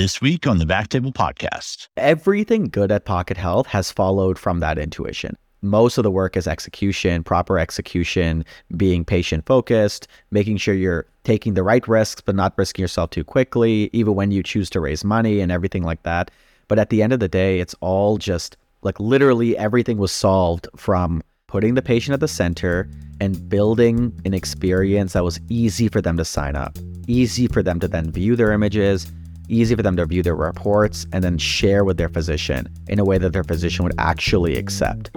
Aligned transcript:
This 0.00 0.22
week 0.22 0.46
on 0.46 0.56
the 0.56 0.64
Backtable 0.64 1.12
Podcast. 1.12 1.88
Everything 1.98 2.70
good 2.70 2.90
at 2.90 3.04
PocketHealth 3.04 3.66
has 3.66 3.92
followed 3.92 4.38
from 4.38 4.60
that 4.60 4.78
intuition. 4.78 5.36
Most 5.60 5.98
of 5.98 6.04
the 6.04 6.10
work 6.10 6.38
is 6.38 6.48
execution, 6.48 7.22
proper 7.22 7.58
execution, 7.58 8.46
being 8.78 9.04
patient 9.04 9.44
focused, 9.44 10.08
making 10.30 10.56
sure 10.56 10.74
you're 10.74 11.04
taking 11.24 11.52
the 11.52 11.62
right 11.62 11.86
risks, 11.86 12.22
but 12.22 12.34
not 12.34 12.54
risking 12.56 12.82
yourself 12.82 13.10
too 13.10 13.24
quickly, 13.24 13.90
even 13.92 14.14
when 14.14 14.30
you 14.30 14.42
choose 14.42 14.70
to 14.70 14.80
raise 14.80 15.04
money 15.04 15.40
and 15.40 15.52
everything 15.52 15.82
like 15.82 16.02
that. 16.04 16.30
But 16.66 16.78
at 16.78 16.88
the 16.88 17.02
end 17.02 17.12
of 17.12 17.20
the 17.20 17.28
day, 17.28 17.60
it's 17.60 17.74
all 17.82 18.16
just 18.16 18.56
like 18.80 18.98
literally 19.00 19.54
everything 19.58 19.98
was 19.98 20.12
solved 20.12 20.66
from 20.76 21.22
putting 21.46 21.74
the 21.74 21.82
patient 21.82 22.14
at 22.14 22.20
the 22.20 22.28
center 22.28 22.88
and 23.20 23.50
building 23.50 24.18
an 24.24 24.32
experience 24.32 25.12
that 25.12 25.24
was 25.24 25.40
easy 25.50 25.88
for 25.88 26.00
them 26.00 26.16
to 26.16 26.24
sign 26.24 26.56
up, 26.56 26.78
easy 27.06 27.46
for 27.46 27.62
them 27.62 27.78
to 27.80 27.86
then 27.86 28.10
view 28.10 28.34
their 28.34 28.52
images, 28.52 29.12
easy 29.50 29.74
for 29.74 29.82
them 29.82 29.96
to 29.96 30.06
view 30.06 30.22
their 30.22 30.36
reports, 30.36 31.06
and 31.12 31.24
then 31.24 31.36
share 31.36 31.84
with 31.84 31.96
their 31.96 32.08
physician 32.08 32.68
in 32.88 32.98
a 32.98 33.04
way 33.04 33.18
that 33.18 33.32
their 33.32 33.44
physician 33.44 33.84
would 33.84 33.94
actually 33.98 34.56
accept. 34.56 35.10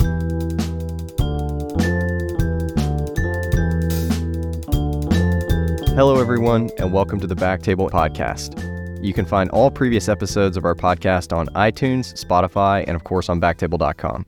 Hello, 5.95 6.19
everyone, 6.19 6.71
and 6.79 6.91
welcome 6.91 7.19
to 7.19 7.27
the 7.27 7.35
Backtable 7.35 7.89
Podcast. 7.89 8.59
You 9.03 9.13
can 9.13 9.25
find 9.25 9.49
all 9.51 9.69
previous 9.69 10.09
episodes 10.09 10.57
of 10.57 10.65
our 10.65 10.73
podcast 10.73 11.35
on 11.35 11.47
iTunes, 11.49 12.13
Spotify, 12.19 12.83
and 12.87 12.95
of 12.95 13.03
course 13.03 13.29
on 13.29 13.39
backtable.com. 13.39 14.25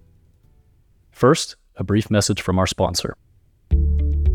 First, 1.10 1.56
a 1.78 1.84
brief 1.84 2.12
message 2.12 2.42
from 2.42 2.60
our 2.60 2.68
sponsor. 2.68 3.18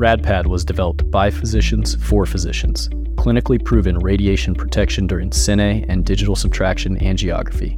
RadPad 0.01 0.47
was 0.47 0.65
developed 0.65 1.11
by 1.11 1.31
physicians 1.31 1.95
for 1.97 2.25
physicians, 2.25 2.89
clinically 3.17 3.63
proven 3.63 3.99
radiation 3.99 4.55
protection 4.55 5.07
during 5.07 5.29
cine 5.29 5.85
and 5.91 6.07
digital 6.07 6.35
subtraction 6.35 6.99
angiography. 7.01 7.77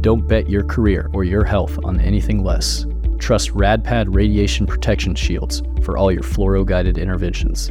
Don't 0.00 0.26
bet 0.26 0.48
your 0.48 0.64
career 0.64 1.10
or 1.12 1.24
your 1.24 1.44
health 1.44 1.78
on 1.84 2.00
anything 2.00 2.42
less. 2.42 2.86
Trust 3.18 3.50
RadPad 3.50 4.14
radiation 4.14 4.66
protection 4.66 5.14
shields 5.14 5.62
for 5.82 5.98
all 5.98 6.10
your 6.10 6.22
fluoro 6.22 6.64
guided 6.64 6.96
interventions. 6.96 7.66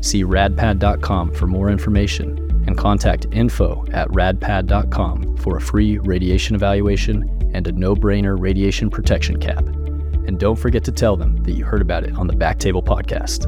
See 0.00 0.22
radpad.com 0.22 1.34
for 1.34 1.48
more 1.48 1.70
information 1.70 2.38
and 2.68 2.78
contact 2.78 3.26
info 3.32 3.84
at 3.92 4.06
radpad.com 4.10 5.38
for 5.38 5.56
a 5.56 5.60
free 5.60 5.98
radiation 5.98 6.54
evaluation 6.54 7.28
and 7.52 7.66
a 7.66 7.72
no 7.72 7.96
brainer 7.96 8.38
radiation 8.38 8.90
protection 8.90 9.40
cap. 9.40 9.64
And 10.26 10.38
don't 10.38 10.56
forget 10.56 10.84
to 10.84 10.92
tell 10.92 11.16
them 11.16 11.42
that 11.44 11.52
you 11.52 11.64
heard 11.64 11.82
about 11.82 12.04
it 12.04 12.14
on 12.14 12.26
the 12.26 12.36
Back 12.36 12.58
Table 12.58 12.82
podcast. 12.82 13.46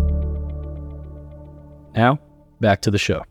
Now, 1.94 2.18
back 2.60 2.80
to 2.82 2.90
the 2.90 2.98
show. 2.98 3.24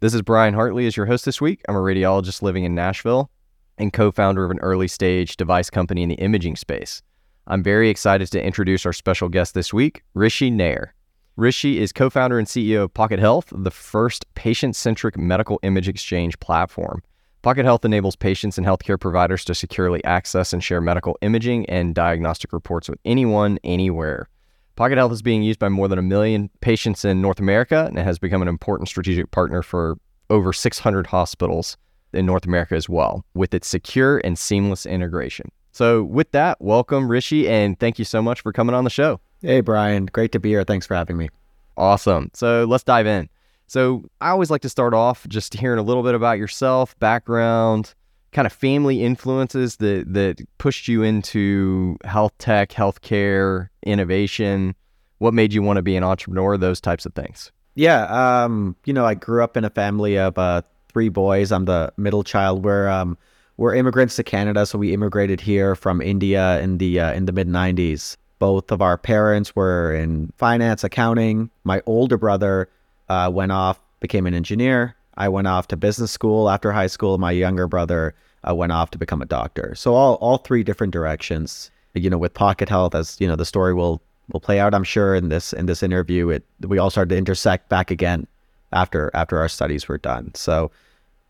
This 0.00 0.14
is 0.14 0.22
Bryan 0.22 0.54
Hartley 0.54 0.86
as 0.86 0.96
your 0.96 1.06
host 1.06 1.24
this 1.24 1.40
week. 1.40 1.60
I'm 1.68 1.76
a 1.76 1.80
radiologist 1.80 2.42
living 2.42 2.64
in 2.64 2.74
Nashville 2.74 3.30
and 3.78 3.92
co-founder 3.92 4.44
of 4.44 4.50
an 4.50 4.58
early 4.60 4.88
stage 4.88 5.36
device 5.36 5.70
company 5.70 6.02
in 6.02 6.08
the 6.08 6.14
imaging 6.16 6.56
space. 6.56 7.02
I'm 7.46 7.62
very 7.62 7.90
excited 7.90 8.30
to 8.32 8.42
introduce 8.42 8.86
our 8.86 8.92
special 8.92 9.28
guest 9.28 9.54
this 9.54 9.72
week, 9.72 10.02
Rishi 10.14 10.50
Nayyar. 10.50 10.90
Rishi 11.36 11.80
is 11.80 11.92
co 11.92 12.10
founder 12.10 12.38
and 12.38 12.46
CEO 12.46 12.84
of 12.84 12.94
PocketHealth, 12.94 13.64
the 13.64 13.70
first 13.70 14.26
patient 14.34 14.76
centric 14.76 15.16
medical 15.16 15.58
image 15.62 15.88
exchange 15.88 16.38
platform. 16.40 17.02
PocketHealth 17.42 17.86
enables 17.86 18.16
patients 18.16 18.58
and 18.58 18.66
healthcare 18.66 19.00
providers 19.00 19.46
to 19.46 19.54
securely 19.54 20.04
access 20.04 20.52
and 20.52 20.62
share 20.62 20.80
medical 20.80 21.16
imaging 21.22 21.64
and 21.70 21.94
diagnostic 21.94 22.52
reports 22.52 22.86
with 22.86 22.98
anyone, 23.06 23.58
anywhere. 23.64 24.28
PocketHealth 24.76 25.12
is 25.12 25.22
being 25.22 25.42
used 25.42 25.58
by 25.58 25.70
more 25.70 25.88
than 25.88 25.98
a 25.98 26.02
million 26.02 26.50
patients 26.60 27.02
in 27.04 27.22
North 27.22 27.38
America 27.38 27.86
and 27.86 27.98
it 27.98 28.04
has 28.04 28.18
become 28.18 28.42
an 28.42 28.48
important 28.48 28.88
strategic 28.88 29.30
partner 29.30 29.62
for 29.62 29.96
over 30.28 30.52
600 30.52 31.06
hospitals 31.06 31.78
in 32.12 32.26
North 32.26 32.44
America 32.44 32.74
as 32.74 32.88
well, 32.88 33.24
with 33.34 33.54
its 33.54 33.68
secure 33.68 34.18
and 34.18 34.38
seamless 34.38 34.84
integration. 34.84 35.50
So, 35.72 36.02
with 36.02 36.32
that, 36.32 36.60
welcome, 36.60 37.08
Rishi, 37.08 37.48
and 37.48 37.78
thank 37.78 37.98
you 37.98 38.04
so 38.04 38.20
much 38.20 38.40
for 38.40 38.52
coming 38.52 38.74
on 38.74 38.84
the 38.84 38.90
show. 38.90 39.20
Hey, 39.40 39.60
Bryan. 39.60 40.06
Great 40.06 40.32
to 40.32 40.40
be 40.40 40.50
here. 40.50 40.64
Thanks 40.64 40.86
for 40.86 40.94
having 40.94 41.16
me. 41.16 41.30
Awesome. 41.76 42.30
So 42.34 42.64
let's 42.68 42.84
dive 42.84 43.06
in. 43.06 43.28
So 43.70 44.02
I 44.20 44.30
always 44.30 44.50
like 44.50 44.62
to 44.62 44.68
start 44.68 44.94
off 44.94 45.28
just 45.28 45.54
hearing 45.54 45.78
a 45.78 45.82
little 45.84 46.02
bit 46.02 46.16
about 46.16 46.38
yourself, 46.38 46.98
background, 46.98 47.94
kind 48.32 48.44
of 48.44 48.52
family 48.52 49.04
influences 49.04 49.76
that 49.76 50.12
that 50.12 50.40
pushed 50.58 50.88
you 50.88 51.04
into 51.04 51.96
health 52.02 52.32
tech, 52.38 52.70
healthcare, 52.70 53.68
innovation. 53.84 54.74
What 55.18 55.34
made 55.34 55.52
you 55.52 55.62
want 55.62 55.76
to 55.76 55.82
be 55.82 55.94
an 55.94 56.02
entrepreneur? 56.02 56.56
Those 56.56 56.80
types 56.80 57.06
of 57.06 57.14
things. 57.14 57.52
Yeah. 57.76 58.06
Um, 58.06 58.74
you 58.86 58.92
know, 58.92 59.06
I 59.06 59.14
grew 59.14 59.44
up 59.44 59.56
in 59.56 59.64
a 59.64 59.70
family 59.70 60.18
of 60.18 60.36
uh, 60.36 60.62
three 60.88 61.08
boys. 61.08 61.52
I'm 61.52 61.66
the 61.66 61.92
middle 61.96 62.24
child. 62.24 62.64
We're 62.64 62.88
um, 62.88 63.16
we're 63.56 63.76
immigrants 63.76 64.16
to 64.16 64.24
Canada, 64.24 64.66
so 64.66 64.78
we 64.78 64.92
immigrated 64.92 65.40
here 65.40 65.76
from 65.76 66.02
India 66.02 66.60
in 66.60 66.78
the 66.78 66.98
uh, 66.98 67.12
in 67.12 67.26
the 67.26 67.32
mid 67.32 67.46
'90s. 67.46 68.16
Both 68.40 68.72
of 68.72 68.82
our 68.82 68.98
parents 68.98 69.54
were 69.54 69.94
in 69.94 70.32
finance, 70.38 70.82
accounting. 70.82 71.50
My 71.62 71.82
older 71.86 72.18
brother 72.18 72.68
uh, 73.10 73.30
went 73.30 73.52
off, 73.52 73.80
became 74.00 74.26
an 74.26 74.34
engineer. 74.34 74.94
I 75.16 75.28
went 75.28 75.46
off 75.46 75.68
to 75.68 75.76
business 75.76 76.10
school 76.10 76.48
after 76.48 76.72
high 76.72 76.86
school. 76.86 77.18
My 77.18 77.32
younger 77.32 77.66
brother 77.66 78.14
uh, 78.48 78.54
went 78.54 78.72
off 78.72 78.90
to 78.92 78.98
become 78.98 79.20
a 79.20 79.26
doctor. 79.26 79.74
So 79.74 79.94
all 79.94 80.14
all 80.14 80.38
three 80.38 80.62
different 80.62 80.92
directions. 80.92 81.70
You 81.94 82.08
know, 82.08 82.18
with 82.18 82.34
PocketHealth, 82.34 82.94
as 82.94 83.16
you 83.20 83.26
know, 83.26 83.36
the 83.36 83.44
story 83.44 83.74
will 83.74 84.00
will 84.32 84.40
play 84.40 84.60
out. 84.60 84.74
I'm 84.74 84.84
sure 84.84 85.14
in 85.14 85.28
this 85.28 85.52
in 85.52 85.66
this 85.66 85.82
interview, 85.82 86.30
it 86.30 86.44
we 86.60 86.78
all 86.78 86.90
started 86.90 87.10
to 87.10 87.18
intersect 87.18 87.68
back 87.68 87.90
again 87.90 88.26
after 88.72 89.10
after 89.12 89.38
our 89.38 89.48
studies 89.48 89.88
were 89.88 89.98
done. 89.98 90.32
So, 90.34 90.70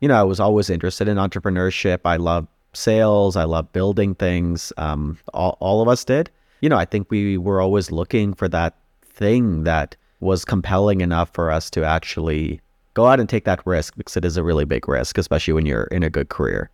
you 0.01 0.09
know, 0.09 0.21
I 0.21 0.23
was 0.23 0.39
always 0.39 0.71
interested 0.71 1.09
in 1.09 1.17
entrepreneurship. 1.17 2.01
I 2.05 2.17
love 2.17 2.47
sales. 2.75 3.35
I 3.37 3.45
love 3.45 3.73
building 3.73 4.15
things. 4.15 4.73
Um, 4.77 5.19
all 5.35 5.57
all 5.61 5.83
of 5.83 5.89
us 5.89 6.05
did 6.05 6.31
you 6.61 6.69
know, 6.69 6.77
I 6.77 6.85
think 6.85 7.11
we 7.11 7.39
were 7.39 7.61
always 7.61 7.91
looking 7.91 8.35
for 8.35 8.49
that 8.49 8.77
thing 9.03 9.65
that 9.65 9.97
was 10.21 10.45
compelling 10.45 11.01
enough 11.01 11.31
for 11.33 11.51
us 11.51 11.71
to 11.71 11.85
actually 11.85 12.61
go 12.95 13.07
out 13.07 13.21
and 13.21 13.29
take 13.29 13.45
that 13.45 13.65
risk 13.67 13.97
because 13.97 14.17
it 14.17 14.25
is 14.25 14.37
a 14.37 14.43
really 14.43 14.65
big 14.65 14.89
risk, 14.89 15.19
especially 15.19 15.55
when 15.55 15.67
you're 15.67 15.85
in 15.85 16.03
a 16.03 16.11
good 16.11 16.29
career. 16.29 16.71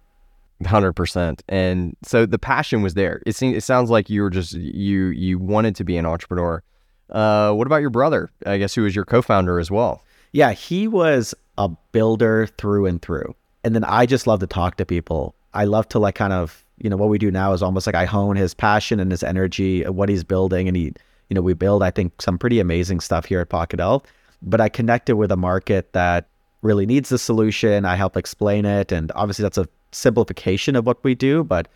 Hundred 0.65 0.95
percent. 0.95 1.43
And 1.49 1.97
so 2.03 2.25
the 2.25 2.39
passion 2.39 2.83
was 2.83 2.95
there. 2.95 3.23
It 3.27 3.37
seems, 3.37 3.57
it 3.57 3.61
sounds 3.61 3.91
like 3.91 4.09
you 4.09 4.23
were 4.23 4.31
just 4.31 4.55
you 4.55 5.09
you 5.09 5.39
wanted 5.39 5.77
to 5.77 5.85
be 5.85 5.99
an 5.99 6.07
entrepreneur. 6.07 6.63
Uh, 7.11 7.53
what 7.53 7.67
about 7.67 7.83
your 7.83 7.91
brother? 7.91 8.31
I 8.47 8.57
guess 8.57 8.75
who 8.75 8.83
was 8.83 8.97
your 8.97 9.05
co-founder 9.05 9.61
as 9.61 9.71
well. 9.71 10.03
Yeah, 10.33 10.53
he 10.53 10.89
was 10.89 11.35
a 11.59 11.69
builder 11.93 12.47
through 12.59 12.87
and 12.87 13.03
through. 13.03 13.35
And 13.65 13.75
then 13.75 13.85
I 13.85 14.07
just 14.07 14.27
love 14.27 14.41
to 14.41 14.47
talk 14.47 14.77
to 14.79 14.87
people. 14.87 15.35
I 15.53 15.65
love 15.65 15.89
to 15.91 15.99
like 15.99 16.15
kind 16.15 16.33
of 16.33 16.65
you 16.79 16.89
know 16.89 16.97
what 16.97 17.11
we 17.11 17.19
do 17.19 17.31
now 17.31 17.53
is 17.53 17.63
almost 17.63 17.87
like 17.87 17.95
I 17.95 18.07
hone 18.07 18.37
his 18.37 18.55
passion 18.55 18.99
and 18.99 19.11
his 19.11 19.23
energy, 19.23 19.83
what 19.85 20.09
he's 20.09 20.25
building, 20.25 20.69
and 20.69 20.77
he, 20.77 20.95
you 21.29 21.35
know, 21.35 21.43
we 21.43 21.55
build 21.55 21.83
I 21.83 21.91
think 21.91 22.21
some 22.21 22.39
pretty 22.39 22.61
amazing 22.61 23.01
stuff 23.01 23.25
here 23.25 23.41
at 23.41 23.49
PocketHealth. 23.49 24.05
But 24.43 24.61
I 24.61 24.69
connected 24.69 25.17
with 25.17 25.33
a 25.33 25.37
market 25.37 25.93
that 25.93 26.29
really 26.63 26.87
needs 26.87 27.09
the 27.09 27.19
solution. 27.19 27.85
I 27.85 27.97
help 27.97 28.17
explain 28.17 28.65
it, 28.65 28.93
and 28.93 29.11
obviously 29.15 29.43
that's 29.43 29.59
a 29.59 29.69
simplification 29.93 30.77
of 30.77 30.87
what 30.87 31.03
we 31.03 31.15
do. 31.15 31.43
But 31.43 31.69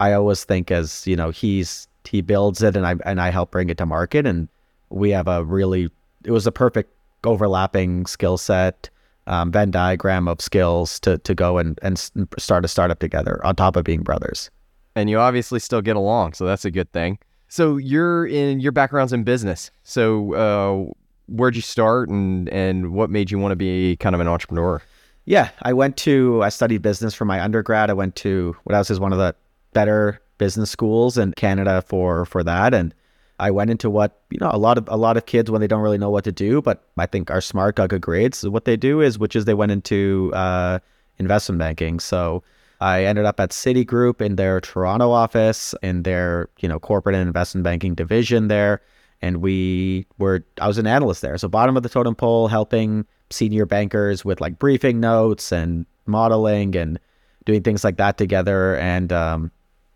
I 0.00 0.12
always 0.12 0.44
think 0.44 0.70
as 0.70 1.06
you 1.06 1.16
know, 1.16 1.30
he's 1.30 1.86
he 2.04 2.22
builds 2.22 2.62
it, 2.62 2.76
and 2.76 2.86
I 2.86 2.96
and 3.04 3.20
I 3.20 3.30
help 3.30 3.50
bring 3.50 3.70
it 3.70 3.78
to 3.78 3.86
market, 3.86 4.26
and 4.26 4.48
we 4.90 5.10
have 5.10 5.28
a 5.28 5.44
really 5.44 5.90
it 6.24 6.30
was 6.30 6.46
a 6.46 6.52
perfect 6.52 6.92
overlapping 7.24 8.06
skill 8.06 8.38
set 8.38 8.90
um, 9.28 9.52
Venn 9.52 9.70
diagram 9.70 10.26
of 10.26 10.40
skills 10.40 10.98
to 11.00 11.18
to 11.18 11.34
go 11.34 11.58
and 11.58 11.78
and 11.82 12.10
start 12.38 12.64
a 12.64 12.68
startup 12.68 12.98
together 12.98 13.44
on 13.44 13.54
top 13.54 13.76
of 13.76 13.84
being 13.84 14.02
brothers. 14.02 14.50
And 14.96 15.08
you 15.08 15.18
obviously 15.18 15.60
still 15.60 15.82
get 15.82 15.96
along, 15.96 16.32
so 16.32 16.44
that's 16.44 16.64
a 16.64 16.70
good 16.70 16.90
thing. 16.92 17.18
So 17.48 17.76
you're 17.76 18.26
in 18.26 18.60
your 18.60 18.72
background's 18.72 19.12
in 19.12 19.24
business. 19.24 19.70
So 19.82 20.34
uh, 20.34 20.92
where'd 21.28 21.56
you 21.56 21.62
start, 21.62 22.08
and 22.08 22.48
and 22.50 22.92
what 22.92 23.10
made 23.10 23.30
you 23.30 23.38
want 23.38 23.52
to 23.52 23.56
be 23.56 23.96
kind 23.96 24.14
of 24.14 24.20
an 24.20 24.28
entrepreneur? 24.28 24.82
Yeah, 25.24 25.50
I 25.62 25.72
went 25.72 25.96
to 25.98 26.42
I 26.42 26.48
studied 26.50 26.82
business 26.82 27.14
for 27.14 27.24
my 27.24 27.40
undergrad. 27.40 27.90
I 27.90 27.94
went 27.94 28.16
to 28.16 28.56
what 28.64 28.74
else 28.74 28.90
is 28.90 29.00
one 29.00 29.12
of 29.12 29.18
the 29.18 29.34
better 29.72 30.20
business 30.38 30.70
schools 30.70 31.18
in 31.18 31.32
Canada 31.32 31.82
for 31.82 32.24
for 32.24 32.42
that, 32.44 32.74
and 32.74 32.94
I 33.38 33.50
went 33.50 33.70
into 33.70 33.88
what 33.88 34.20
you 34.30 34.38
know 34.40 34.50
a 34.52 34.58
lot 34.58 34.78
of 34.78 34.88
a 34.88 34.96
lot 34.96 35.16
of 35.16 35.26
kids 35.26 35.50
when 35.50 35.60
they 35.60 35.66
don't 35.66 35.82
really 35.82 35.98
know 35.98 36.10
what 36.10 36.24
to 36.24 36.32
do, 36.32 36.60
but 36.60 36.84
I 36.96 37.06
think 37.06 37.30
are 37.30 37.40
smart, 37.40 37.76
got 37.76 37.90
good 37.90 38.02
grades. 38.02 38.46
What 38.48 38.64
they 38.64 38.76
do 38.76 39.00
is, 39.00 39.18
which 39.18 39.36
is 39.36 39.44
they 39.44 39.54
went 39.54 39.72
into 39.72 40.32
uh, 40.34 40.80
investment 41.18 41.58
banking. 41.58 42.00
So 42.00 42.42
I 42.80 43.04
ended 43.04 43.24
up 43.24 43.40
at 43.40 43.50
Citigroup 43.50 44.20
in 44.20 44.36
their 44.36 44.60
Toronto 44.60 45.10
office 45.10 45.74
in 45.82 46.02
their 46.04 46.48
you 46.60 46.68
know 46.68 46.78
corporate 46.78 47.14
and 47.14 47.26
investment 47.26 47.64
banking 47.64 47.94
division 47.94 48.48
there, 48.48 48.80
and 49.20 49.38
we 49.38 50.06
were 50.18 50.44
I 50.60 50.68
was 50.68 50.78
an 50.78 50.86
analyst 50.86 51.22
there, 51.22 51.36
so 51.38 51.48
bottom 51.48 51.76
of 51.76 51.82
the 51.82 51.88
totem 51.88 52.14
pole, 52.14 52.48
helping 52.48 53.06
senior 53.30 53.66
bankers 53.66 54.24
with 54.24 54.40
like 54.40 54.58
briefing 54.58 55.00
notes 55.00 55.52
and 55.52 55.86
modeling 56.06 56.76
and 56.76 56.98
doing 57.44 57.62
things 57.62 57.84
like 57.84 57.96
that 57.96 58.16
together. 58.16 58.76
And 58.76 59.12
um, 59.12 59.50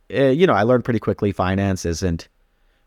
it, 0.09 0.21
eh, 0.21 0.31
you 0.31 0.47
know, 0.47 0.53
I 0.53 0.63
learned 0.63 0.85
pretty 0.85 1.01
quickly 1.01 1.33
finance 1.33 1.85
isn't 1.85 2.29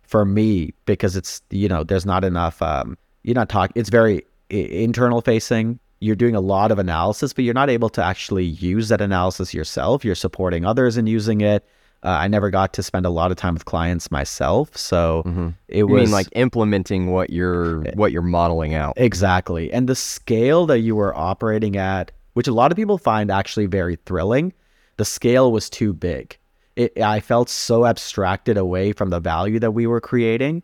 for 0.03 0.25
me 0.25 0.73
because 0.85 1.15
it's 1.15 1.41
you 1.49 1.67
know 1.67 1.83
there's 1.83 2.05
not 2.05 2.23
enough 2.23 2.61
um, 2.61 2.97
you're 3.23 3.35
not 3.35 3.49
talking 3.49 3.73
it's 3.75 3.89
very 3.89 4.23
internal 4.49 5.21
facing 5.21 5.79
you're 6.05 6.15
doing 6.15 6.35
a 6.35 6.41
lot 6.41 6.71
of 6.71 6.79
analysis, 6.79 7.33
but 7.33 7.43
you're 7.43 7.53
not 7.53 7.69
able 7.69 7.89
to 7.89 8.03
actually 8.03 8.45
use 8.45 8.89
that 8.89 9.01
analysis 9.01 9.53
yourself. 9.53 10.05
You're 10.05 10.15
supporting 10.15 10.65
others 10.65 10.97
in 10.97 11.07
using 11.07 11.41
it. 11.41 11.65
Uh, 12.03 12.09
I 12.09 12.27
never 12.27 12.51
got 12.51 12.71
to 12.73 12.83
spend 12.83 13.05
a 13.05 13.09
lot 13.09 13.31
of 13.31 13.37
time 13.37 13.55
with 13.55 13.65
clients 13.65 14.11
myself, 14.11 14.77
so 14.77 15.23
Mm-hmm. 15.25 15.49
it 15.67 15.77
You 15.79 15.87
was 15.87 16.01
mean 16.03 16.11
like 16.11 16.27
implementing 16.33 17.11
what 17.11 17.31
you're 17.31 17.81
what 17.95 18.11
you're 18.11 18.21
modeling 18.21 18.75
out? 18.75 18.93
Exactly. 18.97 19.73
And 19.73 19.89
the 19.89 19.95
scale 19.95 20.67
that 20.67 20.79
you 20.79 20.95
were 20.95 21.15
operating 21.17 21.77
at, 21.77 22.11
which 22.33 22.47
a 22.47 22.53
lot 22.53 22.71
of 22.71 22.75
people 22.75 22.99
find 22.99 23.31
actually 23.31 23.65
very 23.65 23.95
thrilling, 24.05 24.53
the 24.97 25.05
scale 25.05 25.51
was 25.51 25.69
too 25.69 25.93
big. 25.93 26.37
It, 26.75 27.01
I 27.01 27.21
felt 27.21 27.49
so 27.49 27.85
abstracted 27.85 28.57
away 28.57 28.91
from 28.91 29.09
the 29.09 29.19
value 29.19 29.59
that 29.59 29.71
we 29.71 29.87
were 29.87 30.01
creating, 30.01 30.61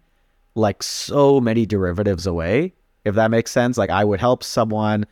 like 0.53 0.83
so 0.83 1.41
many 1.41 1.65
derivatives 1.65 2.27
away, 2.27 2.73
if 3.03 3.15
that 3.15 3.31
makes 3.31 3.49
sense. 3.49 3.77
Like 3.79 3.89
I 3.89 4.03
would 4.03 4.19
help 4.19 4.43
someone, 4.43 5.05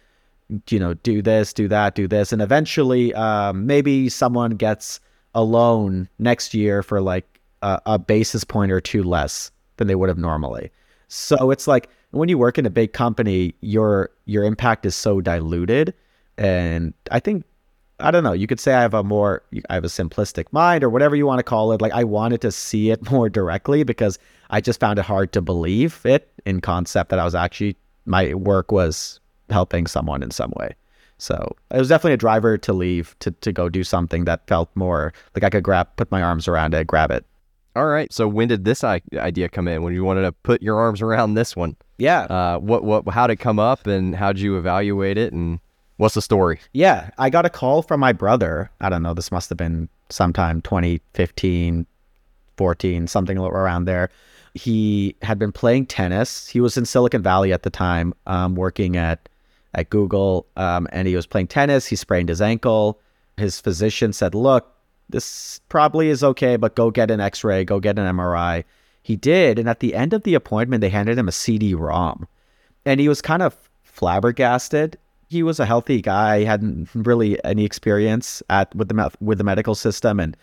you 0.70 0.80
know, 0.80 0.94
do 0.96 1.22
this, 1.22 1.54
do 1.54 1.68
that, 1.68 1.96
do 1.96 2.08
this. 2.08 2.34
And 2.34 2.42
eventually, 2.42 3.14
um, 3.14 3.66
maybe 3.66 4.10
someone 4.10 4.52
gets 4.52 5.00
a 5.36 5.44
loan 5.44 6.10
next 6.18 6.54
year 6.54 6.82
for 6.82 7.02
like 7.02 7.40
a, 7.62 7.82
a 7.86 8.00
basis 8.00 8.44
point 8.44 8.72
or 8.72 8.82
two 8.82 9.04
less 9.04 9.52
than 9.78 9.88
they 9.88 9.96
would 9.96 10.10
have 10.10 10.18
normally. 10.18 10.72
So 11.08 11.52
it's 11.52 11.68
like 11.68 11.90
when 12.12 12.30
you 12.30 12.38
work 12.38 12.58
in 12.58 12.66
a 12.66 12.70
big 12.70 12.94
company, 12.94 13.54
your 13.62 14.10
your 14.26 14.44
impact 14.44 14.86
is 14.86 14.96
so 14.96 15.22
diluted, 15.22 15.94
and 16.38 16.94
I 17.12 17.20
think 17.20 17.46
I 18.00 18.12
don't 18.12 18.24
know. 18.24 18.34
You 18.34 18.48
could 18.48 18.60
say 18.60 18.74
I 18.74 18.82
have 18.82 18.94
a 18.94 19.04
more 19.04 19.44
I 19.70 19.74
have 19.74 19.84
a 19.84 19.88
simplistic 19.88 20.46
mind 20.52 20.84
or 20.84 20.90
whatever 20.90 21.16
you 21.16 21.26
want 21.26 21.40
to 21.40 21.44
call 21.44 21.72
it. 21.72 21.82
Like 21.82 21.94
I 21.94 22.04
wanted 22.04 22.42
to 22.42 22.52
see 22.52 22.92
it 22.92 23.12
more 23.12 23.30
directly 23.30 23.84
because 23.84 24.18
I 24.50 24.62
just 24.62 24.80
found 24.80 25.00
it 25.00 25.06
hard 25.06 25.32
to 25.34 25.42
believe 25.42 26.06
it 26.06 26.32
in 26.46 26.62
concept 26.62 27.10
that 27.10 27.20
I 27.20 27.26
was 27.26 27.36
actually 27.36 27.76
my 28.06 28.34
work 28.34 28.72
was 28.72 29.20
helping 29.52 29.88
someone 29.88 30.24
in 30.24 30.32
some 30.32 30.54
way. 30.58 30.76
So 31.18 31.56
it 31.72 31.78
was 31.78 31.90
definitely 31.90 32.14
a 32.14 32.18
driver 32.18 32.58
to 32.58 32.74
leave 32.74 33.16
to 33.20 33.32
to 33.32 33.52
go 33.52 33.70
do 33.70 33.84
something 33.84 34.26
that 34.26 34.48
felt 34.48 34.70
more 34.76 35.14
like 35.36 35.44
I 35.44 35.50
could 35.50 35.64
grab 35.64 35.88
put 35.98 36.10
my 36.12 36.22
arms 36.22 36.48
around 36.48 36.74
it, 36.74 36.88
grab 36.88 37.12
it. 37.12 37.26
All 37.76 37.88
right. 37.88 38.12
So 38.12 38.28
when 38.28 38.48
did 38.48 38.66
this 38.66 38.84
idea 38.84 39.50
come 39.50 39.68
in? 39.68 39.84
When 39.84 39.94
you 39.94 40.04
wanted 40.04 40.22
to 40.22 40.32
put 40.32 40.62
your 40.62 40.80
arms 40.80 41.02
around 41.02 41.34
this 41.34 41.56
one? 41.56 41.76
Yeah. 41.98 42.22
Uh, 42.24 42.60
what 42.60 42.84
what 42.84 43.08
how 43.10 43.28
did 43.28 43.34
it 43.34 43.40
come 43.40 43.60
up 43.60 43.86
and 43.86 44.16
how 44.16 44.32
did 44.32 44.42
you 44.42 44.58
evaluate 44.58 45.18
it 45.18 45.34
and 45.34 45.60
what's 46.00 46.16
the 46.16 46.22
story? 46.22 46.60
Yeah, 46.74 47.12
I 47.18 47.30
got 47.30 47.46
a 47.46 47.50
call 47.50 47.82
from 47.84 48.00
my 48.00 48.14
brother. 48.14 48.72
I 48.82 48.90
don't 48.90 49.04
know, 49.04 49.14
this 49.14 49.32
must 49.32 49.50
have 49.50 49.58
been 49.58 49.90
sometime 50.10 50.62
2015, 50.62 51.86
14, 52.58 53.08
something 53.08 53.38
around 53.38 53.86
there. 53.86 54.10
He 54.56 55.16
had 55.22 55.38
been 55.38 55.52
playing 55.52 55.86
tennis. 55.86 56.48
He 56.48 56.60
was 56.60 56.78
in 56.78 56.86
Silicon 56.86 57.22
Valley 57.22 57.54
at 57.54 57.64
the 57.64 57.70
time, 57.70 58.14
um, 58.26 58.56
working 58.56 58.98
at 58.98 59.29
at 59.74 59.90
Google, 59.90 60.48
um, 60.58 60.88
and 60.92 61.08
he 61.08 61.16
was 61.16 61.28
playing 61.28 61.48
tennis. 61.48 61.86
He 61.86 61.96
sprained 61.96 62.30
his 62.30 62.42
ankle. 62.42 63.00
His 63.38 63.60
physician 63.60 64.14
said, 64.14 64.36
"Look, 64.36 64.74
this 65.10 65.62
probably 65.70 66.10
is 66.10 66.24
okay, 66.24 66.56
but 66.56 66.76
go 66.76 66.92
get 66.92 67.12
an 67.12 67.20
X-ray, 67.20 67.66
go 67.66 67.80
get 67.80 68.00
an 68.00 68.06
MRI." 68.06 68.64
He 69.04 69.16
did, 69.16 69.58
and 69.60 69.70
at 69.70 69.80
the 69.80 69.96
end 69.96 70.14
of 70.14 70.24
the 70.24 70.36
appointment, 70.36 70.82
they 70.82 70.90
handed 70.90 71.18
him 71.18 71.28
a 71.28 71.32
CD-ROM, 71.32 72.28
and 72.86 73.00
he 73.00 73.10
was 73.10 73.22
kind 73.22 73.42
of 73.42 73.56
flabbergasted. 73.84 74.98
He 75.30 75.44
was 75.44 75.60
a 75.60 75.66
healthy 75.66 76.02
guy, 76.02 76.44
hadn't 76.44 76.90
really 76.94 77.44
any 77.46 77.64
experience 77.64 78.42
at 78.50 78.74
with 78.76 78.90
the 78.90 79.12
with 79.22 79.38
the 79.38 79.44
medical 79.44 79.76
system, 79.76 80.20
and 80.20 80.36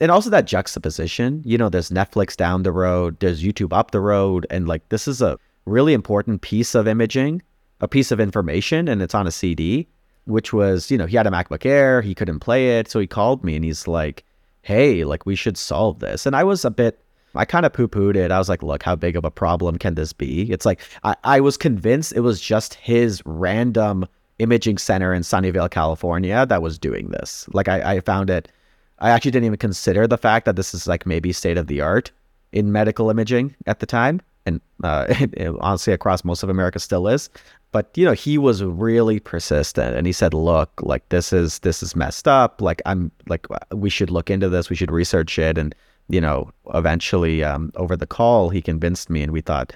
and 0.00 0.10
also 0.10 0.30
that 0.30 0.46
juxtaposition. 0.46 1.42
You 1.44 1.58
know, 1.58 1.68
there's 1.68 1.90
Netflix 1.90 2.36
down 2.36 2.62
the 2.62 2.72
road, 2.72 3.18
there's 3.20 3.42
YouTube 3.42 3.72
up 3.72 3.90
the 3.90 4.00
road, 4.00 4.46
and 4.50 4.66
like 4.66 4.88
this 4.88 5.06
is 5.06 5.20
a 5.20 5.38
really 5.66 5.92
important 5.92 6.42
piece 6.42 6.74
of 6.74 6.88
imaging, 6.88 7.42
a 7.80 7.88
piece 7.88 8.10
of 8.10 8.20
information, 8.20 8.88
and 8.88 9.02
it's 9.02 9.14
on 9.14 9.26
a 9.26 9.32
CD. 9.32 9.88
Which 10.26 10.52
was, 10.52 10.90
you 10.90 10.98
know, 10.98 11.06
he 11.06 11.16
had 11.16 11.26
a 11.26 11.30
MacBook 11.30 11.64
Air, 11.64 12.02
he 12.02 12.14
couldn't 12.14 12.40
play 12.40 12.78
it, 12.78 12.90
so 12.90 13.00
he 13.00 13.06
called 13.06 13.42
me 13.42 13.56
and 13.56 13.64
he's 13.64 13.88
like, 13.88 14.22
"Hey, 14.62 15.02
like 15.02 15.24
we 15.26 15.34
should 15.34 15.56
solve 15.56 15.98
this." 15.98 16.26
And 16.26 16.36
I 16.36 16.44
was 16.44 16.64
a 16.64 16.70
bit 16.70 17.00
I 17.34 17.44
kind 17.44 17.64
of 17.64 17.72
poo 17.72 17.88
pooed 17.88 18.16
it. 18.16 18.30
I 18.30 18.38
was 18.38 18.48
like, 18.48 18.62
look, 18.62 18.82
how 18.82 18.96
big 18.96 19.16
of 19.16 19.24
a 19.24 19.30
problem 19.30 19.78
can 19.78 19.94
this 19.94 20.12
be? 20.12 20.50
It's 20.50 20.66
like, 20.66 20.80
I, 21.04 21.16
I 21.24 21.40
was 21.40 21.56
convinced 21.56 22.12
it 22.12 22.20
was 22.20 22.40
just 22.40 22.74
his 22.74 23.22
random 23.24 24.06
imaging 24.38 24.78
center 24.78 25.12
in 25.14 25.22
Sunnyvale, 25.22 25.70
California 25.70 26.46
that 26.46 26.62
was 26.62 26.78
doing 26.78 27.08
this. 27.10 27.46
Like, 27.52 27.68
I, 27.68 27.96
I 27.96 28.00
found 28.00 28.30
it, 28.30 28.50
I 28.98 29.10
actually 29.10 29.30
didn't 29.30 29.46
even 29.46 29.58
consider 29.58 30.06
the 30.06 30.18
fact 30.18 30.44
that 30.46 30.56
this 30.56 30.74
is 30.74 30.86
like 30.86 31.06
maybe 31.06 31.32
state 31.32 31.56
of 31.56 31.68
the 31.68 31.80
art 31.80 32.10
in 32.52 32.72
medical 32.72 33.10
imaging 33.10 33.54
at 33.66 33.78
the 33.78 33.86
time. 33.86 34.20
And 34.46 34.60
uh, 34.82 35.06
it, 35.10 35.32
it 35.34 35.54
honestly, 35.60 35.92
across 35.92 36.24
most 36.24 36.42
of 36.42 36.48
America 36.48 36.80
still 36.80 37.06
is. 37.06 37.30
But 37.72 37.90
you 37.96 38.04
know, 38.04 38.12
he 38.12 38.36
was 38.36 38.64
really 38.64 39.20
persistent, 39.20 39.96
and 39.96 40.06
he 40.06 40.12
said, 40.12 40.34
"Look, 40.34 40.72
like 40.82 41.08
this 41.10 41.32
is 41.32 41.60
this 41.60 41.82
is 41.82 41.94
messed 41.94 42.26
up. 42.26 42.60
Like 42.60 42.82
I'm 42.86 43.12
like 43.28 43.46
we 43.72 43.90
should 43.90 44.10
look 44.10 44.30
into 44.30 44.48
this. 44.48 44.70
We 44.70 44.76
should 44.76 44.90
research 44.90 45.38
it." 45.38 45.56
And 45.56 45.74
you 46.08 46.20
know, 46.20 46.50
eventually 46.74 47.44
um, 47.44 47.70
over 47.76 47.96
the 47.96 48.06
call, 48.06 48.50
he 48.50 48.60
convinced 48.60 49.08
me, 49.08 49.22
and 49.22 49.32
we 49.32 49.40
thought, 49.40 49.72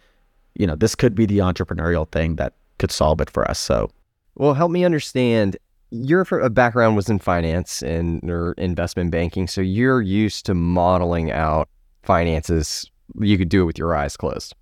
you 0.55 0.67
know, 0.67 0.75
this 0.75 0.95
could 0.95 1.15
be 1.15 1.27
the 1.27 1.39
entrepreneurial 1.39 2.11
thing 2.11 2.37
that 2.37 2.55
could 2.79 2.91
solve 2.91 3.21
it 3.21 3.31
for 3.31 3.49
us. 3.49 3.59
So, 3.59 3.91
Well, 4.35 4.55
help 4.55 4.73
me 4.73 4.85
understand. 4.85 5.57
Your 5.91 6.27
uh, 6.43 6.49
background 6.49 6.97
was 6.97 7.09
in 7.09 7.21
finance 7.21 7.81
and 7.83 8.29
or 8.29 8.55
investment 8.59 9.13
banking, 9.13 9.47
so 9.47 9.61
you're 9.61 10.03
used 10.03 10.47
to 10.47 10.55
modeling 10.55 11.31
out 11.31 11.69
finances. 12.03 12.91
You 13.21 13.39
could 13.39 13.49
do 13.49 13.63
it 13.63 13.67
with 13.67 13.79
your 13.79 13.95
eyes 13.95 14.17
closed. 14.17 14.57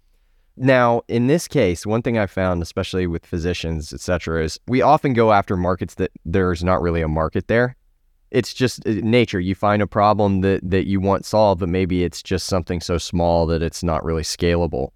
Now, 0.56 1.02
in 1.08 1.28
this 1.28 1.48
case, 1.48 1.86
one 1.86 2.02
thing 2.02 2.18
I 2.18 2.26
found, 2.26 2.62
especially 2.62 3.06
with 3.06 3.24
physicians, 3.24 3.92
et 3.92 4.00
cetera, 4.00 4.44
is 4.44 4.60
we 4.68 4.82
often 4.82 5.14
go 5.14 5.32
after 5.32 5.56
markets 5.56 5.94
that 5.94 6.10
there's 6.24 6.62
not 6.62 6.82
really 6.82 7.00
a 7.00 7.08
market 7.08 7.48
there. 7.48 7.76
It's 8.30 8.54
just 8.54 8.86
uh, 8.86 8.92
nature. 9.02 9.40
You 9.40 9.54
find 9.54 9.82
a 9.82 9.86
problem 9.86 10.40
that, 10.42 10.60
that 10.62 10.86
you 10.86 11.00
want 11.00 11.24
solved, 11.24 11.60
but 11.60 11.68
maybe 11.68 12.04
it's 12.04 12.22
just 12.22 12.46
something 12.46 12.80
so 12.80 12.98
small 12.98 13.46
that 13.46 13.62
it's 13.62 13.82
not 13.82 14.04
really 14.04 14.22
scalable. 14.22 14.90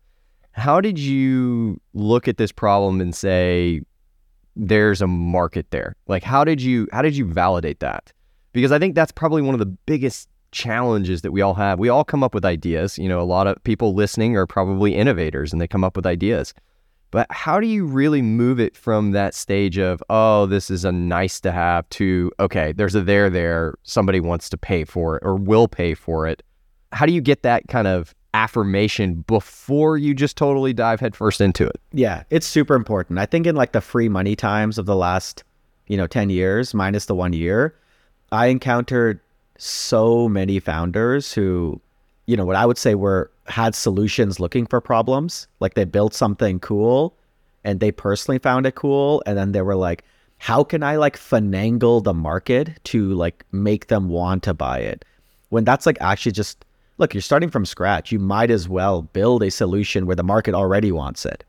How 0.53 0.81
did 0.81 0.99
you 0.99 1.81
look 1.93 2.29
at 2.29 2.39
this 2.39 2.53
problem 2.53 3.01
and 3.01 3.15
say, 3.15 3.83
there's 4.55 5.03
a 5.03 5.07
market 5.07 5.71
there? 5.71 5.97
Like, 6.07 6.23
how 6.23 6.45
did 6.45 6.63
you 6.63 6.89
how 6.93 7.03
did 7.03 7.15
you 7.15 7.27
validate 7.27 7.81
that? 7.81 8.13
Because 8.53 8.73
I 8.73 8.79
think 8.79 8.95
that's 8.95 9.13
probably 9.13 9.43
one 9.43 9.55
of 9.55 9.59
the 9.59 9.67
biggest 9.67 10.31
challenges 10.57 11.21
that 11.23 11.33
we 11.33 11.43
all 11.43 11.55
have. 11.55 11.79
We 11.79 11.89
all 11.89 12.03
come 12.03 12.25
up 12.25 12.35
with 12.35 12.45
ideas. 12.45 12.99
You 12.99 13.09
know, 13.09 13.21
a 13.21 13.23
lot 13.23 13.47
of 13.47 13.63
people 13.63 13.95
listening 13.95 14.37
are 14.37 14.47
probably 14.47 14.97
innovators 14.97 15.53
and 15.53 15.61
they 15.61 15.69
come 15.69 15.85
up 15.85 15.95
with 15.95 16.07
ideas. 16.07 16.55
But 17.13 17.27
how 17.31 17.61
do 17.61 17.67
you 17.67 17.85
really 17.87 18.23
move 18.23 18.59
it 18.59 18.77
from 18.77 19.13
that 19.13 19.35
stage 19.35 19.79
of, 19.79 20.03
oh, 20.11 20.47
this 20.47 20.71
is 20.71 20.85
a 20.85 20.91
nice 20.91 21.41
to 21.41 21.53
have 21.53 21.89
to, 21.91 22.33
okay, 22.41 22.73
there's 22.73 22.95
a 22.95 23.03
there 23.03 23.31
there, 23.31 23.75
somebody 23.85 24.19
wants 24.19 24.49
to 24.49 24.57
pay 24.57 24.85
for 24.85 25.17
it 25.17 25.23
or 25.25 25.37
will 25.37 25.69
pay 25.69 25.95
for 25.95 26.27
it? 26.27 26.43
How 26.93 27.07
do 27.07 27.13
you 27.13 27.21
get 27.21 27.43
that 27.43 27.69
kind 27.69 27.87
of 27.87 28.15
affirmation 28.35 29.25
before 29.27 29.97
you 29.97 30.15
just 30.15 30.37
totally 30.37 30.73
dive 30.73 31.01
headfirst 31.01 31.41
into 31.41 31.67
it? 31.67 31.81
yeah, 31.93 32.25
it's 32.31 32.47
super 32.47 32.75
important. 32.75 33.19
I 33.19 33.27
think 33.27 33.47
in 33.47 33.55
like 33.55 33.73
the 33.73 33.81
free 33.81 34.09
money 34.09 34.35
times 34.35 34.77
of 34.77 34.87
the 34.87 34.97
last, 34.97 35.45
you 35.87 35.97
know, 35.97 36.07
10 36.07 36.31
years 36.31 36.75
minus 36.75 37.07
the 37.07 37.15
one 37.15 37.33
year, 37.33 37.75
I 38.33 38.47
encountered 38.47 39.21
so 39.59 40.29
many 40.29 40.61
founders 40.61 41.33
who, 41.33 41.81
you 42.27 42.37
know, 42.37 42.45
what 42.45 42.57
I 42.57 42.67
would 42.67 42.79
say 42.79 42.95
were 42.95 43.31
had 43.47 43.75
solutions 43.75 44.41
looking 44.41 44.67
for 44.67 44.81
problems. 44.81 45.49
Like 45.61 45.75
they 45.75 45.85
built 45.85 46.15
something 46.15 46.61
cool 46.61 47.17
and 47.65 47.81
they 47.81 47.93
personally 47.93 48.39
found 48.39 48.67
it 48.67 48.75
cool. 48.75 49.23
And 49.27 49.37
then 49.37 49.53
they 49.53 49.63
were 49.63 49.77
like, 49.77 50.05
how 50.39 50.63
can 50.65 50.83
I 50.83 50.97
like 50.97 51.17
finagle 51.17 52.03
the 52.03 52.15
market 52.15 52.79
to 52.85 53.13
like 53.15 53.45
make 53.53 53.87
them 53.89 54.09
want 54.09 54.43
to 54.45 54.55
buy 54.55 54.81
it? 54.81 55.05
When 55.49 55.65
that's 55.65 55.87
like 55.87 55.99
actually 56.01 56.33
just 56.33 56.65
look, 56.99 57.15
you're 57.15 57.21
starting 57.21 57.51
from 57.51 57.67
scratch. 57.67 58.11
You 58.13 58.19
might 58.19 58.51
as 58.51 58.69
well 58.69 59.03
build 59.03 59.43
a 59.43 59.51
solution 59.51 60.07
where 60.07 60.17
the 60.17 60.23
market 60.23 60.55
already 60.55 60.93
wants 60.93 61.25
it. 61.25 61.45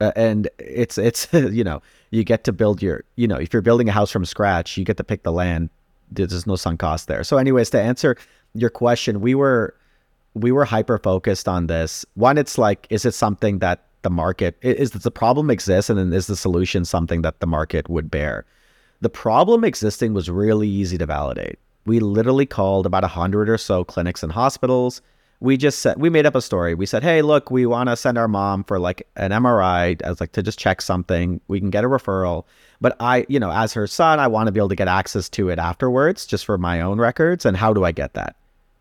Uh, 0.00 0.10
and 0.16 0.48
it's 0.58 0.98
it's 0.98 1.28
you 1.32 1.62
know 1.62 1.80
you 2.10 2.24
get 2.24 2.42
to 2.44 2.52
build 2.52 2.82
your 2.82 3.04
you 3.16 3.28
know 3.28 3.36
if 3.36 3.52
you're 3.52 3.62
building 3.62 3.88
a 3.88 3.92
house 3.92 4.10
from 4.10 4.24
scratch 4.24 4.76
you 4.76 4.84
get 4.84 4.96
to 4.96 5.04
pick 5.04 5.22
the 5.22 5.30
land 5.30 5.70
there's 6.14 6.46
no 6.46 6.56
sunk 6.56 6.80
cost 6.80 7.08
there. 7.08 7.24
So 7.24 7.36
anyways 7.36 7.70
to 7.70 7.80
answer 7.80 8.16
your 8.54 8.70
question 8.70 9.20
we 9.20 9.34
were 9.34 9.74
we 10.34 10.52
were 10.52 10.64
hyper 10.64 10.98
focused 10.98 11.48
on 11.48 11.66
this. 11.66 12.04
One 12.14 12.38
it's 12.38 12.58
like 12.58 12.86
is 12.90 13.04
it 13.04 13.14
something 13.14 13.58
that 13.58 13.84
the 14.02 14.10
market 14.10 14.56
is 14.62 14.90
the 14.90 15.10
problem 15.10 15.50
exists 15.50 15.88
and 15.88 15.98
then 15.98 16.12
is 16.12 16.26
the 16.26 16.36
solution 16.36 16.84
something 16.84 17.22
that 17.22 17.40
the 17.40 17.46
market 17.46 17.88
would 17.88 18.10
bear? 18.10 18.44
The 19.00 19.10
problem 19.10 19.64
existing 19.64 20.14
was 20.14 20.30
really 20.30 20.68
easy 20.68 20.96
to 20.98 21.06
validate. 21.06 21.58
We 21.86 21.98
literally 21.98 22.46
called 22.46 22.86
about 22.86 23.04
a 23.04 23.08
hundred 23.08 23.48
or 23.48 23.58
so 23.58 23.84
clinics 23.84 24.22
and 24.22 24.32
hospitals 24.32 25.02
we 25.42 25.56
just 25.56 25.80
said 25.80 26.00
we 26.00 26.08
made 26.08 26.24
up 26.24 26.36
a 26.36 26.40
story. 26.40 26.74
We 26.74 26.86
said, 26.86 27.02
"Hey, 27.02 27.20
look, 27.20 27.50
we 27.50 27.66
want 27.66 27.88
to 27.88 27.96
send 27.96 28.16
our 28.16 28.28
mom 28.28 28.62
for 28.62 28.78
like 28.78 29.08
an 29.16 29.32
MRI 29.32 30.00
as 30.02 30.20
like 30.20 30.32
to 30.32 30.42
just 30.42 30.58
check 30.58 30.80
something. 30.80 31.40
We 31.48 31.58
can 31.58 31.70
get 31.70 31.82
a 31.82 31.88
referral, 31.88 32.44
but 32.80 32.96
I, 33.00 33.26
you 33.28 33.40
know, 33.40 33.50
as 33.50 33.72
her 33.72 33.88
son, 33.88 34.20
I 34.20 34.28
want 34.28 34.46
to 34.46 34.52
be 34.52 34.60
able 34.60 34.68
to 34.68 34.76
get 34.76 34.86
access 34.86 35.28
to 35.30 35.48
it 35.48 35.58
afterwards, 35.58 36.26
just 36.26 36.46
for 36.46 36.58
my 36.58 36.80
own 36.80 36.98
records. 36.98 37.44
And 37.44 37.56
how 37.56 37.72
do 37.74 37.84
I 37.84 37.90
get 37.90 38.14
that?" 38.14 38.36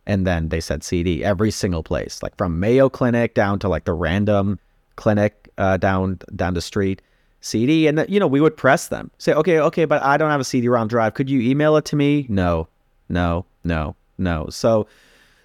And 0.06 0.28
then 0.28 0.50
they 0.50 0.62
said 0.62 0.84
CD 0.84 1.24
every 1.24 1.50
single 1.50 1.82
place, 1.82 2.22
like 2.22 2.38
from 2.38 2.60
Mayo 2.60 2.90
Clinic 2.90 3.34
down 3.34 3.58
to 3.60 3.68
like 3.68 3.86
the 3.86 3.94
random 3.94 4.60
clinic 4.98 5.50
uh, 5.58 5.78
down 5.78 6.20
down 6.36 6.54
the 6.54 6.62
street. 6.62 7.02
CD, 7.44 7.88
and 7.88 8.06
you 8.08 8.20
know 8.20 8.28
we 8.28 8.40
would 8.40 8.56
press 8.56 8.90
them. 8.90 9.10
Say, 9.18 9.34
okay, 9.34 9.60
okay, 9.60 9.86
but 9.86 10.04
I 10.04 10.16
don't 10.18 10.30
have 10.30 10.40
a 10.40 10.44
CD-ROM 10.44 10.88
drive. 10.88 11.16
Could 11.16 11.28
you 11.28 11.42
email 11.42 11.76
it 11.76 11.86
to 11.86 11.96
me? 11.96 12.28
No, 12.30 12.68
no, 13.10 13.48
no, 13.64 13.96
no. 14.20 14.46
So, 14.52 14.86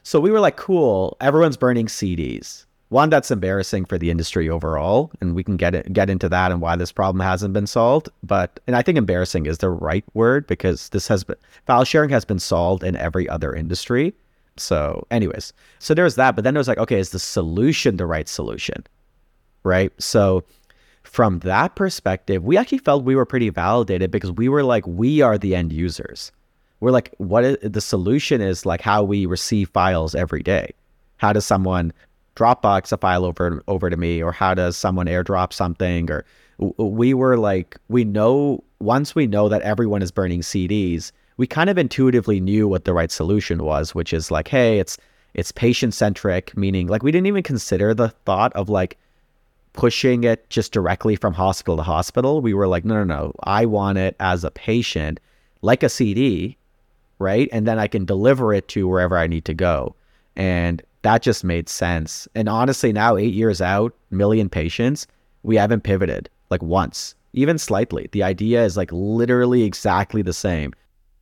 so 0.06 0.20
we 0.20 0.30
were 0.30 0.38
like, 0.38 0.54
cool. 0.56 1.16
Everyone's 1.20 1.56
burning 1.56 1.86
CDs. 1.86 2.64
One, 2.90 3.10
that's 3.10 3.32
embarrassing 3.32 3.86
for 3.86 3.98
the 3.98 4.08
industry 4.08 4.48
overall, 4.48 5.10
and 5.20 5.34
we 5.34 5.42
can 5.42 5.56
get 5.56 5.74
it, 5.74 5.92
get 5.92 6.08
into 6.08 6.28
that 6.28 6.52
and 6.52 6.60
why 6.60 6.76
this 6.76 6.92
problem 6.92 7.18
hasn't 7.18 7.52
been 7.52 7.66
solved. 7.66 8.08
But 8.22 8.60
and 8.68 8.76
I 8.76 8.82
think 8.82 8.98
embarrassing 8.98 9.46
is 9.46 9.58
the 9.58 9.68
right 9.68 10.04
word 10.14 10.46
because 10.46 10.90
this 10.90 11.08
has 11.08 11.24
been 11.24 11.34
file 11.66 11.82
sharing 11.82 12.10
has 12.10 12.24
been 12.24 12.38
solved 12.38 12.84
in 12.84 12.94
every 12.94 13.28
other 13.28 13.52
industry. 13.52 14.14
So, 14.56 15.04
anyways, 15.10 15.52
so 15.80 15.92
there's 15.92 16.14
that. 16.14 16.36
But 16.36 16.44
then 16.44 16.54
it 16.54 16.58
was 16.58 16.68
like, 16.68 16.78
okay, 16.78 17.00
is 17.00 17.10
the 17.10 17.18
solution 17.18 17.96
the 17.96 18.06
right 18.06 18.28
solution? 18.28 18.86
Right. 19.64 19.90
So 20.00 20.44
from 21.02 21.40
that 21.40 21.74
perspective, 21.74 22.44
we 22.44 22.56
actually 22.56 22.78
felt 22.78 23.02
we 23.02 23.16
were 23.16 23.26
pretty 23.26 23.50
validated 23.50 24.12
because 24.12 24.30
we 24.30 24.48
were 24.48 24.62
like, 24.62 24.86
we 24.86 25.20
are 25.20 25.36
the 25.36 25.56
end 25.56 25.72
users. 25.72 26.30
We're 26.80 26.90
like, 26.90 27.14
what 27.18 27.44
is, 27.44 27.56
the 27.62 27.80
solution 27.80 28.40
is 28.40 28.66
like 28.66 28.80
how 28.80 29.02
we 29.02 29.26
receive 29.26 29.70
files 29.70 30.14
every 30.14 30.42
day. 30.42 30.72
How 31.16 31.32
does 31.32 31.46
someone 31.46 31.92
Dropbox 32.36 32.92
a 32.92 32.98
file 32.98 33.24
over 33.24 33.62
over 33.66 33.88
to 33.88 33.96
me, 33.96 34.22
or 34.22 34.30
how 34.30 34.52
does 34.54 34.76
someone 34.76 35.06
airdrop 35.06 35.52
something? 35.54 36.10
Or 36.10 36.24
we 36.76 37.14
were 37.14 37.38
like, 37.38 37.78
we 37.88 38.04
know 38.04 38.62
once 38.78 39.14
we 39.14 39.26
know 39.26 39.48
that 39.48 39.62
everyone 39.62 40.02
is 40.02 40.10
burning 40.10 40.42
CDs, 40.42 41.12
we 41.38 41.46
kind 41.46 41.70
of 41.70 41.78
intuitively 41.78 42.40
knew 42.40 42.68
what 42.68 42.84
the 42.84 42.92
right 42.92 43.10
solution 43.10 43.64
was, 43.64 43.94
which 43.94 44.12
is 44.12 44.30
like, 44.30 44.48
hey, 44.48 44.78
it's 44.78 44.98
it's 45.34 45.52
patient 45.52 45.94
centric, 45.94 46.56
meaning 46.56 46.86
like 46.88 47.02
we 47.02 47.10
didn't 47.10 47.26
even 47.26 47.42
consider 47.42 47.94
the 47.94 48.10
thought 48.26 48.52
of 48.54 48.68
like 48.68 48.98
pushing 49.72 50.24
it 50.24 50.48
just 50.50 50.72
directly 50.72 51.16
from 51.16 51.34
hospital 51.34 51.76
to 51.76 51.82
hospital. 51.82 52.40
We 52.40 52.54
were 52.54 52.66
like, 52.66 52.84
no, 52.84 52.94
no, 52.94 53.04
no. 53.04 53.32
I 53.44 53.66
want 53.66 53.98
it 53.98 54.16
as 54.20 54.44
a 54.44 54.50
patient, 54.50 55.20
like 55.62 55.82
a 55.82 55.88
CD, 55.88 56.56
right? 57.18 57.48
And 57.52 57.66
then 57.66 57.78
I 57.78 57.86
can 57.86 58.04
deliver 58.04 58.52
it 58.52 58.68
to 58.68 58.88
wherever 58.88 59.16
I 59.16 59.26
need 59.26 59.44
to 59.46 59.54
go. 59.54 59.94
And 60.36 60.82
that 61.02 61.22
just 61.22 61.44
made 61.44 61.68
sense. 61.68 62.28
And 62.34 62.48
honestly, 62.48 62.92
now 62.92 63.16
eight 63.16 63.34
years 63.34 63.60
out, 63.60 63.94
million 64.10 64.48
patients, 64.48 65.06
we 65.42 65.56
haven't 65.56 65.82
pivoted 65.82 66.28
like 66.50 66.62
once, 66.62 67.14
even 67.32 67.58
slightly. 67.58 68.08
The 68.12 68.22
idea 68.22 68.64
is 68.64 68.76
like 68.76 68.90
literally 68.92 69.62
exactly 69.62 70.22
the 70.22 70.32
same. 70.32 70.72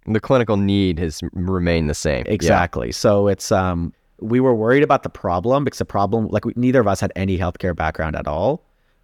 The 0.06 0.20
clinical 0.20 0.56
need 0.56 0.98
has 0.98 1.20
remained 1.32 1.88
the 1.88 1.94
same. 1.94 2.24
Exactly. 2.26 2.88
Yeah. 2.88 2.92
So 2.92 3.28
it's 3.28 3.52
um 3.52 3.92
we 4.20 4.40
were 4.40 4.54
worried 4.54 4.82
about 4.82 5.02
the 5.02 5.08
problem 5.08 5.64
because 5.64 5.78
the 5.78 5.84
problem, 5.84 6.28
like 6.28 6.44
we, 6.44 6.52
neither 6.56 6.80
of 6.80 6.86
us 6.86 7.00
had 7.00 7.12
any 7.16 7.36
healthcare 7.38 7.74
background 7.74 8.16
at 8.16 8.26
all. 8.26 8.62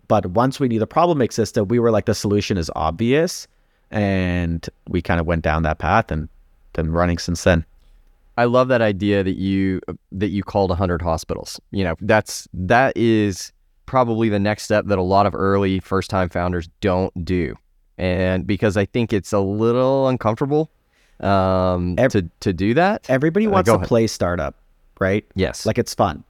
But 0.09 0.27
once 0.27 0.59
we 0.59 0.69
knew 0.69 0.79
the 0.79 0.87
problem 0.87 1.21
existed, 1.21 1.65
we 1.65 1.79
were 1.79 1.91
like, 1.91 2.07
the 2.07 2.15
solution 2.15 2.57
is 2.57 2.71
obvious. 2.75 3.47
And 3.91 4.67
we 4.89 5.03
kind 5.03 5.21
of 5.21 5.27
went 5.27 5.43
down 5.43 5.63
that 5.65 5.79
path 5.79 6.11
and 6.11 6.29
been 6.73 6.93
running 6.93 7.19
since 7.19 7.45
then. 7.45 7.65
I 8.37 8.45
love 8.45 8.69
that 8.69 8.81
idea 8.81 9.23
that 9.23 9.37
you 9.37 9.81
that 10.13 10.29
you 10.29 10.43
called 10.43 10.71
100 10.71 11.03
hospitals. 11.03 11.61
You 11.73 11.85
know, 11.85 11.95
that's 12.01 12.49
that 12.55 12.97
is 12.97 13.53
probably 13.87 14.29
the 14.29 14.39
next 14.39 14.63
step 14.63 14.87
that 14.87 14.99
a 14.99 15.03
lot 15.03 15.27
of 15.27 15.35
early 15.35 15.81
first-time 15.81 16.29
founders 16.29 16.69
don't 16.81 17.25
do. 17.25 17.57
And 17.99 18.47
because 18.47 18.77
I 18.77 18.87
think 18.87 19.13
it's 19.13 19.33
a 19.33 19.41
little 19.41 20.09
uncomfortable 20.09 20.71
um, 21.19 21.97
Every, 21.99 22.23
to 22.23 22.31
to 22.41 22.53
do 22.53 22.75
that. 22.75 23.11
Everybody 23.11 23.47
uh, 23.47 23.51
wants 23.51 23.71
to 23.71 23.79
play 23.81 24.07
startup 24.07 24.57
right? 25.01 25.25
Yes. 25.35 25.67
Like 25.67 25.79
it's 25.79 25.95
fun. 25.95 26.23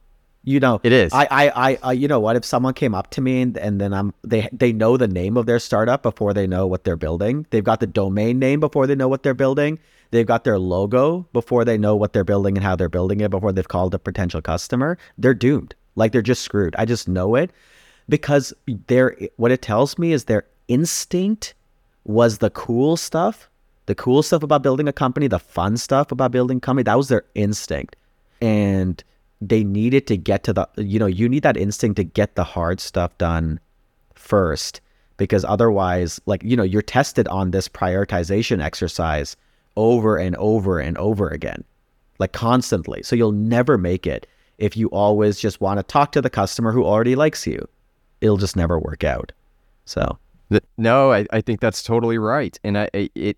You 0.43 0.59
know, 0.59 0.81
it 0.83 0.91
is. 0.91 1.13
I, 1.13 1.27
I, 1.55 1.77
I, 1.83 1.91
you 1.93 2.07
know 2.07 2.19
what? 2.19 2.35
If 2.35 2.45
someone 2.45 2.73
came 2.73 2.95
up 2.95 3.11
to 3.11 3.21
me 3.21 3.41
and, 3.41 3.57
and 3.57 3.79
then 3.79 3.93
I'm, 3.93 4.13
they, 4.23 4.49
they 4.51 4.73
know 4.73 4.97
the 4.97 5.07
name 5.07 5.37
of 5.37 5.45
their 5.45 5.59
startup 5.59 6.01
before 6.01 6.33
they 6.33 6.47
know 6.47 6.65
what 6.65 6.83
they're 6.83 6.95
building. 6.95 7.45
They've 7.51 7.63
got 7.63 7.79
the 7.79 7.87
domain 7.87 8.39
name 8.39 8.59
before 8.59 8.87
they 8.87 8.95
know 8.95 9.07
what 9.07 9.21
they're 9.21 9.35
building. 9.35 9.77
They've 10.09 10.25
got 10.25 10.43
their 10.43 10.57
logo 10.57 11.27
before 11.31 11.63
they 11.63 11.77
know 11.77 11.95
what 11.95 12.13
they're 12.13 12.23
building 12.23 12.57
and 12.57 12.63
how 12.63 12.75
they're 12.75 12.89
building 12.89 13.21
it 13.21 13.29
before 13.29 13.51
they've 13.51 13.67
called 13.67 13.93
a 13.93 13.99
potential 13.99 14.41
customer. 14.41 14.97
They're 15.17 15.35
doomed. 15.35 15.75
Like 15.95 16.11
they're 16.11 16.23
just 16.23 16.41
screwed. 16.41 16.75
I 16.77 16.85
just 16.85 17.07
know 17.07 17.35
it 17.35 17.51
because 18.09 18.51
their, 18.87 19.15
what 19.37 19.51
it 19.51 19.61
tells 19.61 19.99
me 19.99 20.11
is 20.11 20.25
their 20.25 20.45
instinct 20.67 21.53
was 22.03 22.39
the 22.39 22.49
cool 22.49 22.97
stuff, 22.97 23.47
the 23.85 23.95
cool 23.95 24.23
stuff 24.23 24.41
about 24.41 24.63
building 24.63 24.87
a 24.87 24.93
company, 24.93 25.27
the 25.27 25.39
fun 25.39 25.77
stuff 25.77 26.11
about 26.11 26.31
building 26.31 26.57
a 26.57 26.61
company. 26.61 26.83
That 26.83 26.97
was 26.97 27.09
their 27.09 27.25
instinct 27.35 27.95
and 28.41 29.03
they 29.41 29.63
needed 29.63 30.07
to 30.07 30.17
get 30.17 30.43
to 30.43 30.53
the 30.53 30.67
you 30.77 30.99
know 30.99 31.07
you 31.07 31.27
need 31.27 31.43
that 31.43 31.57
instinct 31.57 31.97
to 31.97 32.03
get 32.03 32.35
the 32.35 32.43
hard 32.43 32.79
stuff 32.79 33.17
done 33.17 33.59
first 34.13 34.81
because 35.17 35.43
otherwise 35.45 36.21
like 36.25 36.43
you 36.43 36.55
know 36.55 36.63
you're 36.63 36.81
tested 36.81 37.27
on 37.27 37.51
this 37.51 37.67
prioritization 37.67 38.63
exercise 38.63 39.35
over 39.75 40.17
and 40.17 40.35
over 40.37 40.79
and 40.79 40.97
over 40.97 41.27
again 41.29 41.63
like 42.21 42.31
constantly. 42.31 43.01
So 43.03 43.15
you'll 43.15 43.31
never 43.33 43.77
make 43.77 44.05
it 44.05 44.27
if 44.59 44.77
you 44.77 44.87
always 44.89 45.39
just 45.39 45.59
want 45.59 45.79
to 45.79 45.83
talk 45.83 46.11
to 46.13 46.21
the 46.21 46.29
customer 46.29 46.71
who 46.71 46.85
already 46.85 47.15
likes 47.15 47.47
you. 47.47 47.67
It'll 48.21 48.37
just 48.37 48.55
never 48.55 48.79
work 48.79 49.03
out. 49.03 49.33
So. 49.85 50.17
No 50.77 51.13
i, 51.13 51.25
I 51.31 51.39
think 51.39 51.61
that's 51.61 51.81
totally 51.81 52.17
right. 52.17 52.59
And 52.63 52.77
I, 52.77 52.89
it 52.93 53.37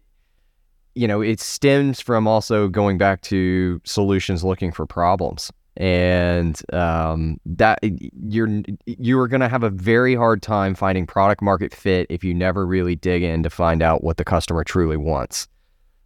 you 0.95 1.07
know, 1.07 1.21
it 1.21 1.39
stems 1.39 2.01
from 2.01 2.27
also 2.27 2.67
going 2.67 2.97
back 2.97 3.21
to 3.21 3.79
solutions 3.83 4.43
looking 4.43 4.71
for 4.71 4.85
problems. 4.85 5.51
And 5.75 6.61
um, 6.71 7.39
that 7.45 7.79
you're 7.81 8.61
you're 8.85 9.27
going 9.27 9.41
to 9.41 9.49
have 9.49 9.63
a 9.63 9.71
very 9.71 10.13
hard 10.13 10.41
time 10.41 10.75
finding 10.75 11.07
product 11.07 11.41
market 11.41 11.73
fit 11.73 12.05
if 12.09 12.23
you 12.23 12.33
never 12.33 12.65
really 12.65 12.95
dig 12.95 13.23
in 13.23 13.41
to 13.43 13.49
find 13.49 13.81
out 13.81 14.03
what 14.03 14.17
the 14.17 14.23
customer 14.23 14.63
truly 14.63 14.97
wants. 14.97 15.47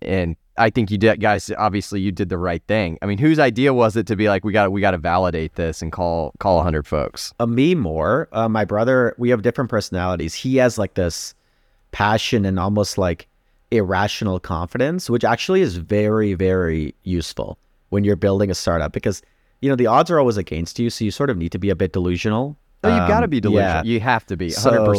And 0.02 0.38
I 0.58 0.70
think 0.70 0.90
you 0.90 0.98
did, 0.98 1.20
guys. 1.20 1.52
Obviously, 1.58 2.02
you 2.02 2.12
did 2.12 2.30
the 2.30 2.38
right 2.38 2.64
thing. 2.68 2.98
I 3.02 3.06
mean, 3.06 3.18
whose 3.18 3.40
idea 3.40 3.74
was 3.74 3.96
it 3.96 4.08
to 4.08 4.16
be 4.16 4.30
like, 4.30 4.44
we 4.44 4.54
got 4.54 4.72
we 4.72 4.82
got 4.82 4.92
to 4.92 4.98
validate 4.98 5.56
this 5.56 5.82
and 5.82 5.92
call 5.92 6.34
call 6.40 6.62
hundred 6.64 6.88
folks? 6.88 7.34
Uh, 7.40 7.46
me 7.46 7.76
more. 7.76 8.30
Uh, 8.32 8.50
my 8.50 8.66
brother. 8.66 9.16
We 9.18 9.30
have 9.30 9.42
different 9.42 9.70
personalities. 9.70 10.34
He 10.34 10.56
has 10.58 10.78
like 10.78 10.96
this 10.96 11.36
passion 11.92 12.46
and 12.46 12.60
almost 12.60 12.98
like 12.98 13.28
irrational 13.72 14.40
confidence, 14.40 15.10
which 15.10 15.24
actually 15.24 15.62
is 15.62 15.78
very, 15.78 16.34
very 16.34 16.96
useful 17.04 17.58
when 17.90 18.04
you're 18.04 18.16
building 18.16 18.50
a 18.50 18.56
startup 18.56 18.92
because, 18.94 19.22
you 19.62 19.70
know, 19.70 19.76
the 19.76 19.88
odds 19.88 20.12
are 20.12 20.20
always 20.20 20.38
against 20.38 20.80
you. 20.80 20.90
So 20.90 21.06
you 21.06 21.12
sort 21.12 21.30
of 21.30 21.38
need 21.38 21.52
to 21.52 21.60
be 21.60 21.70
a 21.70 21.76
bit 21.76 21.94
delusional. 21.94 22.58
No, 22.84 22.90
you've 22.92 23.04
um, 23.04 23.08
got 23.08 23.20
to 23.22 23.28
be 23.28 23.40
delusional. 23.40 23.86
Yeah. 23.86 23.92
You 23.92 24.00
have 24.02 24.26
to 24.28 24.38
be 24.38 24.50
100%. 24.50 24.54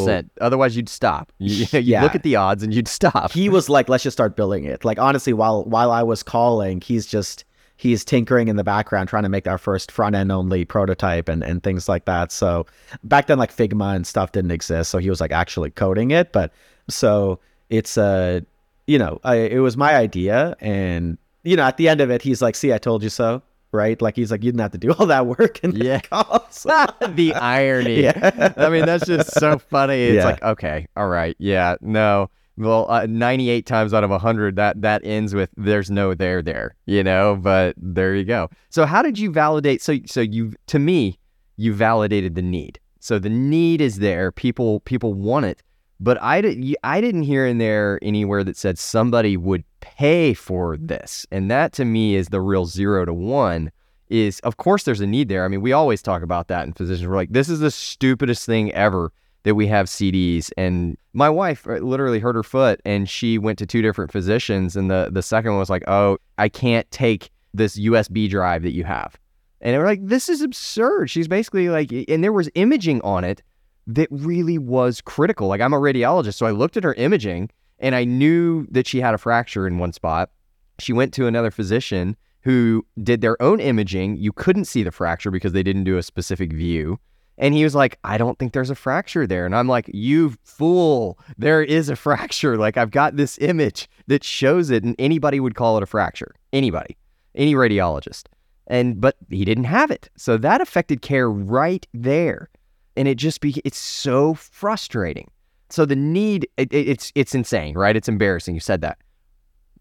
So, 0.05 0.23
Otherwise, 0.41 0.77
you'd 0.77 0.89
stop. 0.89 1.33
You, 1.39 1.67
you 1.73 1.81
yeah. 1.81 2.03
look 2.03 2.15
at 2.15 2.25
the 2.25 2.37
odds 2.37 2.63
and 2.63 2.75
you'd 2.75 2.89
stop. 2.89 3.33
He 3.33 3.49
was 3.49 3.69
like, 3.69 3.89
let's 3.89 4.03
just 4.03 4.17
start 4.17 4.37
building 4.37 4.65
it. 4.65 4.85
Like, 4.85 4.99
honestly, 4.99 5.33
while 5.33 5.65
while 5.65 5.93
I 5.93 6.03
was 6.03 6.23
calling, 6.23 6.81
he's 6.81 7.07
just, 7.07 7.45
he's 7.77 8.05
tinkering 8.05 8.49
in 8.49 8.57
the 8.57 8.65
background 8.65 9.09
trying 9.09 9.23
to 9.23 9.29
make 9.29 9.47
our 9.47 9.59
first 9.59 9.93
front 9.93 10.17
end 10.17 10.33
only 10.33 10.65
prototype 10.65 11.29
and, 11.29 11.45
and 11.45 11.63
things 11.63 11.89
like 11.89 12.05
that. 12.07 12.33
So 12.33 12.67
back 13.05 13.29
then, 13.29 13.39
like 13.39 13.55
Figma 13.55 13.95
and 13.95 14.07
stuff 14.07 14.33
didn't 14.33 14.51
exist. 14.51 14.91
So 14.91 14.99
he 14.99 15.09
was 15.09 15.21
like 15.21 15.33
actually 15.33 15.71
coding 15.71 16.11
it. 16.11 16.33
But 16.33 16.53
so 16.89 17.39
it's 17.71 17.97
a, 17.97 18.45
you 18.89 18.99
know, 18.99 19.21
I, 19.23 19.37
it 19.37 19.61
was 19.61 19.77
my 19.77 19.95
idea. 19.95 20.57
And, 20.61 21.17
you 21.45 21.57
know, 21.57 21.63
at 21.63 21.77
the 21.77 21.89
end 21.89 22.01
of 22.01 22.11
it, 22.11 22.23
he's 22.23 22.43
like, 22.43 22.57
see, 22.57 22.73
I 22.73 22.79
told 22.79 23.05
you 23.05 23.11
so. 23.11 23.43
Right. 23.73 24.01
Like 24.01 24.17
he's 24.17 24.31
like, 24.31 24.43
you 24.43 24.51
didn't 24.51 24.63
have 24.63 24.73
to 24.73 24.79
do 24.79 24.93
all 24.93 25.07
that 25.07 25.27
work. 25.27 25.61
And 25.63 25.77
yeah. 25.77 26.01
the 26.11 27.33
irony. 27.35 28.03
Yeah. 28.03 28.53
I 28.57 28.69
mean, 28.69 28.87
that's 28.87 29.07
just 29.07 29.33
so 29.39 29.59
funny. 29.59 30.03
It's 30.05 30.17
yeah. 30.17 30.25
like, 30.25 30.43
okay, 30.43 30.87
all 30.97 31.09
right. 31.09 31.37
Yeah. 31.39 31.77
No. 31.81 32.31
Well, 32.57 32.91
uh, 32.91 33.07
98 33.07 33.67
times 33.67 33.95
out 33.95 34.03
of 34.03 34.11
100, 34.11 34.57
that 34.57 34.83
that 34.83 35.03
ends 35.05 35.33
with 35.33 35.51
there's 35.57 35.93
no 35.93 36.15
there 36.15 36.43
there, 36.43 36.75
you 36.87 37.05
know, 37.05 37.37
but 37.37 37.77
there 37.77 38.17
you 38.17 38.25
go. 38.25 38.51
So 38.69 38.85
how 38.85 39.01
did 39.01 39.17
you 39.17 39.31
validate? 39.31 39.81
So, 39.81 39.99
so 40.07 40.21
you, 40.21 40.55
to 40.67 40.81
me, 40.81 41.21
you 41.57 41.73
validated 41.73 42.35
the 42.35 42.43
need. 42.43 42.81
So 42.99 43.21
the 43.21 43.29
need 43.29 43.81
is 43.81 44.01
there. 44.01 44.33
People, 44.33 44.81
people 44.81 45.15
want 45.15 45.47
it. 45.47 45.63
But 46.01 46.21
I, 46.21 46.41
did, 46.41 46.77
I 46.83 47.01
didn't 47.01 47.23
hear 47.23 47.47
in 47.47 47.59
there 47.59 48.01
anywhere 48.03 48.43
that 48.43 48.57
said 48.57 48.77
somebody 48.77 49.37
would 49.37 49.63
pay 49.97 50.35
for 50.35 50.77
this. 50.77 51.27
And 51.31 51.51
that 51.51 51.73
to 51.75 51.85
me 51.85 52.15
is 52.15 52.29
the 52.29 52.41
real 52.41 52.67
zero 52.67 53.05
to 53.05 53.15
one 53.15 53.71
is, 54.09 54.41
of 54.41 54.57
course, 54.57 54.85
there's 54.85 55.01
a 55.01 55.07
need 55.07 55.29
there. 55.29 55.45
I 55.45 55.49
mean, 55.49 55.61
we 55.61 55.73
always 55.73 56.03
talk 56.03 56.23
about 56.23 56.49
that 56.49 56.67
in 56.67 56.73
physicians. 56.73 57.09
We're 57.09 57.17
like, 57.17 57.33
this 57.33 57.49
is 57.49 57.61
the 57.61 57.71
stupidest 57.71 58.47
thing 58.47 58.73
ever 58.73 59.13
that 59.43 59.55
we 59.55 59.67
have 59.67 59.87
CDs. 59.87 60.51
And 60.57 60.97
my 61.13 61.31
wife 61.31 61.67
uh, 61.67 61.77
literally 61.77 62.19
hurt 62.19 62.35
her 62.35 62.43
foot 62.43 62.81
and 62.85 63.09
she 63.09 63.39
went 63.39 63.59
to 63.59 63.67
two 63.67 63.83
different 63.83 64.13
physicians. 64.13 64.77
And 64.77 64.91
the, 64.91 65.09
the 65.13 65.23
second 65.23 65.53
one 65.53 65.61
was 65.61 65.71
like, 65.71 65.85
oh, 65.89 66.19
I 66.39 66.49
can't 66.49 66.91
take 66.91 67.31
this 67.55 67.79
USB 67.79 68.29
drive 68.29 68.63
that 68.63 68.73
you 68.73 68.85
have. 68.85 69.19
And 69.61 69.77
were 69.77 69.85
like, 69.85 70.07
this 70.07 70.29
is 70.29 70.41
absurd. 70.43 71.11
She's 71.11 71.29
basically 71.29 71.69
like, 71.69 71.93
and 72.09 72.23
there 72.23 72.33
was 72.33 72.49
imaging 72.55 73.01
on 73.03 73.25
it 73.25 73.43
that 73.87 74.09
really 74.11 74.59
was 74.59 75.01
critical. 75.01 75.49
Like 75.49 75.61
I'm 75.61 75.73
a 75.73 75.81
radiologist, 75.81 76.35
so 76.35 76.47
I 76.47 76.51
looked 76.51 76.77
at 76.77 76.85
her 76.85 76.95
imaging 76.95 77.51
and 77.79 77.95
I 77.95 78.05
knew 78.05 78.67
that 78.71 78.87
she 78.87 79.01
had 79.01 79.15
a 79.15 79.19
fracture 79.19 79.67
in 79.67 79.79
one 79.79 79.93
spot. 79.93 80.31
She 80.79 80.93
went 80.93 81.13
to 81.15 81.27
another 81.27 81.51
physician 81.51 82.17
who 82.43 82.87
did 83.03 83.21
their 83.21 83.41
own 83.43 83.61
imaging. 83.61 84.17
You 84.17 84.33
couldn't 84.33 84.67
see 84.67 84.83
the 84.83 84.93
fracture 84.93 85.31
because 85.31 85.53
they 85.53 85.63
didn't 85.63 85.85
do 85.85 85.99
a 85.99 86.03
specific 86.03 86.53
view. 86.53 86.99
And 87.37 87.55
he 87.55 87.63
was 87.63 87.75
like, 87.75 87.99
I 88.03 88.19
don't 88.19 88.39
think 88.39 88.53
there's 88.53 88.71
a 88.71 88.75
fracture 88.75 89.27
there. 89.27 89.47
And 89.47 89.55
I'm 89.55 89.69
like, 89.69 89.89
you 89.95 90.35
fool, 90.43 91.19
there 91.39 91.63
is 91.63 91.89
a 91.89 91.97
fracture. 92.07 92.57
Like, 92.57 92.77
I've 92.77 92.91
got 92.91 93.17
this 93.17 93.39
image 93.39 93.89
that 94.09 94.25
shows 94.25 94.71
it, 94.71 94.83
and 94.85 94.97
anybody 94.99 95.41
would 95.41 95.55
call 95.55 95.77
it 95.77 95.83
a 95.83 95.87
fracture. 95.87 96.35
Anybody, 96.53 96.97
any 97.35 97.55
radiologist. 97.55 98.25
And, 98.67 99.01
but 99.01 99.17
he 99.31 99.45
didn't 99.45 99.65
have 99.65 99.91
it. 99.91 100.11
So 100.17 100.37
that 100.37 100.61
affected 100.61 101.01
care 101.01 101.31
right 101.31 101.87
there. 101.95 102.51
And 102.97 103.07
it 103.07 103.15
just 103.15 103.41
be, 103.41 103.63
it's 103.65 103.79
so 103.79 104.35
frustrating. 104.35 105.31
So 105.71 105.85
the 105.85 105.97
need, 105.97 106.49
it, 106.57 106.73
it's, 106.73 107.13
it's 107.15 107.35
insane, 107.35 107.77
right? 107.77 107.97
It's 107.97 108.09
embarrassing. 108.09 108.55
You 108.55 108.61
said 108.61 108.81
that. 108.81 108.99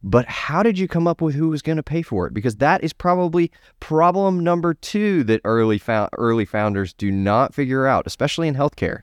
But 0.04 0.26
how 0.28 0.64
did 0.64 0.78
you 0.78 0.88
come 0.88 1.08
up 1.08 1.22
with 1.22 1.36
who 1.36 1.50
was 1.50 1.62
going 1.62 1.78
to 1.78 1.84
pay 1.84 2.02
for 2.02 2.28
it? 2.28 2.34
Because 2.34 2.58
that 2.58 2.84
is 2.84 2.94
probably 2.94 3.52
problem 3.80 4.44
number 4.44 4.74
two 4.74 5.24
that 5.24 5.42
early 5.44 5.78
found, 5.78 6.10
early 6.18 6.46
founders 6.46 6.94
do 6.94 7.12
not 7.12 7.54
figure 7.54 7.88
out, 7.88 8.06
especially 8.06 8.48
in 8.48 8.56
healthcare. 8.56 9.02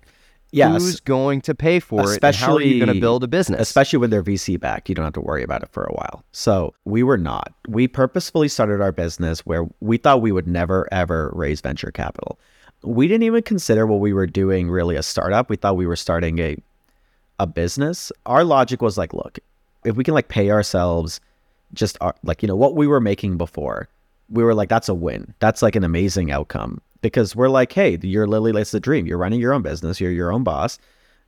Yeah, 0.53 0.71
Who's 0.71 1.01
going 1.01 1.41
to 1.43 1.55
pay 1.55 1.81
for 1.81 2.15
it? 2.15 2.23
And 2.23 2.37
how 2.37 2.55
are 2.55 2.63
you 2.63 2.79
going 2.79 2.95
to 2.95 3.01
build 3.01 3.25
a 3.25 3.27
business? 3.27 3.61
especially 3.61 3.99
when 3.99 4.11
they're 4.11 4.23
VC 4.23 4.59
back, 4.59 4.89
you 4.89 4.95
don't 4.95 5.05
have 5.05 5.15
to 5.15 5.21
worry 5.21 5.43
about 5.43 5.65
it 5.65 5.69
for 5.71 5.83
a 5.83 5.93
while. 5.93 6.23
So 6.31 6.73
we 6.85 7.03
were 7.03 7.19
not. 7.19 7.53
We 7.67 7.89
purposefully 7.89 8.47
started 8.47 8.81
our 8.81 8.93
business 8.93 9.41
where 9.41 9.67
we 9.81 9.97
thought 9.97 10.23
we 10.23 10.31
would 10.31 10.47
never 10.47 10.87
ever 10.93 11.33
raise 11.35 11.61
venture 11.61 11.91
capital. 11.91 12.39
We 12.85 13.09
didn't 13.09 13.25
even 13.25 13.43
consider 13.43 13.85
what 13.85 13.99
we 13.99 14.13
were 14.13 14.29
doing 14.29 14.71
really 14.71 14.95
a 14.95 15.03
startup. 15.03 15.51
We 15.51 15.57
thought 15.57 15.77
we 15.77 15.89
were 15.89 15.97
starting 15.97 16.39
a 16.39 16.57
a 17.39 17.47
business. 17.47 18.13
Our 18.27 18.45
logic 18.45 18.83
was 18.83 18.97
like, 18.99 19.13
look, 19.13 19.39
if 19.85 19.97
we 19.97 20.05
can 20.05 20.15
like 20.15 20.29
pay 20.29 20.51
ourselves 20.51 21.21
just 21.73 21.99
our, 22.01 22.15
like 22.23 22.43
you 22.43 22.49
know 22.49 22.57
what 22.57 22.75
we 22.75 22.87
were 22.87 23.01
making 23.01 23.37
before, 23.37 23.89
we 24.31 24.43
were 24.43 24.55
like 24.55 24.69
that's 24.69 24.89
a 24.89 24.95
win. 24.95 25.35
That's 25.41 25.63
like 25.63 25.77
an 25.77 25.85
amazing 25.85 26.31
outcome 26.31 26.81
because 27.03 27.37
we're 27.37 27.49
like, 27.49 27.73
hey, 27.73 27.99
you're 28.03 28.27
literally 28.27 28.61
it's 28.61 28.71
the 28.71 28.81
dream. 28.81 29.07
You're 29.07 29.19
running 29.19 29.41
your 29.41 29.53
own 29.53 29.63
business. 29.63 30.01
You're 30.01 30.13
your 30.13 30.33
own 30.33 30.45
boss 30.45 30.79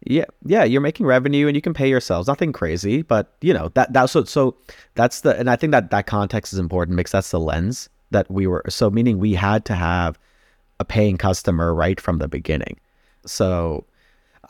yeah 0.04 0.24
yeah 0.44 0.64
you're 0.64 0.80
making 0.80 1.06
revenue 1.06 1.46
and 1.46 1.56
you 1.56 1.62
can 1.62 1.72
pay 1.72 1.88
yourselves 1.88 2.28
nothing 2.28 2.52
crazy 2.52 3.02
but 3.02 3.34
you 3.40 3.54
know 3.54 3.70
that 3.74 3.92
that's 3.92 4.12
so 4.12 4.24
so 4.24 4.54
that's 4.94 5.22
the 5.22 5.36
and 5.38 5.48
i 5.48 5.56
think 5.56 5.70
that 5.70 5.90
that 5.90 6.06
context 6.06 6.52
is 6.52 6.58
important 6.58 6.96
because 6.96 7.12
that's 7.12 7.30
the 7.30 7.40
lens 7.40 7.88
that 8.10 8.30
we 8.30 8.46
were 8.46 8.62
so 8.68 8.90
meaning 8.90 9.18
we 9.18 9.32
had 9.32 9.64
to 9.64 9.74
have 9.74 10.18
a 10.80 10.84
paying 10.84 11.16
customer 11.16 11.74
right 11.74 12.00
from 12.00 12.18
the 12.18 12.28
beginning 12.28 12.78
so 13.24 13.84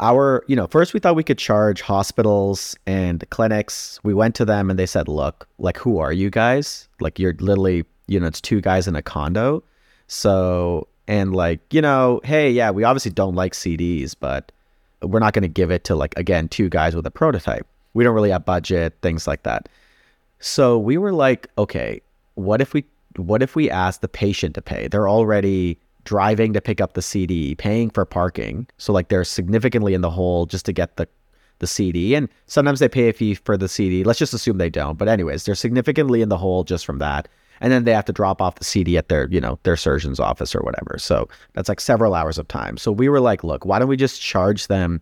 our 0.01 0.45
you 0.47 0.57
know 0.57 0.67
first 0.67 0.95
we 0.95 1.01
thought 1.01 1.17
we 1.17 1.25
could 1.25 1.39
charge 1.39 1.81
hospitals 1.81 2.77
and 2.87 3.29
clinics. 3.31 4.01
We 4.03 4.15
went 4.15 4.35
to 4.37 4.45
them 4.45 4.71
and 4.71 4.79
they 4.79 4.87
said 4.87 5.09
look 5.09 5.49
like 5.59 5.79
who 5.79 5.99
are 5.99 6.13
you 6.13 6.31
guys? 6.31 6.89
Like 7.01 7.19
you're 7.19 7.35
literally 7.39 7.85
you 8.07 8.21
know 8.21 8.27
it's 8.27 8.41
two 8.41 8.61
guys 8.61 8.87
in 8.87 8.97
a 8.97 9.03
condo. 9.03 9.63
So 10.07 10.89
and 11.09 11.35
like 11.35 11.61
you 11.73 11.81
know 11.81 12.21
hey 12.25 12.51
yeah 12.51 12.71
we 12.71 12.85
obviously 12.85 13.13
don't 13.13 13.37
like 13.37 13.53
cds 13.53 14.17
but 14.19 14.51
we're 15.03 15.21
not 15.21 15.35
going 15.35 15.43
to 15.43 15.49
give 15.49 15.71
it 15.71 15.85
to 15.85 15.95
like 15.95 16.17
again 16.17 16.49
two 16.49 16.69
guys 16.69 16.95
with 16.95 17.07
a 17.07 17.11
prototype. 17.11 17.67
We 17.95 18.05
don't 18.05 18.15
really 18.15 18.31
have 18.31 18.45
budget 18.45 18.95
things 19.03 19.27
like 19.27 19.43
that. 19.45 19.69
So 20.39 20.79
we 20.79 20.99
were 20.99 21.13
like 21.13 21.49
okay 21.59 22.01
what 22.35 22.61
if 22.61 22.75
we 22.75 22.85
what 23.17 23.43
if 23.43 23.57
we 23.57 23.71
ask 23.71 24.01
the 24.01 24.09
patient 24.09 24.55
to 24.55 24.63
pay? 24.63 24.89
They're 24.89 25.09
already 25.09 25.79
driving 26.07 26.55
to 26.55 26.61
pick 26.61 26.81
up 26.81 26.95
the 26.95 27.03
cd 27.03 27.55
paying 27.57 27.91
for 27.91 28.07
parking. 28.07 28.67
So 28.79 28.93
like 28.93 29.09
they're 29.09 29.25
significantly 29.25 29.93
in 29.93 30.01
the 30.01 30.11
hole 30.11 30.47
just 30.47 30.65
to 30.67 30.73
get 30.73 30.97
the 30.97 31.07
the 31.59 31.67
cd 31.67 32.15
and 32.15 32.29
sometimes 32.47 32.81
they 32.81 32.89
pay 32.89 33.09
a 33.09 33.15
fee 33.15 33.33
for 33.33 33.57
the 33.57 33.67
cd 33.69 34.05
let's 34.05 34.19
just 34.19 34.35
assume 34.35 34.59
they 34.59 34.71
don't. 34.71 34.97
But 34.97 35.09
anyways 35.09 35.45
they're 35.45 35.55
significantly 35.55 36.23
in 36.23 36.31
the 36.31 36.39
hole 36.39 36.65
just 36.65 36.87
from 36.87 36.99
that. 36.99 37.29
And 37.61 37.73
then 37.73 37.85
they 37.85 37.93
have 37.93 38.05
to 38.05 38.13
drop 38.13 38.43
off 38.43 38.57
the 38.57 38.65
cd 38.65 38.97
at 38.97 39.09
their 39.09 39.29
you 39.31 39.41
know 39.41 39.59
their 39.65 39.77
surgeon's 39.77 40.21
office 40.21 40.55
or 40.55 40.61
whatever. 40.61 40.97
So 40.99 41.29
that's 41.53 41.69
like 41.69 41.81
several 41.81 42.15
hours 42.15 42.39
of 42.39 42.49
time. 42.49 42.77
So 42.77 42.93
we 42.93 43.09
were 43.09 43.21
like 43.21 43.45
look 43.45 43.67
why 43.67 43.79
don't 43.79 43.89
we 43.89 43.97
just 43.97 44.23
charge 44.23 44.69
them 44.69 45.01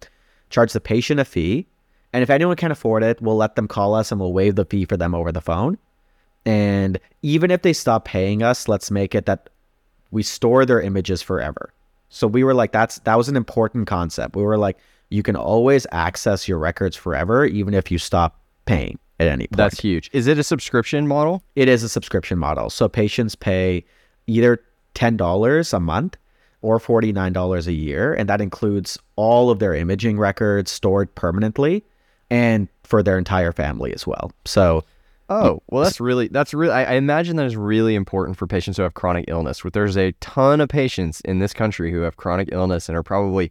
charge 0.51 0.73
the 0.73 0.81
patient 0.81 1.21
a 1.21 1.25
fee? 1.25 1.67
And 2.13 2.23
if 2.23 2.31
anyone 2.31 2.57
can 2.57 2.73
afford 2.73 3.03
it 3.03 3.21
we'll 3.21 3.37
let 3.37 3.57
them 3.57 3.69
call 3.69 3.95
us 3.95 4.11
and 4.11 4.21
we'll 4.21 4.33
waive 4.33 4.55
the 4.55 4.65
fee 4.65 4.87
for 4.87 4.97
them 4.97 5.15
over 5.15 5.33
the 5.33 5.43
phone. 5.43 5.77
And 6.47 7.01
even 7.23 7.51
if 7.51 7.63
they 7.63 7.73
stop 7.75 8.07
paying 8.07 8.43
us 8.43 8.69
let's 8.69 8.91
make 8.91 9.15
it 9.15 9.27
that 9.27 9.51
we 10.15 10.23
store 10.23 10.65
their 10.65 10.81
images 10.81 11.21
forever 11.21 11.73
so 12.09 12.27
we 12.27 12.43
were 12.43 12.55
like 12.55 12.73
that's 12.73 12.99
that 13.01 13.17
was 13.17 13.29
an 13.29 13.37
important 13.37 13.87
concept 13.87 14.35
we 14.37 14.43
were 14.43 14.59
like 14.59 14.79
you 15.11 15.23
can 15.23 15.37
always 15.37 15.87
access 15.93 16.49
your 16.49 16.59
records 16.59 16.97
forever 16.97 17.45
even 17.45 17.75
if 17.75 17.91
you 17.91 17.99
stop 17.99 18.41
paying 18.65 18.99
at 19.21 19.29
any 19.29 19.47
point 19.47 19.57
That's 19.57 19.81
huge. 19.81 20.11
Is 20.13 20.27
it 20.27 20.39
a 20.39 20.43
subscription 20.45 21.07
model? 21.07 21.43
it 21.55 21.69
is 21.69 21.83
a 21.83 21.89
subscription 21.89 22.39
model. 22.39 22.71
So 22.71 22.89
patients 22.89 23.35
pay 23.35 23.85
either 24.27 24.61
$10 24.95 25.73
a 25.73 25.81
month 25.81 26.17
or 26.63 26.79
$49 26.79 27.67
a 27.67 27.73
year. 27.73 28.15
And 28.15 28.29
that 28.29 28.41
includes 28.41 28.99
all 29.17 29.51
of 29.51 29.59
their 29.59 29.75
imaging 29.75 30.19
records 30.19 30.71
stored 30.71 31.15
permanently 31.15 31.85
and 32.31 32.69
for 32.85 33.03
their 33.03 33.19
entire 33.19 33.53
family 33.53 33.93
as 33.93 34.07
well. 34.07 34.33
So, 34.45 34.85
Oh, 35.29 35.63
well, 35.69 35.83
that's 35.85 36.01
really, 36.01 36.29
that's 36.29 36.53
really, 36.53 36.73
I, 36.73 36.85
I 36.85 36.93
imagine 36.95 37.37
that 37.37 37.47
is 37.47 37.57
really 37.57 37.95
important 37.95 38.37
for 38.37 38.47
patients 38.47 38.77
who 38.77 38.83
have 38.83 38.95
chronic 38.95 39.25
illness. 39.29 39.63
There's 39.73 39.97
a 39.97 40.13
ton 40.21 40.61
of 40.61 40.69
patients 40.69 41.21
in 41.23 41.39
this 41.39 41.53
country 41.53 41.91
who 41.91 42.01
have 42.01 42.17
chronic 42.17 42.51
illness 42.53 42.89
and 42.89 42.97
are 42.99 43.03
probably 43.03 43.51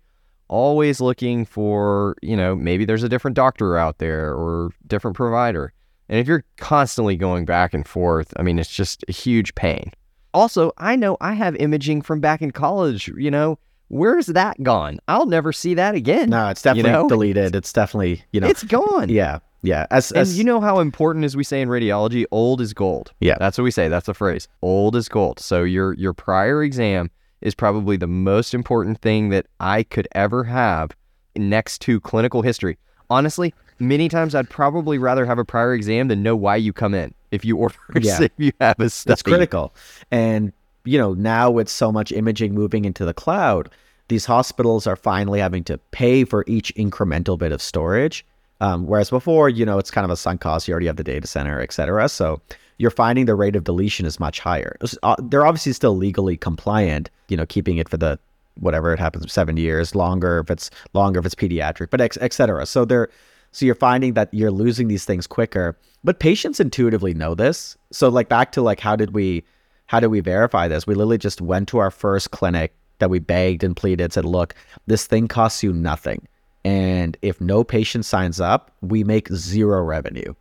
always 0.50 1.02
looking 1.02 1.46
for, 1.46 2.16
you 2.22 2.38
know, 2.38 2.56
maybe 2.56 2.86
there's 2.86 3.02
a 3.04 3.10
different 3.10 3.36
doctor 3.36 3.78
out 3.78 3.98
there 3.98 4.34
or 4.36 4.70
different 4.86 5.18
provider. 5.18 5.74
And 6.10 6.20
if 6.20 6.28
you're 6.28 6.44
constantly 6.58 7.16
going 7.16 7.46
back 7.46 7.74
and 7.74 7.88
forth, 7.88 8.34
I 8.38 8.44
mean, 8.44 8.60
it's 8.60 8.70
just 8.70 9.04
a 9.08 9.12
huge 9.12 9.56
pain. 9.56 9.92
Also, 10.34 10.72
I 10.78 10.96
know 10.96 11.18
I 11.22 11.34
have 11.34 11.56
imaging 11.56 12.02
from 12.04 12.20
back 12.20 12.42
in 12.42 12.52
college, 12.52 13.08
you 13.18 13.32
know, 13.32 13.58
where's 13.88 14.28
that 14.28 14.62
gone? 14.62 15.00
I'll 15.08 15.26
never 15.26 15.54
see 15.54 15.74
that 15.76 15.96
again. 15.96 16.30
no, 16.30 16.50
it's 16.50 16.62
definitely 16.62 16.92
know? 16.92 17.08
deleted. 17.08 17.56
It's 17.56 17.72
definitely, 17.74 18.24
you 18.32 18.42
know, 18.42 18.48
It's 18.48 18.64
gone. 18.64 19.10
yeah, 19.10 19.40
yeah. 19.64 19.88
As, 19.90 20.12
And 20.12 20.20
as 20.22 20.38
you 20.38 20.44
know 20.44 20.62
how 20.62 20.80
important, 20.80 21.26
as 21.26 21.36
we 21.36 21.44
say 21.44 21.62
in 21.62 21.70
radiology, 21.70 22.26
old 22.32 22.62
is 22.62 22.74
gold. 22.74 23.12
Yeah. 23.20 23.38
that's 23.40 23.58
what 23.58 23.64
we 23.64 23.72
say. 23.72 23.88
That's 23.88 24.06
the 24.06 24.14
phrase. 24.14 24.48
Old 24.62 24.96
is 24.96 25.10
gold. 25.10 25.40
So 25.40 25.64
your 25.64 25.94
your 25.94 26.14
prior 26.14 26.62
exam 26.62 27.10
is 27.42 27.56
probably 27.56 27.98
the 27.98 28.08
most 28.08 28.54
important 28.54 29.02
thing 29.02 29.30
that 29.30 29.48
I 29.60 29.84
could 29.84 30.08
ever 30.14 30.44
have 30.46 30.92
next 31.36 31.80
to 31.82 32.00
clinical 32.00 32.42
history. 32.42 32.78
Honestly, 33.10 33.54
many 33.80 34.08
times 34.10 34.34
I'd 34.36 34.50
probably 34.50 34.98
rather 34.98 35.26
have 35.26 35.40
a 35.40 35.46
prior 35.46 35.74
exam 35.74 36.08
than 36.08 36.24
know 36.24 36.36
why 36.36 36.56
you 36.56 36.72
come 36.72 36.94
in. 36.94 37.14
If 37.32 37.44
you 37.44 37.58
order, 37.58 37.76
Yeah. 38.00 38.22
if 38.24 38.32
you 38.38 38.52
have 38.62 38.80
a 38.80 38.90
study. 38.90 39.14
It's 39.14 39.24
critical. 39.24 39.74
And, 40.12 40.54
you 40.86 40.98
know, 40.98 41.14
now 41.16 41.50
with 41.52 41.68
so 41.68 41.92
much 41.92 42.12
imaging 42.12 42.54
moving 42.54 42.86
into 42.86 43.04
the 43.06 43.14
cloud, 43.14 43.70
these 44.08 44.26
hospitals 44.26 44.86
are 44.88 44.96
finally 44.96 45.40
having 45.40 45.64
to 45.66 45.78
pay 45.92 46.24
for 46.26 46.44
each 46.48 46.74
incremental 46.76 47.38
bit 47.38 47.52
of 47.52 47.62
storage. 47.62 48.26
Um, 48.62 48.88
whereas 48.88 49.10
before, 49.10 49.50
you 49.50 49.66
know, 49.66 49.78
it's 49.78 49.92
kind 49.92 50.06
of 50.06 50.12
a 50.12 50.18
sunk 50.18 50.42
cost. 50.42 50.68
You 50.68 50.74
already 50.74 50.88
have 50.88 50.96
the 50.96 51.04
data 51.04 51.28
center, 51.28 51.60
et 51.60 51.74
cetera. 51.74 52.08
So 52.08 52.42
you're 52.78 52.92
finding 52.92 53.26
the 53.26 53.36
rate 53.36 53.56
of 53.56 53.64
deletion 53.64 54.06
is 54.06 54.20
much 54.20 54.40
higher. 54.40 54.78
Uh, 55.04 55.16
they're 55.20 55.46
obviously 55.46 55.74
still 55.74 55.96
legally 55.98 56.38
compliant, 56.38 57.10
you 57.28 57.38
know, 57.38 57.46
keeping 57.46 57.78
it 57.78 57.90
for 57.90 57.98
the 57.98 58.18
whatever 58.60 58.94
it 58.94 59.00
happens, 59.00 59.32
seven 59.32 59.58
years, 59.58 59.96
longer 59.96 60.40
if 60.40 60.52
it's 60.52 60.70
longer 60.94 61.20
if 61.20 61.26
it's 61.26 61.36
pediatric, 61.36 61.90
but 61.90 62.02
et 62.02 62.34
cetera. 62.34 62.66
So 62.66 62.86
they're 62.86 63.10
so 63.52 63.66
you're 63.66 63.76
finding 63.76 64.14
that 64.14 64.34
you're 64.34 64.52
losing 64.52 64.88
these 64.88 65.06
things 65.06 65.28
quicker. 65.28 65.78
But 66.04 66.20
patients 66.20 66.60
intuitively 66.60 67.14
know 67.14 67.36
this. 67.36 67.78
So 67.92 68.10
like 68.10 68.30
back 68.30 68.52
to 68.54 68.62
like 68.62 68.80
how 68.80 68.96
did 68.96 69.14
we 69.14 69.44
how 69.88 70.00
did 70.00 70.08
we 70.08 70.22
verify 70.22 70.68
this? 70.68 70.88
We 70.88 70.96
literally 70.96 71.18
just 71.18 71.42
went 71.42 71.68
to 71.70 71.80
our 71.80 71.92
first 71.92 72.32
clinic 72.32 72.74
that 73.00 73.10
we 73.10 73.20
begged 73.20 73.64
and 73.64 73.76
pleaded, 73.76 74.14
said, 74.14 74.26
look, 74.26 74.56
this 74.88 75.06
thing 75.08 75.28
costs 75.28 75.62
you 75.62 75.74
nothing. 75.74 76.28
And 76.66 77.18
if 77.22 77.42
no 77.42 77.64
patient 77.64 78.06
signs 78.06 78.40
up, 78.40 78.72
we 78.82 79.04
make 79.04 79.28
zero 79.30 79.82
revenue. 79.84 80.34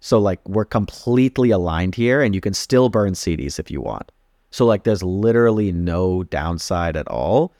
So 0.00 0.18
like 0.18 0.46
we're 0.48 0.64
completely 0.64 1.50
aligned 1.50 1.94
here 1.94 2.22
and 2.22 2.34
you 2.34 2.40
can 2.40 2.54
still 2.54 2.88
burn 2.88 3.12
CDs 3.12 3.58
if 3.58 3.70
you 3.70 3.80
want. 3.80 4.10
So 4.50 4.64
like 4.64 4.84
there's 4.84 5.02
literally 5.02 5.72
no 5.72 6.24
downside 6.24 6.96
at 6.96 7.08
all. 7.08 7.52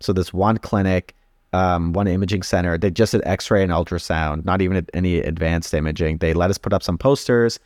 So 0.00 0.12
this 0.12 0.32
one 0.32 0.58
clinic, 0.58 1.14
um, 1.52 1.92
one 1.92 2.06
imaging 2.06 2.42
center, 2.42 2.78
they 2.78 2.90
just 2.90 3.12
did 3.12 3.22
X-ray 3.24 3.62
and 3.62 3.72
ultrasound, 3.72 4.44
not 4.44 4.62
even 4.62 4.86
any 4.94 5.18
advanced 5.18 5.74
imaging. 5.74 6.18
They 6.18 6.32
let 6.32 6.50
us 6.50 6.58
put 6.58 6.72
up 6.72 6.82
some 6.82 6.96
posters, 6.96 7.58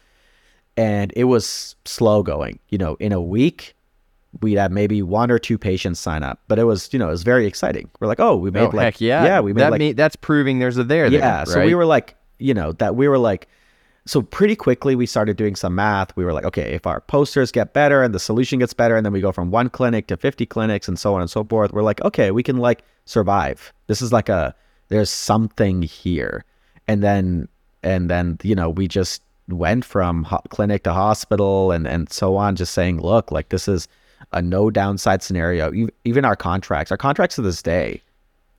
and 0.76 1.12
it 1.14 1.24
was 1.24 1.76
slow 1.84 2.22
going. 2.22 2.58
You 2.70 2.78
know, 2.78 2.96
in 2.98 3.12
a 3.12 3.20
week, 3.20 3.76
we'd 4.42 4.56
have 4.58 4.72
maybe 4.72 5.02
one 5.02 5.30
or 5.30 5.38
two 5.38 5.58
patients 5.58 6.00
sign 6.00 6.22
up, 6.22 6.40
but 6.48 6.58
it 6.58 6.64
was, 6.64 6.92
you 6.92 6.98
know, 6.98 7.08
it 7.08 7.12
was 7.12 7.22
very 7.22 7.46
exciting. 7.46 7.90
We're 8.00 8.06
like, 8.08 8.20
oh, 8.20 8.36
we 8.36 8.50
made 8.50 8.62
Oh, 8.62 8.70
like, 8.72 8.84
heck 8.94 9.00
yeah. 9.00 9.24
yeah, 9.24 9.40
we 9.40 9.52
made 9.52 9.62
that 9.62 9.70
like, 9.72 9.78
mean, 9.78 9.96
that's 9.96 10.16
proving 10.16 10.58
there's 10.58 10.76
a 10.78 10.84
there 10.84 11.08
there. 11.10 11.20
yeah. 11.20 11.44
So 11.44 11.64
we 11.64 11.74
were 11.74 11.86
like, 11.86 12.16
you 12.38 12.54
know, 12.54 12.72
that 12.72 12.96
we 12.96 13.08
were 13.08 13.18
like, 13.18 13.48
so 14.06 14.20
pretty 14.20 14.54
quickly 14.54 14.94
we 14.94 15.06
started 15.06 15.36
doing 15.36 15.56
some 15.56 15.74
math. 15.76 16.14
We 16.16 16.24
were 16.24 16.32
like, 16.34 16.44
okay, 16.44 16.74
if 16.74 16.86
our 16.86 17.00
posters 17.00 17.50
get 17.50 17.72
better 17.72 18.02
and 18.02 18.14
the 18.14 18.18
solution 18.20 18.58
gets 18.58 18.74
better, 18.74 18.96
and 18.96 19.04
then 19.06 19.12
we 19.14 19.20
go 19.22 19.32
from 19.32 19.50
one 19.50 19.70
clinic 19.70 20.08
to 20.08 20.16
50 20.16 20.44
clinics 20.46 20.88
and 20.88 20.98
so 20.98 21.14
on 21.14 21.20
and 21.22 21.30
so 21.30 21.42
forth, 21.44 21.72
we're 21.72 21.82
like, 21.82 22.02
okay, 22.02 22.30
we 22.30 22.42
can 22.42 22.58
like 22.58 22.82
survive. 23.06 23.72
This 23.86 24.02
is 24.02 24.12
like 24.12 24.28
a, 24.28 24.54
there's 24.88 25.08
something 25.10 25.80
here. 25.82 26.44
And 26.86 27.02
then, 27.02 27.48
and 27.82 28.10
then, 28.10 28.38
you 28.42 28.54
know, 28.54 28.68
we 28.68 28.88
just 28.88 29.22
went 29.48 29.84
from 29.86 30.24
ho- 30.24 30.42
clinic 30.50 30.82
to 30.84 30.92
hospital 30.92 31.72
and, 31.72 31.86
and 31.86 32.12
so 32.12 32.36
on, 32.36 32.56
just 32.56 32.74
saying, 32.74 33.00
look, 33.00 33.32
like 33.32 33.48
this 33.48 33.68
is, 33.68 33.88
a 34.32 34.42
no 34.42 34.70
downside 34.70 35.22
scenario. 35.22 35.72
Even 36.04 36.24
our 36.24 36.36
contracts, 36.36 36.90
our 36.90 36.96
contracts 36.96 37.36
to 37.36 37.42
this 37.42 37.62
day 37.62 38.02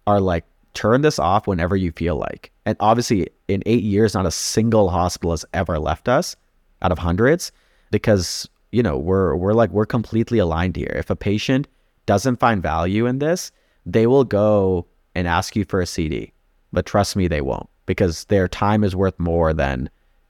are 0.07 0.19
like 0.19 0.45
turn 0.73 1.01
this 1.01 1.17
off 1.19 1.47
whenever 1.47 1.75
you 1.75 1.91
feel 1.91 2.17
like. 2.17 2.51
And 2.65 2.77
obviously, 2.79 3.29
in 3.47 3.63
eight 3.65 3.83
years, 3.83 4.13
not 4.13 4.25
a 4.25 4.31
single 4.31 4.89
hospital 4.89 5.31
has 5.31 5.45
ever 5.53 5.79
left 5.79 6.07
us 6.07 6.35
out 6.81 6.91
of 6.91 6.99
hundreds 6.99 7.51
because 7.91 8.47
you 8.71 8.83
know 8.83 8.97
we're 8.97 9.35
we're 9.35 9.53
like 9.53 9.71
we're 9.71 9.85
completely 9.85 10.37
aligned 10.37 10.75
here. 10.75 10.93
If 10.95 11.09
a 11.09 11.15
patient 11.15 11.67
doesn't 12.05 12.39
find 12.39 12.61
value 12.61 13.05
in 13.05 13.19
this, 13.19 13.51
they 13.85 14.05
will 14.05 14.23
go 14.23 14.85
and 15.15 15.27
ask 15.27 15.55
you 15.55 15.65
for 15.65 15.81
a 15.81 15.85
CD. 15.85 16.33
But 16.71 16.85
trust 16.85 17.15
me, 17.15 17.27
they 17.27 17.41
won't 17.41 17.69
because 17.85 18.25
their 18.25 18.47
time 18.47 18.83
is 18.83 18.95
worth 18.95 19.17
more 19.19 19.53
than 19.53 19.89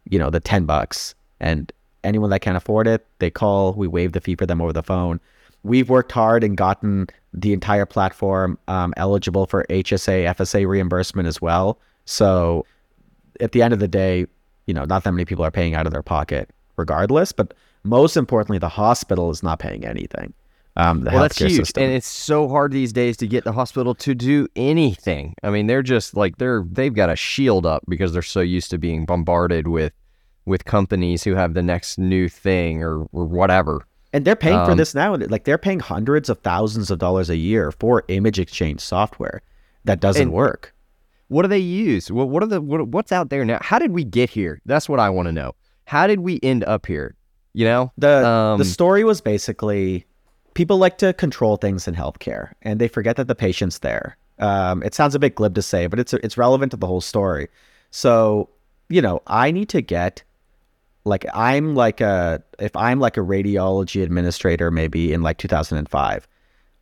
you 0.10 0.20
know 0.20 0.30
the 0.30 0.40
ten 0.40 0.66
bucks. 0.66 1.16
And 1.40 1.72
anyone 2.06 2.30
that 2.30 2.40
can't 2.40 2.58
afford 2.58 2.88
it, 2.88 3.06
they 3.20 3.30
call. 3.30 3.74
We 3.74 3.88
waive 3.88 4.14
the 4.14 4.22
fee 4.22 4.36
for 4.36 4.46
them 4.46 4.62
over 4.62 4.74
the 4.74 4.84
phone. 4.84 5.20
We've 5.64 5.90
worked 5.90 6.12
hard 6.12 6.44
and 6.44 6.56
gotten 6.56 7.08
the 7.34 7.52
entire 7.52 7.86
platform 7.86 8.58
um, 8.68 8.94
eligible 8.98 9.48
for 9.48 9.66
HSA, 9.70 10.34
FSA 10.36 10.68
reimbursement 10.68 11.28
as 11.28 11.42
well. 11.42 11.80
So 12.06 12.66
at 13.42 13.52
the 13.52 13.62
end 13.62 13.74
of 13.74 13.80
the 13.80 13.88
day, 13.88 14.28
you 14.68 14.74
know, 14.74 14.86
not 14.86 15.04
that 15.04 15.12
many 15.12 15.26
people 15.26 15.44
are 15.44 15.52
paying 15.52 15.76
out 15.76 15.86
of 15.86 15.92
their 15.92 16.04
pocket 16.04 16.50
regardless, 16.78 17.32
but 17.32 17.54
most 17.84 18.18
importantly, 18.18 18.58
the 18.58 18.70
hospital 18.70 19.30
is 19.30 19.44
not 19.44 19.60
paying 19.60 19.86
anything. 19.86 20.34
Um, 20.78 21.04
the 21.04 21.12
well, 21.12 21.22
that's 21.22 21.38
healthcare 21.38 21.50
huge, 21.50 21.60
system. 21.60 21.84
and 21.84 21.94
it's 21.94 22.08
so 22.08 22.50
hard 22.50 22.74
these 22.74 22.92
days 22.92 23.16
to 23.18 23.28
get 23.28 23.46
the 23.46 23.54
hospital 23.54 23.96
to 23.96 24.14
do 24.14 24.48
anything. 24.58 25.34
I 25.42 25.50
mean, 25.50 25.68
they're 25.68 25.84
just 25.84 26.18
like 26.18 26.38
they're 26.38 26.66
they've 26.70 26.94
got 26.94 27.10
a 27.10 27.16
shield 27.16 27.66
up 27.66 27.84
because 27.88 28.12
they're 28.12 28.22
so 28.22 28.42
used 28.42 28.72
to 28.72 28.78
being 28.78 29.06
bombarded 29.06 29.68
with 29.68 29.94
with 30.46 30.66
companies 30.66 31.24
who 31.24 31.36
have 31.36 31.54
the 31.54 31.64
next 31.64 31.98
new 31.98 32.30
thing 32.30 32.84
or, 32.84 33.06
or 33.12 33.26
whatever. 33.26 33.86
And 34.14 34.24
they're 34.24 34.36
paying 34.36 34.64
for 34.66 34.72
Um, 34.72 34.78
this 34.78 34.96
now. 34.96 35.16
Like 35.16 35.44
they're 35.44 35.58
paying 35.58 35.80
hundreds 35.80 36.30
of 36.30 36.40
thousands 36.40 36.90
of 36.92 37.00
dollars 37.00 37.30
a 37.30 37.36
year 37.36 37.72
for 37.72 38.04
image 38.08 38.40
exchange 38.40 38.80
software 38.80 39.42
that 39.84 40.00
doesn't 40.00 40.32
work. 40.32 40.74
What 41.28 41.42
do 41.42 41.48
they 41.48 41.58
use? 41.60 42.12
What, 42.12 42.30
what 42.30 42.44
are 42.44 42.48
the 42.48 42.62
what, 42.62 42.88
what's 42.90 43.12
out 43.12 43.30
there 43.30 43.44
now? 43.44 43.60
How 43.62 43.80
did 43.80 43.92
we 43.92 44.04
get 44.04 44.30
here? 44.30 44.62
That's 44.66 44.88
what 44.88 45.00
I 45.00 45.10
want 45.10 45.28
to 45.28 45.32
know. 45.32 45.54
How 45.86 46.08
did 46.08 46.20
we 46.22 46.40
end 46.44 46.64
up 46.64 46.86
here? 46.86 47.16
You 47.54 47.66
know, 47.66 47.92
The 47.98 48.26
Um, 48.26 48.58
the 48.60 48.66
story 48.66 49.04
was 49.04 49.22
basically 49.22 50.06
people 50.54 50.78
like 50.78 50.98
to 51.00 51.14
control 51.14 51.58
things 51.58 51.88
in 51.88 51.96
healthcare, 51.96 52.54
and 52.62 52.80
they 52.80 52.88
forget 52.88 53.16
that 53.18 53.28
the 53.28 53.36
patient's 53.36 53.80
there. 53.80 54.18
Um, 54.40 54.84
it 54.84 54.94
sounds 54.94 55.16
a 55.16 55.20
bit 55.20 55.36
glib 55.36 55.56
to 55.56 55.62
say, 55.62 55.88
but 55.88 56.00
it's 56.00 56.14
it's 56.14 56.38
relevant 56.38 56.72
to 56.72 56.78
the 56.78 56.88
whole 56.88 57.02
story. 57.02 57.48
So 57.92 58.50
you 58.88 59.02
know, 59.02 59.22
I 59.28 59.52
need 59.52 59.70
to 59.70 59.82
get 59.82 60.24
like 61.06 61.26
I'm 61.34 61.76
like 61.76 62.02
a 62.02 62.44
if 62.60 62.76
I'm 62.76 63.00
like 63.00 63.16
a 63.18 63.22
radiology 63.22 64.04
administrator 64.04 64.72
maybe 64.72 65.14
in 65.14 65.22
like 65.22 65.38
2005. 65.38 66.28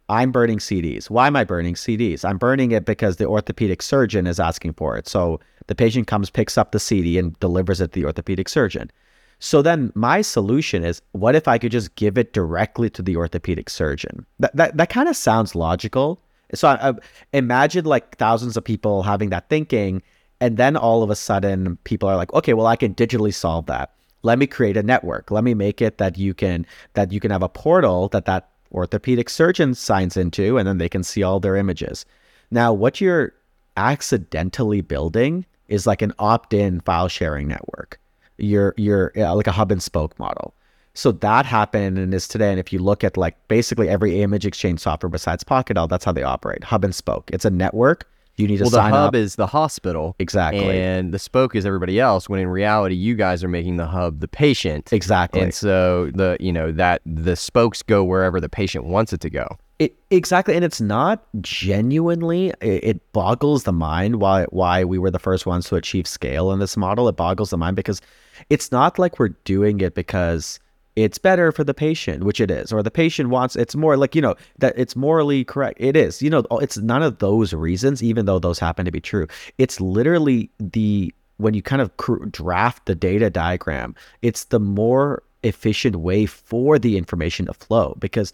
I'm 0.09 0.31
burning 0.31 0.59
CDs. 0.59 1.09
Why 1.09 1.27
am 1.27 1.35
I 1.35 1.43
burning 1.43 1.75
CDs? 1.75 2.25
I'm 2.25 2.37
burning 2.37 2.71
it 2.71 2.85
because 2.85 3.15
the 3.15 3.25
orthopedic 3.25 3.81
surgeon 3.81 4.27
is 4.27 4.39
asking 4.39 4.73
for 4.73 4.97
it. 4.97 5.07
So 5.07 5.39
the 5.67 5.75
patient 5.75 6.07
comes, 6.07 6.29
picks 6.29 6.57
up 6.57 6.71
the 6.71 6.79
CD, 6.79 7.17
and 7.17 7.39
delivers 7.39 7.79
it 7.79 7.93
to 7.93 7.99
the 8.01 8.05
orthopedic 8.05 8.49
surgeon. 8.49 8.91
So 9.39 9.61
then 9.61 9.91
my 9.95 10.21
solution 10.21 10.83
is 10.83 11.01
what 11.13 11.35
if 11.35 11.47
I 11.47 11.57
could 11.57 11.71
just 11.71 11.95
give 11.95 12.17
it 12.17 12.33
directly 12.33 12.89
to 12.91 13.01
the 13.01 13.15
orthopedic 13.15 13.69
surgeon? 13.69 14.25
That 14.39 14.55
that, 14.55 14.77
that 14.77 14.89
kind 14.89 15.09
of 15.09 15.15
sounds 15.15 15.55
logical. 15.55 16.19
So 16.53 16.67
I, 16.67 16.89
I 16.89 16.93
imagine 17.31 17.85
like 17.85 18.17
thousands 18.17 18.57
of 18.57 18.63
people 18.63 19.03
having 19.03 19.29
that 19.29 19.49
thinking, 19.49 20.01
and 20.39 20.57
then 20.57 20.75
all 20.75 21.01
of 21.01 21.09
a 21.09 21.15
sudden 21.15 21.77
people 21.85 22.09
are 22.09 22.17
like, 22.17 22.33
okay, 22.33 22.53
well 22.53 22.67
I 22.67 22.75
can 22.75 22.93
digitally 22.93 23.33
solve 23.33 23.65
that. 23.67 23.93
Let 24.23 24.39
me 24.39 24.47
create 24.47 24.77
a 24.77 24.83
network. 24.83 25.31
Let 25.31 25.43
me 25.43 25.53
make 25.53 25.81
it 25.81 25.97
that 25.97 26.17
you 26.17 26.33
can 26.33 26.65
that 26.93 27.11
you 27.11 27.19
can 27.19 27.31
have 27.31 27.43
a 27.43 27.49
portal 27.49 28.07
that 28.09 28.25
that 28.25 28.49
orthopedic 28.71 29.29
surgeon 29.29 29.75
signs 29.75 30.17
into, 30.17 30.57
and 30.57 30.67
then 30.67 30.77
they 30.79 30.89
can 30.89 31.03
see 31.03 31.23
all 31.23 31.39
their 31.39 31.55
images. 31.55 32.05
Now, 32.49 32.73
what 32.73 32.99
you're 32.99 33.33
accidentally 33.77 34.81
building 34.81 35.45
is 35.67 35.87
like 35.87 36.01
an 36.01 36.13
opt-in 36.19 36.79
file 36.81 37.07
sharing 37.07 37.47
network. 37.47 37.99
You're 38.37 38.73
you're 38.77 39.11
yeah, 39.15 39.31
like 39.31 39.47
a 39.47 39.51
hub 39.51 39.71
and 39.71 39.81
spoke 39.81 40.17
model. 40.17 40.53
So 40.95 41.11
that 41.11 41.45
happened 41.45 41.97
and 41.97 42.13
is 42.13 42.27
today. 42.27 42.51
And 42.51 42.59
if 42.59 42.71
you 42.71 42.79
look 42.79 43.03
at 43.03 43.17
like 43.17 43.35
basically 43.47 43.89
every 43.89 44.21
image 44.21 44.45
exchange 44.45 44.79
software 44.79 45.09
besides 45.09 45.43
PocketHealth, 45.43 45.89
that's 45.89 46.05
how 46.05 46.11
they 46.11 46.23
operate. 46.23 46.63
Hub 46.63 46.83
and 46.83 46.93
spoke. 46.93 47.31
It's 47.33 47.45
a 47.45 47.49
network. 47.49 48.07
You 48.35 48.47
need 48.47 48.57
to 48.57 48.63
well, 48.63 48.71
the 48.71 48.81
hub 48.81 48.93
up. 49.09 49.15
is 49.15 49.35
the 49.35 49.45
hospital, 49.45 50.15
exactly. 50.17 50.79
and 50.79 51.13
the 51.13 51.19
spoke 51.19 51.55
is 51.55 51.67
everybody 51.67 51.99
else. 51.99 52.27
When 52.27 52.39
in 52.39 52.47
reality, 52.47 52.95
you 52.95 53.13
guys 53.15 53.43
are 53.43 53.47
making 53.47 53.77
the 53.77 53.85
hub 53.85 54.21
the 54.21 54.27
patient. 54.27 54.91
exactly. 54.91 55.41
And 55.41 55.53
so 55.53 56.09
the 56.15 56.37
you 56.39 56.51
know 56.51 56.71
that 56.71 57.01
the 57.05 57.35
spokes 57.35 57.83
go 57.83 58.03
wherever 58.03 58.39
the 58.39 58.49
patient 58.49 58.85
wants 58.85 59.13
it 59.13 59.21
to 59.21 59.29
go. 59.29 59.57
It, 59.77 59.95
exactly, 60.09 60.55
and 60.55 60.65
it's 60.65 60.81
not 60.81 61.23
genuinely. 61.41 62.49
It, 62.61 62.83
it 62.83 63.11
boggles 63.13 63.63
the 63.63 63.73
mind 63.73 64.15
why 64.15 64.45
why 64.45 64.83
we 64.83 64.97
were 64.97 65.11
the 65.11 65.19
first 65.19 65.45
ones 65.45 65.67
to 65.69 65.75
achieve 65.75 66.07
scale 66.07 66.51
in 66.51 66.59
this 66.59 66.75
model. 66.75 67.07
It 67.07 67.15
boggles 67.15 67.51
the 67.51 67.57
mind 67.57 67.75
because 67.75 68.01
it's 68.49 68.71
not 68.71 68.97
like 68.97 69.19
we're 69.19 69.35
doing 69.45 69.79
it 69.81 69.93
because 69.93 70.59
it's 70.95 71.17
better 71.17 71.51
for 71.51 71.63
the 71.63 71.73
patient, 71.73 72.23
which 72.23 72.39
it 72.39 72.51
is, 72.51 72.71
or 72.71 72.83
the 72.83 72.91
patient 72.91 73.29
wants. 73.29 73.55
It's 73.55 73.75
more 73.75 73.97
like 73.97 74.15
you 74.15 74.21
know 74.21 74.35
that 74.59 74.73
it's 74.77 74.95
morally 74.95 75.43
correct. 75.43 75.79
It 75.81 75.95
is, 75.95 76.21
you 76.21 76.29
know, 76.29 76.43
oh, 76.51 76.59
it's 76.59 76.77
none 76.77 77.03
of 77.03 77.19
those 77.19 77.53
reasons, 77.53 78.03
even 78.03 78.25
though 78.25 78.39
those 78.39 78.59
happen 78.59 78.85
to 78.85 78.91
be 78.91 79.01
true. 79.01 79.27
It's 79.57 79.81
literally 79.81 80.49
the 80.59 81.13
when 81.37 81.53
you 81.53 81.61
kind 81.61 81.81
of 81.81 81.91
draft 82.31 82.85
the 82.85 82.95
data 82.95 83.29
diagram, 83.29 83.95
it's 84.21 84.45
the 84.45 84.59
more 84.59 85.23
efficient 85.43 85.97
way 85.97 86.25
for 86.25 86.79
the 86.79 86.97
information 86.97 87.47
to 87.47 87.53
flow 87.53 87.95
because 87.99 88.31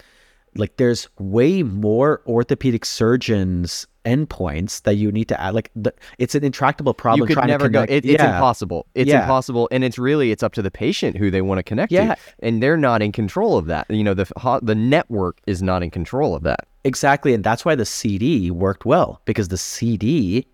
like 0.55 0.77
there's 0.77 1.07
way 1.17 1.63
more 1.63 2.21
orthopedic 2.27 2.85
surgeons 2.85 3.87
endpoints 4.13 4.81
that 4.83 4.95
you 4.95 5.11
need 5.11 5.27
to 5.33 5.39
add 5.39 5.53
like 5.53 5.69
the, 5.75 5.93
it's 6.17 6.35
an 6.35 6.43
intractable 6.43 6.93
problem 6.93 7.19
you 7.21 7.27
could 7.27 7.33
trying 7.39 7.47
never 7.47 7.65
to 7.67 7.69
go. 7.77 7.81
It, 7.83 8.05
It's 8.05 8.07
yeah, 8.07 8.35
impossible. 8.35 8.85
It's 8.95 9.09
Yeah. 9.09 9.21
impossible, 9.21 9.67
and 9.71 9.83
it's 9.83 9.97
really 9.99 10.31
it's 10.33 10.43
up 10.43 10.53
to 10.53 10.61
the 10.61 10.71
patient 10.71 11.17
who 11.17 11.29
they 11.31 11.41
want 11.41 11.59
to 11.59 11.63
connect 11.63 11.91
Yeah. 11.91 12.15
to, 12.15 12.21
and 12.39 12.61
they're 12.61 12.77
not 12.89 13.01
in 13.01 13.11
control 13.11 13.57
of 13.57 13.65
that. 13.67 13.85
You 13.89 14.03
know, 14.03 14.13
the 14.13 14.25
the 14.61 14.75
network 14.75 15.35
is 15.47 15.61
not 15.61 15.83
in 15.83 15.89
control 15.91 16.35
of 16.35 16.43
that. 16.43 16.61
exactly 16.85 17.33
and 17.35 17.43
that's 17.43 17.63
why 17.65 17.75
the 17.75 17.85
cd 17.85 18.49
worked 18.65 18.85
well 18.93 19.09
because 19.29 19.47
the 19.49 19.57
cd 19.57 20.45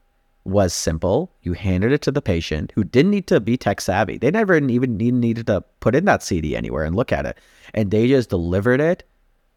was 0.43 0.73
simple 0.73 1.17
you 1.45 1.53
handed 1.53 1.91
it 1.95 2.01
to 2.01 2.11
the 2.11 2.21
patient 2.33 2.71
who 2.75 2.83
didn't 2.83 3.11
need 3.11 3.27
to 3.27 3.39
be 3.39 3.55
tech 3.65 3.79
savvy 3.79 4.17
they 4.17 4.31
never 4.31 4.55
even 4.57 4.97
need, 4.97 5.13
needed 5.27 5.45
to 5.51 5.57
put 5.85 5.93
in 5.99 6.05
that 6.05 6.23
cd 6.23 6.55
anywhere 6.61 6.83
and 6.83 6.95
look 6.95 7.11
at 7.19 7.25
it 7.29 7.37
and 7.75 7.91
they 7.91 8.07
just 8.07 8.29
delivered 8.37 8.81
it 8.81 9.03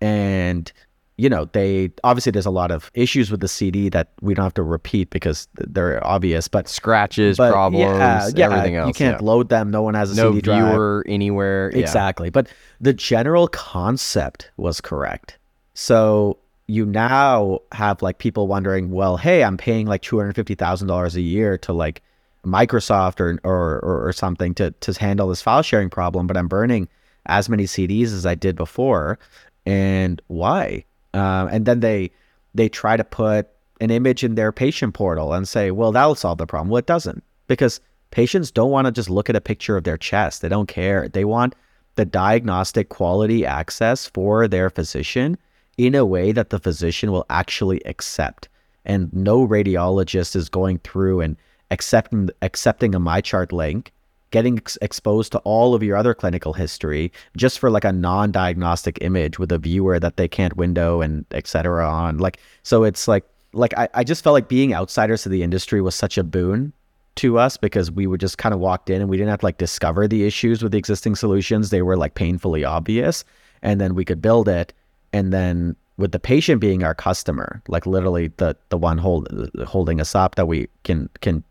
and 0.01 0.73
you 1.19 1.29
know 1.29 1.45
they 1.53 1.91
obviously 2.05 2.33
there's 2.33 2.47
a 2.47 2.51
lot 2.51 2.71
of 2.71 2.91
issues 2.95 3.31
with 3.31 3.41
the 3.41 3.49
cd 3.49 3.89
that 3.89 4.13
we 4.23 4.33
don't 4.33 4.45
have 4.45 4.55
to 4.55 4.63
repeat 4.63 5.11
because 5.11 5.49
they're 5.55 6.05
obvious 6.07 6.49
but 6.49 6.69
Scratches, 6.79 7.37
but 7.37 7.51
problems, 7.51 7.83
yeah, 7.83 8.31
yeah, 8.35 8.45
everything 8.45 8.77
else. 8.77 8.89
You 8.89 8.95
can't 8.95 9.21
yeah. 9.21 9.27
load 9.27 9.49
them. 9.49 9.71
No 9.71 9.83
one 9.83 9.95
has 9.95 10.13
a 10.13 10.15
no 10.15 10.31
CD 10.31 10.43
drive. 10.43 10.71
viewer 10.71 11.05
anywhere. 11.09 11.73
yeah. 11.75 11.81
Exactly. 11.81 12.31
But 12.31 12.49
the 12.81 12.93
general 12.93 13.49
concept 13.49 14.51
was 14.57 14.81
correct. 14.81 15.39
So 15.75 16.39
you 16.69 16.87
now 16.87 17.61
have 17.73 18.01
like 18.01 18.19
people 18.19 18.47
wondering, 18.47 18.91
well, 18.91 19.17
hey, 19.17 19.43
I'm 19.43 19.57
paying 19.57 19.87
like 19.87 20.03
two 20.03 20.19
hundred 20.19 20.37
fifty 20.37 20.55
thousand 20.55 20.89
dollars 20.89 21.17
a 21.17 21.21
year 21.21 21.59
to 21.59 21.73
like 21.73 22.03
Microsoft 22.47 23.21
or, 23.21 23.41
or 23.43 23.81
or 23.81 24.07
or 24.07 24.13
something 24.13 24.55
to 24.55 24.71
to 24.71 24.93
handle 24.99 25.29
this 25.29 25.43
file 25.43 25.63
sharing 25.63 25.91
problem, 25.91 26.27
but 26.27 26.37
I'm 26.37 26.49
burning 26.49 26.89
as 27.27 27.49
many 27.49 27.65
CDs 27.65 28.13
as 28.13 28.25
I 28.25 28.35
did 28.35 28.57
before, 28.57 29.19
and 29.67 30.23
why? 30.29 30.85
Um, 31.15 31.49
and 31.49 31.67
then 31.67 31.81
they 31.81 32.11
they 32.55 32.69
try 32.69 32.97
to 32.97 33.05
put 33.05 33.49
an 33.81 33.91
image 33.91 34.25
in 34.25 34.35
their 34.35 34.53
patient 34.53 34.95
portal 34.95 35.33
and 35.33 35.47
say, 35.47 35.71
well, 35.71 35.93
that'll 35.93 36.15
solve 36.15 36.39
the 36.39 36.47
problem. 36.47 36.69
Well, 36.71 36.79
it 36.79 36.87
doesn't 36.87 37.23
because 37.47 37.81
patients 38.11 38.51
don't 38.51 38.71
want 38.71 38.87
to 38.87 38.93
just 38.93 39.11
look 39.11 39.31
at 39.31 39.37
a 39.37 39.41
picture 39.41 39.77
of 39.77 39.85
their 39.85 39.97
chest. 39.97 40.43
They 40.43 40.49
don't 40.49 40.67
care. 40.69 41.09
They 41.09 41.25
want 41.25 41.55
the 41.95 42.05
diagnostic 42.05 42.89
quality 42.89 43.45
access 43.45 44.07
for 44.07 44.49
their 44.49 44.71
physician 44.71 45.37
in 45.77 45.95
a 45.95 46.05
way 46.05 46.33
that 46.33 46.51
the 46.51 46.59
physician 46.59 47.13
will 47.13 47.27
actually 47.31 47.81
accept. 47.85 48.49
And 48.85 49.13
no 49.13 49.47
radiologist 49.47 50.35
is 50.35 50.49
going 50.49 50.79
through 50.79 51.21
and 51.21 51.37
accepting 51.71 52.31
accepting 52.43 52.95
a 52.95 53.01
MyChart 53.01 53.53
link, 53.53 53.93
getting 54.31 54.59
ex- 54.59 54.79
exposed 54.83 55.33
to 55.33 55.39
all 55.39 55.75
of 55.75 55.83
your 55.83 55.97
other 55.97 56.15
clinical 56.15 56.53
history 56.53 57.13
just 57.37 57.59
for 57.59 57.71
like 57.71 57.85
a 57.85 57.93
non-diagnostic 57.93 58.99
image 59.01 59.39
with 59.39 59.51
a 59.53 59.59
viewer 59.59 59.99
that 59.99 60.17
they 60.17 60.29
can't 60.29 60.57
window 60.57 61.01
and 61.01 61.25
et 61.31 61.47
cetera 61.47 61.89
on. 61.89 62.19
Like 62.19 62.39
so 62.63 62.85
it's 62.85 63.09
like 63.09 63.25
like 63.53 63.77
I, 63.77 63.89
I 63.95 64.05
just 64.05 64.23
felt 64.23 64.35
like 64.35 64.49
being 64.49 64.75
outsiders 64.75 65.23
to 65.23 65.29
the 65.29 65.43
industry 65.43 65.81
was 65.81 65.95
such 65.95 66.19
a 66.19 66.25
boon 66.25 66.73
to 67.17 67.39
us 67.39 67.57
because 67.57 67.91
we 67.91 68.07
would 68.07 68.21
just 68.21 68.39
kind 68.39 68.55
of 68.55 68.61
walked 68.61 68.91
in 68.91 69.01
and 69.01 69.11
we 69.11 69.17
didn't 69.17 69.31
have 69.31 69.41
to 69.41 69.47
like 69.47 69.59
discover 69.59 70.07
the 70.07 70.25
issues 70.25 70.63
with 70.63 70.73
the 70.73 70.79
existing 70.79 71.17
solutions. 71.17 71.71
They 71.71 71.83
were 71.83 71.97
like 71.97 72.15
painfully 72.15 72.65
obvious. 72.65 73.25
And 73.63 73.81
then 73.81 73.95
we 73.95 74.05
could 74.05 74.23
build 74.23 74.49
it. 74.49 74.73
And 75.13 75.33
then 75.33 75.75
with 75.97 76.13
the 76.13 76.21
patient 76.21 76.61
being 76.61 76.85
our 76.85 76.95
customer, 76.95 77.61
like 77.67 77.87
literally 77.87 78.29
the 78.37 78.57
the 78.69 78.79
one 78.79 78.99
hold, 78.99 79.29
holding 79.67 80.01
us 80.01 80.15
up 80.15 80.37
that 80.37 80.47
we 80.47 80.69
can 80.85 81.11
can 81.21 81.43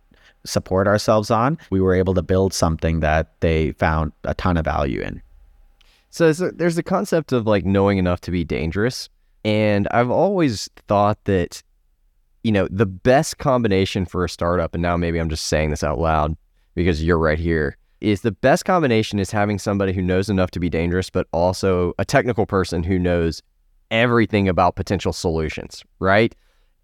support 0.47 0.88
ourselves 0.88 1.29
on, 1.29 1.57
we 1.69 1.81
were 1.81 1.93
able 1.93 2.13
to 2.13 2.21
build 2.21 2.53
something 2.53 3.01
that 3.01 3.39
they 3.41 3.73
found 3.73 4.12
a 4.23 4.33
ton 4.33 4.57
of 4.57 4.65
value 4.65 5.01
in. 5.01 5.21
So 6.10 6.31
there's 6.31 6.77
a, 6.77 6.83
concept 6.83 7.31
of 7.31 7.45
like 7.45 7.65
knowing 7.65 7.97
enough 7.97 8.21
to 8.21 8.31
be 8.31 8.43
dangerous. 8.43 9.10
And 9.45 9.88
I've 9.91 10.10
always 10.10 10.69
thought 10.88 11.23
that, 11.25 11.62
you 12.43 12.51
know, 12.51 12.67
the 12.71 12.86
best 12.86 13.38
combination 13.38 14.05
for 14.05 14.25
a 14.25 14.29
startup, 14.29 14.73
and 14.73 14.81
now 14.81 14.97
maybe 14.97 15.19
I'm 15.19 15.29
just 15.29 15.45
saying 15.45 15.69
this 15.69 15.83
out 15.83 15.99
loud 15.99 16.36
because 16.75 17.03
you're 17.03 17.19
right 17.19 17.38
here, 17.38 17.77
is 18.01 18.21
the 18.21 18.31
best 18.31 18.65
combination 18.65 19.19
is 19.19 19.31
having 19.31 19.60
somebody 19.60 19.93
who 19.93 20.01
knows 20.01 20.29
enough 20.29 20.51
to 20.51 20.60
be 20.60 20.69
dangerous, 20.69 21.10
but 21.10 21.27
also 21.33 21.93
a 21.99 22.05
technical 22.05 22.45
person 22.45 22.83
who 22.83 22.97
knows 22.97 23.41
everything 23.91 24.47
about 24.47 24.75
potential 24.75 25.13
solutions, 25.13 25.83
right? 25.99 26.36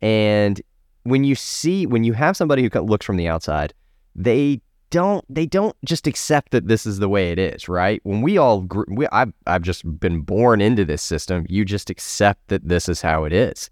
And 0.01 0.61
when 1.03 1.23
you 1.23 1.35
see, 1.35 1.85
when 1.85 2.03
you 2.03 2.13
have 2.13 2.37
somebody 2.37 2.63
who 2.63 2.79
looks 2.81 3.05
from 3.05 3.17
the 3.17 3.27
outside, 3.27 3.73
they 4.15 4.61
don't 4.89 5.25
they 5.27 5.47
don't 5.47 5.75
just 5.83 6.05
accept 6.05 6.51
that 6.51 6.67
this 6.67 6.85
is 6.85 6.99
the 6.99 7.09
way 7.09 7.31
it 7.31 7.39
is, 7.39 7.67
right? 7.67 7.99
When 8.03 8.21
we 8.21 8.37
all 8.37 8.67
we, 8.87 9.07
I've 9.07 9.33
I've 9.47 9.63
just 9.63 9.99
been 9.99 10.21
born 10.21 10.61
into 10.61 10.85
this 10.85 11.01
system. 11.01 11.45
You 11.49 11.65
just 11.65 11.89
accept 11.89 12.47
that 12.49 12.67
this 12.67 12.87
is 12.87 13.01
how 13.01 13.23
it 13.23 13.33
is. 13.33 13.69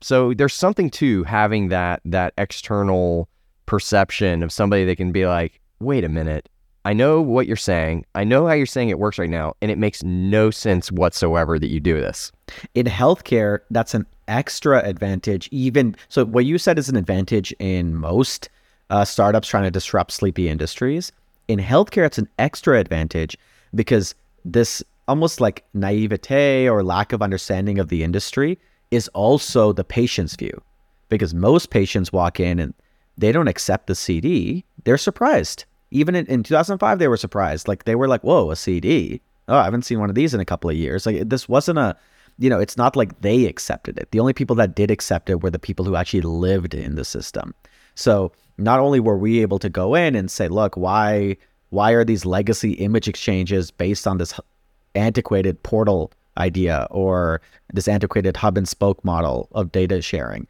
So 0.00 0.34
there's 0.34 0.54
something 0.54 0.90
to 0.90 1.24
having 1.24 1.68
that 1.68 2.02
that 2.04 2.34
external 2.36 3.28
perception 3.66 4.42
of 4.42 4.52
somebody 4.52 4.84
that 4.84 4.96
can 4.96 5.10
be 5.10 5.26
like, 5.26 5.60
wait 5.80 6.04
a 6.04 6.08
minute, 6.08 6.48
I 6.84 6.92
know 6.92 7.20
what 7.20 7.46
you're 7.46 7.56
saying. 7.56 8.04
I 8.14 8.24
know 8.24 8.46
how 8.46 8.54
you're 8.54 8.66
saying 8.66 8.88
it 8.88 8.98
works 8.98 9.18
right 9.18 9.28
now, 9.28 9.54
and 9.60 9.70
it 9.70 9.78
makes 9.78 10.02
no 10.02 10.50
sense 10.50 10.90
whatsoever 10.90 11.58
that 11.58 11.68
you 11.68 11.80
do 11.80 12.00
this. 12.00 12.32
In 12.74 12.86
healthcare, 12.86 13.60
that's 13.70 13.94
an 13.94 14.06
extra 14.26 14.82
advantage. 14.84 15.48
Even 15.50 15.96
so, 16.08 16.24
what 16.24 16.44
you 16.44 16.58
said 16.58 16.78
is 16.78 16.88
an 16.88 16.96
advantage 16.96 17.52
in 17.58 17.94
most 17.94 18.48
uh, 18.90 19.04
startups 19.04 19.48
trying 19.48 19.64
to 19.64 19.70
disrupt 19.70 20.12
sleepy 20.12 20.48
industries. 20.48 21.12
In 21.48 21.58
healthcare, 21.58 22.06
it's 22.06 22.18
an 22.18 22.28
extra 22.38 22.78
advantage 22.78 23.36
because 23.74 24.14
this 24.44 24.82
almost 25.08 25.40
like 25.40 25.64
naivete 25.74 26.68
or 26.68 26.82
lack 26.82 27.12
of 27.12 27.22
understanding 27.22 27.78
of 27.78 27.88
the 27.88 28.04
industry 28.04 28.58
is 28.90 29.08
also 29.08 29.72
the 29.72 29.84
patient's 29.84 30.36
view. 30.36 30.62
Because 31.08 31.34
most 31.34 31.70
patients 31.70 32.12
walk 32.12 32.38
in 32.38 32.58
and 32.58 32.74
they 33.16 33.32
don't 33.32 33.48
accept 33.48 33.86
the 33.86 33.94
CD, 33.94 34.64
they're 34.84 34.98
surprised. 34.98 35.64
Even 35.90 36.14
in, 36.14 36.26
in 36.26 36.42
2005, 36.42 36.98
they 36.98 37.08
were 37.08 37.16
surprised. 37.16 37.68
Like 37.68 37.84
they 37.84 37.94
were 37.94 38.08
like, 38.08 38.22
whoa, 38.22 38.50
a 38.50 38.56
CD. 38.56 39.20
Oh, 39.48 39.56
I 39.56 39.64
haven't 39.64 39.82
seen 39.82 40.00
one 40.00 40.10
of 40.10 40.14
these 40.14 40.34
in 40.34 40.40
a 40.40 40.44
couple 40.44 40.68
of 40.68 40.76
years. 40.76 41.06
Like 41.06 41.28
this 41.28 41.48
wasn't 41.48 41.78
a, 41.78 41.96
you 42.38 42.50
know, 42.50 42.60
it's 42.60 42.76
not 42.76 42.96
like 42.96 43.20
they 43.22 43.46
accepted 43.46 43.98
it. 43.98 44.10
The 44.10 44.20
only 44.20 44.32
people 44.32 44.56
that 44.56 44.74
did 44.74 44.90
accept 44.90 45.30
it 45.30 45.42
were 45.42 45.50
the 45.50 45.58
people 45.58 45.84
who 45.84 45.96
actually 45.96 46.20
lived 46.20 46.74
in 46.74 46.96
the 46.96 47.04
system. 47.04 47.54
So 47.94 48.32
not 48.58 48.80
only 48.80 49.00
were 49.00 49.16
we 49.16 49.40
able 49.40 49.58
to 49.60 49.68
go 49.68 49.94
in 49.94 50.14
and 50.14 50.30
say, 50.30 50.48
look, 50.48 50.76
why 50.76 51.36
why 51.70 51.92
are 51.92 52.04
these 52.04 52.24
legacy 52.24 52.72
image 52.72 53.08
exchanges 53.08 53.70
based 53.70 54.06
on 54.06 54.18
this 54.18 54.38
antiquated 54.94 55.62
portal 55.62 56.12
idea 56.38 56.86
or 56.90 57.42
this 57.74 57.88
antiquated 57.88 58.36
hub 58.36 58.56
and 58.56 58.66
spoke 58.66 59.04
model 59.04 59.48
of 59.52 59.72
data 59.72 60.00
sharing? 60.00 60.46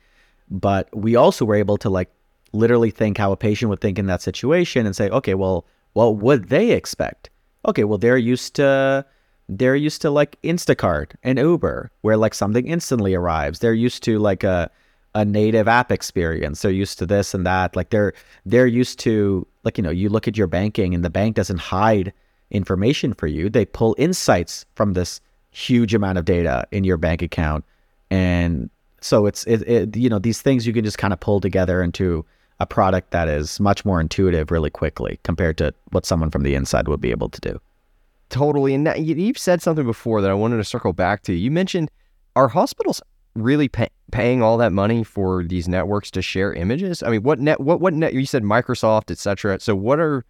But 0.51 0.94
we 0.96 1.16
also 1.16 1.44
were 1.44 1.57
able 1.57 1.77
to 1.79 1.90
like 1.90 2.11
literally 2.53 2.91
think 2.91 3.19
how 3.19 3.33
a 3.33 3.37
patient 3.37 3.69
would 3.71 3.81
think 3.81 3.99
in 3.99 4.07
that 4.07 4.23
situation 4.23 4.87
and 4.87 4.97
say, 4.97 5.09
okay, 5.11 5.35
well, 5.35 5.65
what 5.93 6.17
would 6.17 6.49
they 6.49 6.71
expect? 6.71 7.31
Okay, 7.67 7.85
well, 7.85 7.99
they're 7.99 8.19
used 8.19 8.55
to 8.57 9.05
they're 9.49 9.77
used 9.77 10.03
to 10.03 10.11
like 10.11 10.41
Instacart 10.43 11.13
and 11.23 11.39
Uber, 11.39 11.91
where 12.03 12.17
like 12.17 12.35
something 12.35 12.67
instantly 12.67 13.15
arrives. 13.15 13.61
They're 13.61 13.73
used 13.75 14.03
to 14.05 14.19
like 14.19 14.45
a 14.45 14.71
a 15.15 15.25
native 15.25 15.67
app 15.67 15.91
experience. 15.91 16.63
They're 16.63 16.71
used 16.71 16.99
to 16.99 17.07
this 17.07 17.35
and 17.35 17.47
that. 17.47 17.75
Like 17.75 17.91
they're 17.91 18.13
they're 18.45 18.67
used 18.67 18.99
to 19.01 19.47
like 19.65 19.79
you 19.79 19.83
know 19.83 19.91
you 19.91 20.09
look 20.09 20.29
at 20.29 20.37
your 20.37 20.47
banking 20.47 20.95
and 20.95 21.05
the 21.05 21.11
bank 21.11 21.37
doesn't 21.37 21.59
hide 21.59 22.13
information 22.51 23.15
for 23.15 23.27
you. 23.27 23.49
They 23.49 23.65
pull 23.65 23.95
insights 23.99 24.65
from 24.75 24.93
this 24.93 25.21
huge 25.51 25.95
amount 25.95 26.19
of 26.19 26.25
data 26.25 26.67
in 26.71 26.85
your 26.85 26.99
bank 26.99 27.23
account, 27.23 27.65
and 28.11 28.71
so 29.01 29.27
it's 29.27 29.45
it, 29.45 29.63
it 29.63 29.97
you 29.97 30.09
know 30.09 30.19
these 30.19 30.43
things 30.43 30.67
you 30.67 30.73
can 30.73 30.85
just 30.85 30.99
kind 30.99 31.13
of 31.13 31.21
pull 31.21 31.41
together 31.41 31.83
into 31.83 32.25
a 32.61 32.66
product 32.66 33.11
that 33.12 33.29
is 33.29 33.61
much 33.61 33.85
more 33.85 34.01
intuitive 34.01 34.51
really 34.51 34.71
quickly 34.71 35.21
compared 35.23 35.57
to 35.59 35.73
what 35.90 36.05
someone 36.05 36.31
from 36.31 36.42
the 36.42 36.55
inside 36.55 36.88
would 36.88 37.01
be 37.01 37.11
able 37.11 37.29
to 37.29 37.40
do. 37.40 37.61
Totally. 38.31 38.75
And 38.75 38.88
you've 38.99 39.38
said 39.38 39.62
something 39.62 39.87
before 39.87 40.21
that 40.21 40.31
I 40.31 40.35
wanted 40.35 40.59
to 40.59 40.64
circle 40.64 40.92
back 40.92 41.23
to. 41.25 41.33
You 41.33 41.51
mentioned 41.51 41.90
are 42.37 42.49
hospitals 42.49 43.01
really 43.35 43.68
pay, 43.68 43.88
paying 44.12 44.42
all 44.42 44.59
that 44.59 44.73
money 44.73 45.05
for 45.05 45.44
these 45.44 45.68
networks 45.68 46.11
to 46.12 46.23
share 46.23 46.53
images? 46.53 47.03
I 47.03 47.11
mean, 47.11 47.23
what 47.23 47.38
net? 47.38 47.61
What 47.61 47.81
what 47.81 47.94
net? 47.94 48.14
You 48.14 48.27
said 48.27 48.42
Microsoft, 48.42 49.11
etc. 49.11 49.61
So 49.61 49.75
what 49.75 49.99
are 49.99 50.25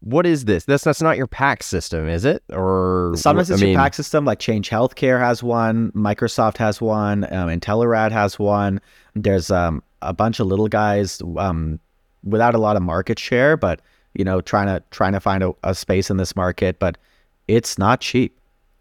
what 0.00 0.26
is 0.26 0.44
this? 0.44 0.64
That's 0.64 0.84
that's 0.84 1.02
not 1.02 1.16
your 1.16 1.26
PACS 1.26 1.62
system, 1.62 2.08
is 2.08 2.24
it? 2.24 2.42
Or 2.50 3.12
sometimes 3.16 3.50
it's 3.50 3.62
I 3.62 3.64
mean, 3.64 3.72
your 3.74 3.82
PACS 3.82 3.94
system. 3.94 4.24
Like 4.24 4.38
Change 4.38 4.68
Healthcare 4.68 5.20
has 5.20 5.42
one, 5.42 5.92
Microsoft 5.92 6.56
has 6.58 6.80
one, 6.80 7.24
um, 7.32 7.48
Intelerad 7.48 8.12
has 8.12 8.38
one. 8.38 8.80
There's 9.14 9.50
um, 9.50 9.82
a 10.02 10.12
bunch 10.12 10.40
of 10.40 10.46
little 10.46 10.68
guys 10.68 11.22
um, 11.38 11.78
without 12.24 12.54
a 12.54 12.58
lot 12.58 12.76
of 12.76 12.82
market 12.82 13.18
share, 13.18 13.56
but 13.56 13.80
you 14.14 14.24
know, 14.24 14.40
trying 14.40 14.66
to 14.66 14.82
trying 14.90 15.12
to 15.12 15.20
find 15.20 15.42
a, 15.42 15.52
a 15.62 15.74
space 15.74 16.10
in 16.10 16.16
this 16.16 16.34
market. 16.34 16.78
But 16.78 16.98
it's 17.48 17.78
not 17.78 18.00
cheap. 18.00 18.38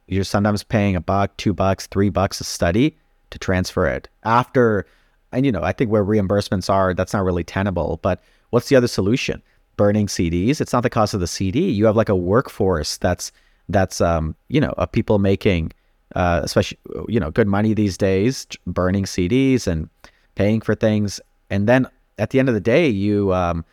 You're 0.08 0.24
sometimes 0.24 0.64
paying 0.64 0.96
a 0.96 1.02
buck, 1.02 1.36
two 1.38 1.54
bucks, 1.54 1.88
three 1.88 2.10
bucks 2.10 2.40
a 2.40 2.44
study 2.44 2.96
to 3.32 3.40
transfer 3.40 3.86
it 3.86 4.08
after 4.24 4.86
and 5.32 5.46
you 5.46 5.52
know 5.52 5.62
i 5.62 5.72
think 5.72 5.92
where 5.92 6.06
reimbursements 6.06 6.70
are 6.70 6.94
that's 6.94 7.14
not 7.14 7.24
really 7.24 7.44
tenable 7.44 8.00
but 8.02 8.24
what's 8.50 8.70
the 8.70 8.76
other 8.76 8.88
solution 8.88 9.42
burning 9.78 10.08
cds 10.08 10.62
it's 10.62 10.74
not 10.74 10.84
the 10.84 10.90
cost 10.90 11.14
of 11.14 11.20
the 11.20 11.28
cd 11.28 11.70
you 11.70 11.86
have 11.86 11.96
like 11.96 12.10
a 12.10 12.16
workforce 12.16 12.98
that's 12.98 13.32
that's 13.70 14.00
um 14.00 14.36
you 14.48 14.62
know 14.62 14.74
of 14.78 14.92
people 14.92 15.20
making 15.20 15.72
uh 16.16 16.40
especially 16.44 16.78
you 17.08 17.20
know 17.20 17.32
good 17.32 17.48
money 17.48 17.74
these 17.74 17.98
days 17.98 18.48
burning 18.66 19.04
cds 19.04 19.68
and 19.68 19.90
paying 20.36 20.62
for 20.62 20.76
things 20.76 21.20
and 21.50 21.68
then 21.68 21.88
at 22.18 22.30
the 22.30 22.40
end 22.40 22.48
of 22.48 22.56
the 22.56 22.62
day 22.62 22.88
you 22.88 23.34
um 23.34 23.66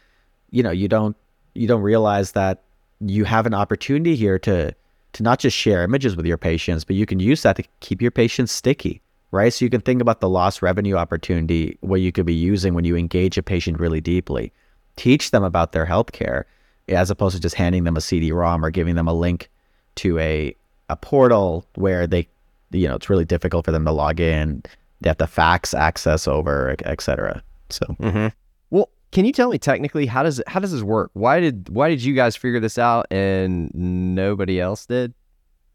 you 0.51 0.63
know 0.63 0.71
you 0.71 0.89
don't 0.89 1.17
you 1.55 1.67
don't 1.67 1.83
realize 1.83 2.33
that 2.33 2.63
you 3.01 3.25
have 3.25 3.47
an 3.47 3.55
opportunity 3.55 4.17
here 4.17 4.39
to 4.39 4.75
to 5.13 5.23
not 5.23 5.39
just 5.39 5.57
share 5.57 5.83
images 5.83 6.17
with 6.17 6.27
your 6.27 6.39
patients 6.39 6.85
but 6.85 6.97
you 6.97 7.07
can 7.07 7.21
use 7.21 7.43
that 7.43 7.57
to 7.57 7.65
keep 7.81 8.01
your 8.01 8.11
patients 8.11 8.53
sticky 8.53 9.03
right? 9.33 9.53
So 9.53 9.65
you 9.65 9.71
can 9.71 9.81
think 9.81 10.01
about 10.01 10.21
the 10.21 10.29
lost 10.29 10.63
revenue 10.63 10.95
opportunity 10.95 11.77
what 11.81 12.01
you 12.01 12.13
could 12.13 12.27
be 12.27 12.35
using 12.35 12.75
when 12.75 12.85
you 12.85 12.97
engage 12.97 13.37
a 13.37 13.43
patient 13.43 13.81
really 13.81 14.01
deeply. 14.01 14.53
Teach 14.97 15.33
them 15.33 15.43
about 15.43 15.73
their 15.73 15.87
healthcare 15.87 16.45
as 16.89 17.11
opposed 17.11 17.35
to 17.35 17.41
just 17.41 17.57
handing 17.57 17.85
them 17.85 17.97
a 17.97 18.01
CD-ROM 18.01 18.65
or 18.65 18.71
giving 18.71 18.95
them 18.95 19.09
a 19.09 19.15
link 19.15 19.51
to 19.97 20.19
a 20.21 20.55
a 20.91 20.97
portal 20.97 21.65
where 21.75 22.07
they 22.07 22.29
you 22.71 22.87
know 22.87 22.95
it's 22.95 23.09
really 23.09 23.25
difficult 23.25 23.65
for 23.65 23.73
them 23.73 23.85
to 23.85 23.91
log 23.91 24.21
in. 24.21 24.63
They 25.03 25.11
have 25.11 25.19
to 25.19 25.27
fax 25.27 25.75
access 25.75 26.27
over, 26.29 26.75
etc. 26.85 27.43
So. 27.71 27.85
Mm-hmm. 28.01 28.29
Well, 28.71 28.89
can 29.11 29.25
you 29.25 29.33
tell 29.33 29.51
me 29.51 29.59
technically 29.59 30.07
how 30.07 30.23
does 30.23 30.43
how 30.47 30.61
does 30.61 30.73
this 30.73 30.83
work? 30.83 31.11
Why 31.15 31.41
did 31.41 31.69
why 31.69 31.89
did 31.89 32.03
you 32.03 32.15
guys 32.15 32.37
figure 32.37 32.61
this 32.61 32.79
out 32.79 33.07
and 33.11 33.71
nobody 33.75 34.61
else 34.61 34.87
did? 34.87 35.13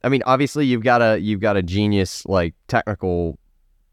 I 0.03 0.09
mean, 0.09 0.23
obviously 0.25 0.65
you've 0.65 0.83
got 0.83 1.01
a 1.01 1.19
you've 1.19 1.41
got 1.41 1.57
a 1.57 1.63
genius 1.63 2.25
like 2.25 2.53
technical 2.67 3.37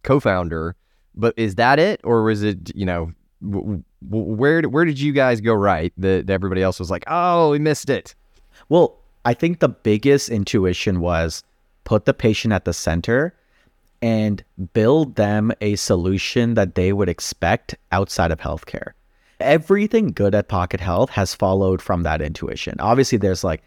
co-founder. 0.03 0.77
But 1.17 1.35
is 1.37 1.57
that 1.57 1.79
it, 1.79 2.01
or 2.05 2.23
was 2.23 2.43
it 2.43 2.75
you 2.75 2.87
know 2.87 3.13
w- 3.43 3.83
w- 4.09 4.35
where 4.35 4.63
where 4.63 4.85
did 4.85 4.99
you 4.99 5.13
guys 5.13 5.41
go 5.41 5.55
right 5.55 5.93
that 5.97 6.31
everybody 6.31 6.63
else 6.63 6.79
was 6.79 6.91
like, 6.91 7.05
oh, 7.07 7.51
we 7.51 7.59
missed 7.59 7.91
it? 7.91 8.15
Well, 8.69 8.99
I 9.25 9.35
think 9.35 9.61
the 9.61 9.69
biggest 9.69 10.29
intuition 10.29 11.01
was 11.01 11.43
put 11.85 12.05
the 12.05 12.15
patient 12.15 12.53
at 12.53 12.65
the 12.65 12.73
center 12.73 13.35
and 14.03 14.45
build 14.73 15.17
them 15.17 15.53
a 15.61 15.77
solution 15.77 16.55
that 16.55 16.75
they 16.75 16.93
would 16.93 17.09
expect 17.09 17.75
outside 17.93 18.31
of 18.31 18.41
healthcare. 18.41 18.93
Everything 19.41 20.09
good 20.09 20.35
at 20.35 20.49
PocketHealth 20.49 21.11
has 21.11 21.35
followed 21.35 21.83
from 21.83 22.03
that 22.03 22.21
intuition. 22.21 22.77
Obviously, 22.79 23.19
there's 23.19 23.45
like 23.45 23.63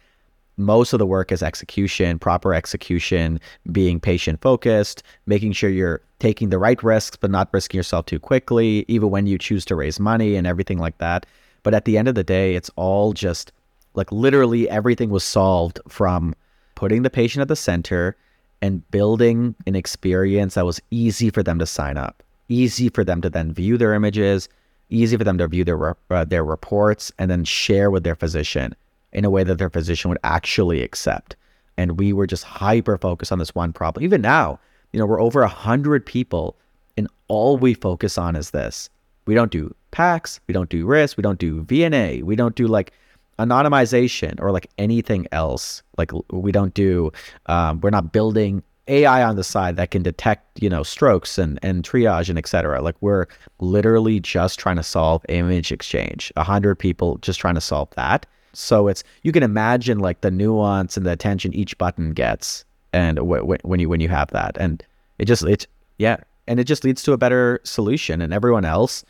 most 0.58 0.92
of 0.92 0.98
the 0.98 1.06
work 1.06 1.30
is 1.30 1.42
execution, 1.42 2.18
proper 2.18 2.52
execution, 2.52 3.40
being 3.70 4.00
patient 4.00 4.40
focused, 4.40 5.02
making 5.26 5.52
sure 5.52 5.70
you're 5.70 6.02
taking 6.18 6.50
the 6.50 6.58
right 6.58 6.82
risks, 6.82 7.16
but 7.16 7.30
not 7.30 7.48
risking 7.52 7.78
yourself 7.78 8.06
too 8.06 8.18
quickly, 8.18 8.84
even 8.88 9.10
when 9.10 9.26
you 9.26 9.38
choose 9.38 9.64
to 9.64 9.76
raise 9.76 10.00
money 10.00 10.34
and 10.34 10.46
everything 10.46 10.78
like 10.78 10.98
that. 10.98 11.26
But 11.62 11.74
at 11.74 11.84
the 11.84 11.96
end 11.96 12.08
of 12.08 12.16
the 12.16 12.24
day, 12.24 12.56
it's 12.56 12.70
all 12.76 13.12
just 13.12 13.52
like 13.94 14.10
literally 14.10 14.68
everything 14.68 15.10
was 15.10 15.24
solved 15.24 15.80
from 15.88 16.34
putting 16.74 17.02
the 17.02 17.10
patient 17.10 17.42
at 17.42 17.48
the 17.48 17.56
center 17.56 18.16
and 18.60 18.88
building 18.90 19.54
an 19.66 19.76
experience 19.76 20.54
that 20.54 20.66
was 20.66 20.80
easy 20.90 21.30
for 21.30 21.42
them 21.42 21.58
to 21.58 21.66
sign 21.66 21.96
up, 21.96 22.22
easy 22.48 22.88
for 22.88 23.04
them 23.04 23.20
to 23.22 23.30
then 23.30 23.52
view 23.52 23.76
their 23.76 23.94
images, 23.94 24.48
easy 24.90 25.16
for 25.16 25.24
them 25.24 25.38
to 25.38 25.48
view 25.48 25.64
their 25.64 25.96
uh, 26.10 26.24
their 26.24 26.44
reports 26.44 27.12
and 27.18 27.30
then 27.30 27.44
share 27.44 27.90
with 27.90 28.04
their 28.04 28.16
physician 28.16 28.74
in 29.12 29.24
a 29.24 29.30
way 29.30 29.44
that 29.44 29.58
their 29.58 29.70
physician 29.70 30.08
would 30.08 30.18
actually 30.24 30.82
accept. 30.82 31.36
And 31.76 31.98
we 31.98 32.12
were 32.12 32.26
just 32.26 32.44
hyper 32.44 32.98
focused 32.98 33.32
on 33.32 33.38
this 33.38 33.54
one 33.54 33.72
problem. 33.72 34.04
Even 34.04 34.20
now, 34.20 34.58
you 34.92 34.98
know, 34.98 35.06
we're 35.06 35.20
over 35.20 35.42
a 35.42 35.48
hundred 35.48 36.04
people, 36.04 36.56
and 36.96 37.08
all 37.28 37.56
we 37.56 37.74
focus 37.74 38.18
on 38.18 38.34
is 38.36 38.50
this. 38.50 38.90
We 39.26 39.34
don't 39.34 39.52
do 39.52 39.74
PACS, 39.92 40.40
we 40.46 40.52
don't 40.52 40.70
do 40.70 40.86
RIS, 40.86 41.16
we 41.16 41.22
don't 41.22 41.38
do 41.38 41.62
VNA, 41.64 42.22
we 42.22 42.34
don't 42.34 42.54
do 42.54 42.66
like 42.66 42.92
anonymization 43.38 44.40
or 44.40 44.50
like 44.52 44.68
anything 44.78 45.26
else. 45.32 45.82
Like 45.96 46.12
we 46.30 46.52
don't 46.52 46.74
do, 46.74 47.12
um, 47.46 47.80
we're 47.80 47.90
not 47.90 48.12
building 48.12 48.62
AI 48.88 49.22
on 49.22 49.36
the 49.36 49.44
side 49.44 49.76
that 49.76 49.90
can 49.90 50.02
detect, 50.02 50.62
you 50.62 50.68
know, 50.68 50.82
strokes 50.82 51.38
and, 51.38 51.58
and 51.62 51.84
triage 51.84 52.28
and 52.28 52.38
et 52.38 52.48
cetera. 52.48 52.80
Like 52.80 52.96
we're 53.00 53.26
literally 53.60 54.18
just 54.18 54.58
trying 54.58 54.76
to 54.76 54.82
solve 54.82 55.24
image 55.28 55.70
exchange. 55.70 56.32
A 56.36 56.44
hundred 56.44 56.76
people 56.76 57.18
just 57.18 57.38
trying 57.38 57.54
to 57.54 57.60
solve 57.60 57.90
that. 57.96 58.26
So 58.54 58.88
it's 58.88 59.04
you 59.22 59.30
can 59.30 59.42
imagine 59.42 59.98
like 59.98 60.22
the 60.22 60.30
nuance 60.30 60.96
and 60.96 61.04
the 61.06 61.12
attention 61.12 61.52
each 61.54 61.76
button 61.78 62.12
gets, 62.12 62.64
and 62.92 63.18
w- 63.18 63.42
w- 63.42 63.58
when 63.62 63.78
you 63.78 63.88
when 63.88 64.00
you 64.00 64.08
have 64.08 64.30
that, 64.30 64.56
and 64.58 64.82
it 65.18 65.26
just 65.26 65.44
it's 65.44 65.66
yeah, 65.98 66.16
and 66.46 66.58
it 66.58 66.64
just 66.64 66.82
leads 66.82 67.02
to 67.02 67.12
a 67.12 67.18
better 67.18 67.60
solution. 67.64 68.22
And 68.22 68.32
everyone 68.32 68.64
else 68.64 69.04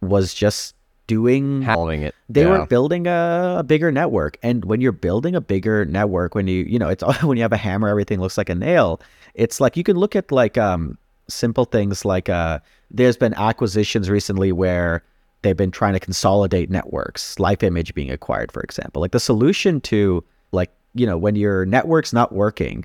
was 0.00 0.32
just 0.32 0.75
doing 1.06 1.64
Following 1.64 2.02
it. 2.02 2.14
they 2.28 2.42
Yeah. 2.42 2.48
were 2.60 2.66
building 2.66 3.06
a, 3.06 3.56
a 3.58 3.62
bigger 3.62 3.92
network 3.92 4.38
and 4.42 4.64
when 4.64 4.80
you're 4.80 4.92
building 4.92 5.34
a 5.36 5.40
bigger 5.40 5.84
network 5.84 6.34
when 6.34 6.46
you 6.48 6.64
you 6.64 6.78
know 6.78 6.88
it's 6.88 7.02
when 7.22 7.36
you 7.36 7.42
have 7.42 7.52
a 7.52 7.56
hammer 7.56 7.88
everything 7.88 8.20
looks 8.20 8.36
like 8.38 8.48
a 8.48 8.54
nail 8.54 9.00
it's 9.34 9.60
like 9.60 9.76
you 9.76 9.84
can 9.84 9.96
look 9.96 10.16
at 10.16 10.32
like 10.32 10.58
um 10.58 10.98
simple 11.28 11.64
things 11.64 12.04
like 12.04 12.28
uh 12.28 12.58
there's 12.90 13.16
been 13.16 13.34
acquisitions 13.34 14.08
recently 14.10 14.52
where 14.52 15.02
they've 15.42 15.56
been 15.56 15.70
trying 15.70 15.92
to 15.94 16.00
consolidate 16.00 16.70
networks 16.70 17.38
life 17.38 17.62
image 17.62 17.94
being 17.94 18.10
acquired 18.10 18.50
for 18.50 18.62
example 18.62 19.00
like 19.02 19.12
the 19.12 19.20
solution 19.20 19.80
to 19.80 20.24
like 20.52 20.70
you 20.94 21.06
know 21.06 21.16
when 21.18 21.36
your 21.36 21.66
network's 21.66 22.12
not 22.12 22.32
working 22.32 22.84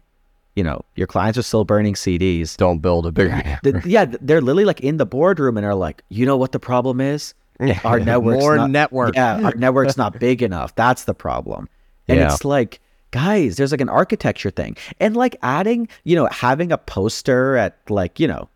you 0.56 0.64
know 0.64 0.82
your 0.96 1.08
clients 1.08 1.38
are 1.40 1.44
still 1.44 1.64
burning 1.64 1.94
cds 1.96 2.58
Don't 2.58 2.80
build 2.80 3.06
a 3.06 3.12
bigger. 3.12 3.42
yeah 3.86 4.06
they're 4.22 4.42
literally 4.42 4.66
like 4.66 4.82
in 4.82 4.98
the 4.98 5.06
boardroom 5.06 5.56
and 5.58 5.66
are 5.66 5.76
like 5.76 6.04
you 6.10 6.26
know 6.26 6.36
what 6.38 6.52
the 6.52 6.60
problem 6.60 7.00
is 7.02 7.34
our 7.84 8.00
network's 8.12 8.40
More 8.42 8.56
not, 8.58 8.70
network. 8.72 9.16
Yeah, 9.16 9.42
our 9.44 9.54
network's 9.56 9.98
not 9.98 10.20
big 10.20 10.42
enough. 10.42 10.76
That's 10.76 11.04
the 11.06 11.14
problem. 11.14 11.68
And 12.08 12.20
Yeah. 12.20 12.34
it's 12.34 12.44
like, 12.46 12.80
guys, 13.12 13.58
there's 13.58 13.72
like 13.72 13.82
an 13.82 13.90
architecture 13.90 14.50
thing. 14.52 14.78
And 15.00 15.16
like 15.16 15.36
adding, 15.44 15.88
you 16.04 16.16
know, 16.16 16.28
having 16.32 16.72
a 16.72 16.78
poster 16.78 17.56
at 17.58 17.78
like, 17.90 18.20
you 18.20 18.28
know, 18.28 18.50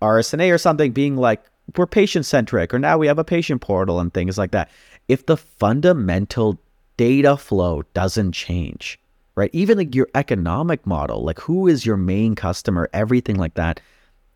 RSNA 0.00 0.52
or 0.52 0.58
something 0.58 0.92
being 0.92 1.16
like, 1.16 1.42
we're 1.76 1.86
patient 1.86 2.26
centric, 2.26 2.74
or 2.74 2.78
now 2.78 2.98
we 2.98 3.06
have 3.06 3.18
a 3.20 3.24
patient 3.24 3.60
portal 3.62 4.00
and 4.00 4.12
things 4.12 4.36
like 4.36 4.50
that. 4.50 4.68
If 5.08 5.26
the 5.26 5.36
fundamental 5.36 6.58
data 6.96 7.36
flow 7.36 7.82
doesn't 7.94 8.32
change, 8.32 8.98
right? 9.36 9.50
Even 9.52 9.78
like 9.78 9.94
your 9.94 10.08
economic 10.14 10.86
model, 10.86 11.24
like 11.24 11.38
who 11.40 11.66
is 11.68 11.86
your 11.86 11.96
main 11.96 12.34
customer, 12.34 12.88
everything 12.92 13.36
like 13.36 13.54
that 13.54 13.80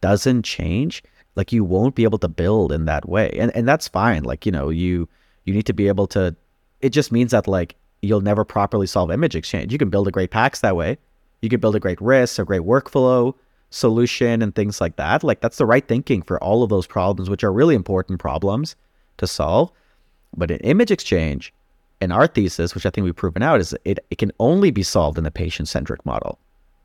doesn't 0.00 0.42
change, 0.44 1.02
like 1.36 1.52
you 1.52 1.64
won't 1.64 1.94
be 1.94 2.04
able 2.04 2.18
to 2.18 2.28
build 2.28 2.72
in 2.72 2.86
that 2.86 3.08
way. 3.08 3.30
And 3.38 3.54
and 3.54 3.68
that's 3.68 3.88
fine. 3.88 4.24
Like, 4.24 4.44
you 4.44 4.52
know, 4.52 4.70
you 4.70 5.08
you 5.44 5.54
need 5.54 5.66
to 5.66 5.72
be 5.72 5.88
able 5.88 6.06
to 6.08 6.34
it 6.80 6.90
just 6.90 7.12
means 7.12 7.30
that 7.30 7.46
like 7.46 7.76
you'll 8.02 8.20
never 8.20 8.44
properly 8.44 8.86
solve 8.86 9.10
image 9.10 9.36
exchange. 9.36 9.72
You 9.72 9.78
can 9.78 9.90
build 9.90 10.08
a 10.08 10.10
great 10.10 10.30
PACS 10.30 10.60
that 10.60 10.76
way. 10.76 10.98
You 11.42 11.48
can 11.48 11.60
build 11.60 11.76
a 11.76 11.80
great 11.80 12.00
RIS, 12.00 12.38
a 12.38 12.44
great 12.44 12.62
workflow 12.62 13.34
solution 13.70 14.42
and 14.42 14.54
things 14.54 14.80
like 14.80 14.96
that. 14.96 15.22
Like 15.22 15.40
that's 15.40 15.58
the 15.58 15.66
right 15.66 15.86
thinking 15.86 16.22
for 16.22 16.42
all 16.42 16.62
of 16.62 16.70
those 16.70 16.86
problems, 16.86 17.30
which 17.30 17.44
are 17.44 17.52
really 17.52 17.74
important 17.74 18.18
problems 18.18 18.76
to 19.18 19.26
solve. 19.26 19.70
But 20.36 20.50
in 20.50 20.58
image 20.58 20.90
exchange, 20.90 21.52
and 22.00 22.12
our 22.12 22.26
thesis, 22.26 22.74
which 22.74 22.84
I 22.84 22.90
think 22.90 23.04
we've 23.04 23.16
proven 23.16 23.42
out, 23.42 23.60
is 23.60 23.74
it, 23.84 23.98
it 24.10 24.18
can 24.18 24.32
only 24.38 24.70
be 24.70 24.82
solved 24.82 25.16
in 25.16 25.24
the 25.24 25.30
patient 25.30 25.68
centric 25.68 26.04
model. 26.04 26.38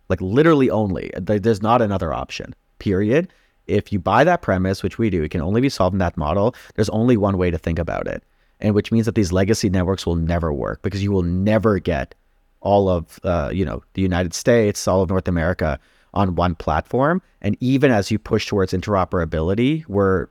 Like 0.09 0.21
literally 0.21 0.69
only. 0.69 1.11
There's 1.17 1.61
not 1.61 1.81
another 1.81 2.13
option, 2.13 2.55
period. 2.79 3.31
If 3.67 3.91
you 3.91 3.99
buy 3.99 4.23
that 4.23 4.41
premise, 4.41 4.83
which 4.83 4.97
we 4.97 5.09
do, 5.09 5.23
it 5.23 5.31
can 5.31 5.41
only 5.41 5.61
be 5.61 5.69
solved 5.69 5.93
in 5.93 5.99
that 5.99 6.17
model. 6.17 6.55
There's 6.75 6.89
only 6.89 7.17
one 7.17 7.37
way 7.37 7.51
to 7.51 7.57
think 7.57 7.79
about 7.79 8.07
it. 8.07 8.23
And 8.59 8.75
which 8.75 8.91
means 8.91 9.05
that 9.05 9.15
these 9.15 9.31
legacy 9.31 9.69
networks 9.69 10.05
will 10.05 10.15
never 10.15 10.53
work 10.53 10.81
because 10.81 11.03
you 11.03 11.11
will 11.11 11.23
never 11.23 11.79
get 11.79 12.13
all 12.61 12.89
of 12.89 13.19
uh, 13.23 13.49
you 13.51 13.65
know 13.65 13.83
the 13.93 14.01
United 14.01 14.33
States, 14.33 14.87
all 14.87 15.01
of 15.01 15.09
North 15.09 15.27
America 15.27 15.79
on 16.13 16.35
one 16.35 16.55
platform. 16.55 17.21
And 17.41 17.57
even 17.59 17.91
as 17.91 18.11
you 18.11 18.19
push 18.19 18.47
towards 18.47 18.73
interoperability, 18.73 19.85
we're 19.87 20.27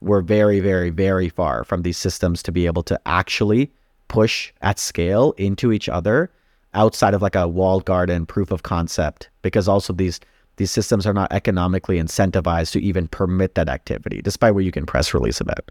we're 0.00 0.20
very, 0.20 0.60
very, 0.60 0.90
very 0.90 1.28
far 1.28 1.64
from 1.64 1.82
these 1.82 1.96
systems 1.96 2.42
to 2.42 2.52
be 2.52 2.66
able 2.66 2.82
to 2.84 3.00
actually 3.06 3.72
push 4.08 4.52
at 4.62 4.78
scale 4.78 5.32
into 5.32 5.72
each 5.72 5.88
other 5.88 6.30
outside 6.74 7.14
of 7.14 7.22
like 7.22 7.34
a 7.34 7.48
walled 7.48 7.84
garden 7.86 8.26
proof 8.26 8.50
of 8.50 8.62
concept 8.62 9.30
because 9.42 9.66
also 9.66 9.92
these 9.92 10.20
these 10.56 10.70
systems 10.70 11.06
are 11.06 11.12
not 11.12 11.32
economically 11.32 11.98
incentivized 11.98 12.72
to 12.72 12.82
even 12.82 13.08
permit 13.08 13.54
that 13.54 13.68
activity 13.68 14.20
despite 14.22 14.54
what 14.54 14.64
you 14.64 14.72
can 14.72 14.86
press 14.86 15.12
release 15.14 15.40
about 15.40 15.70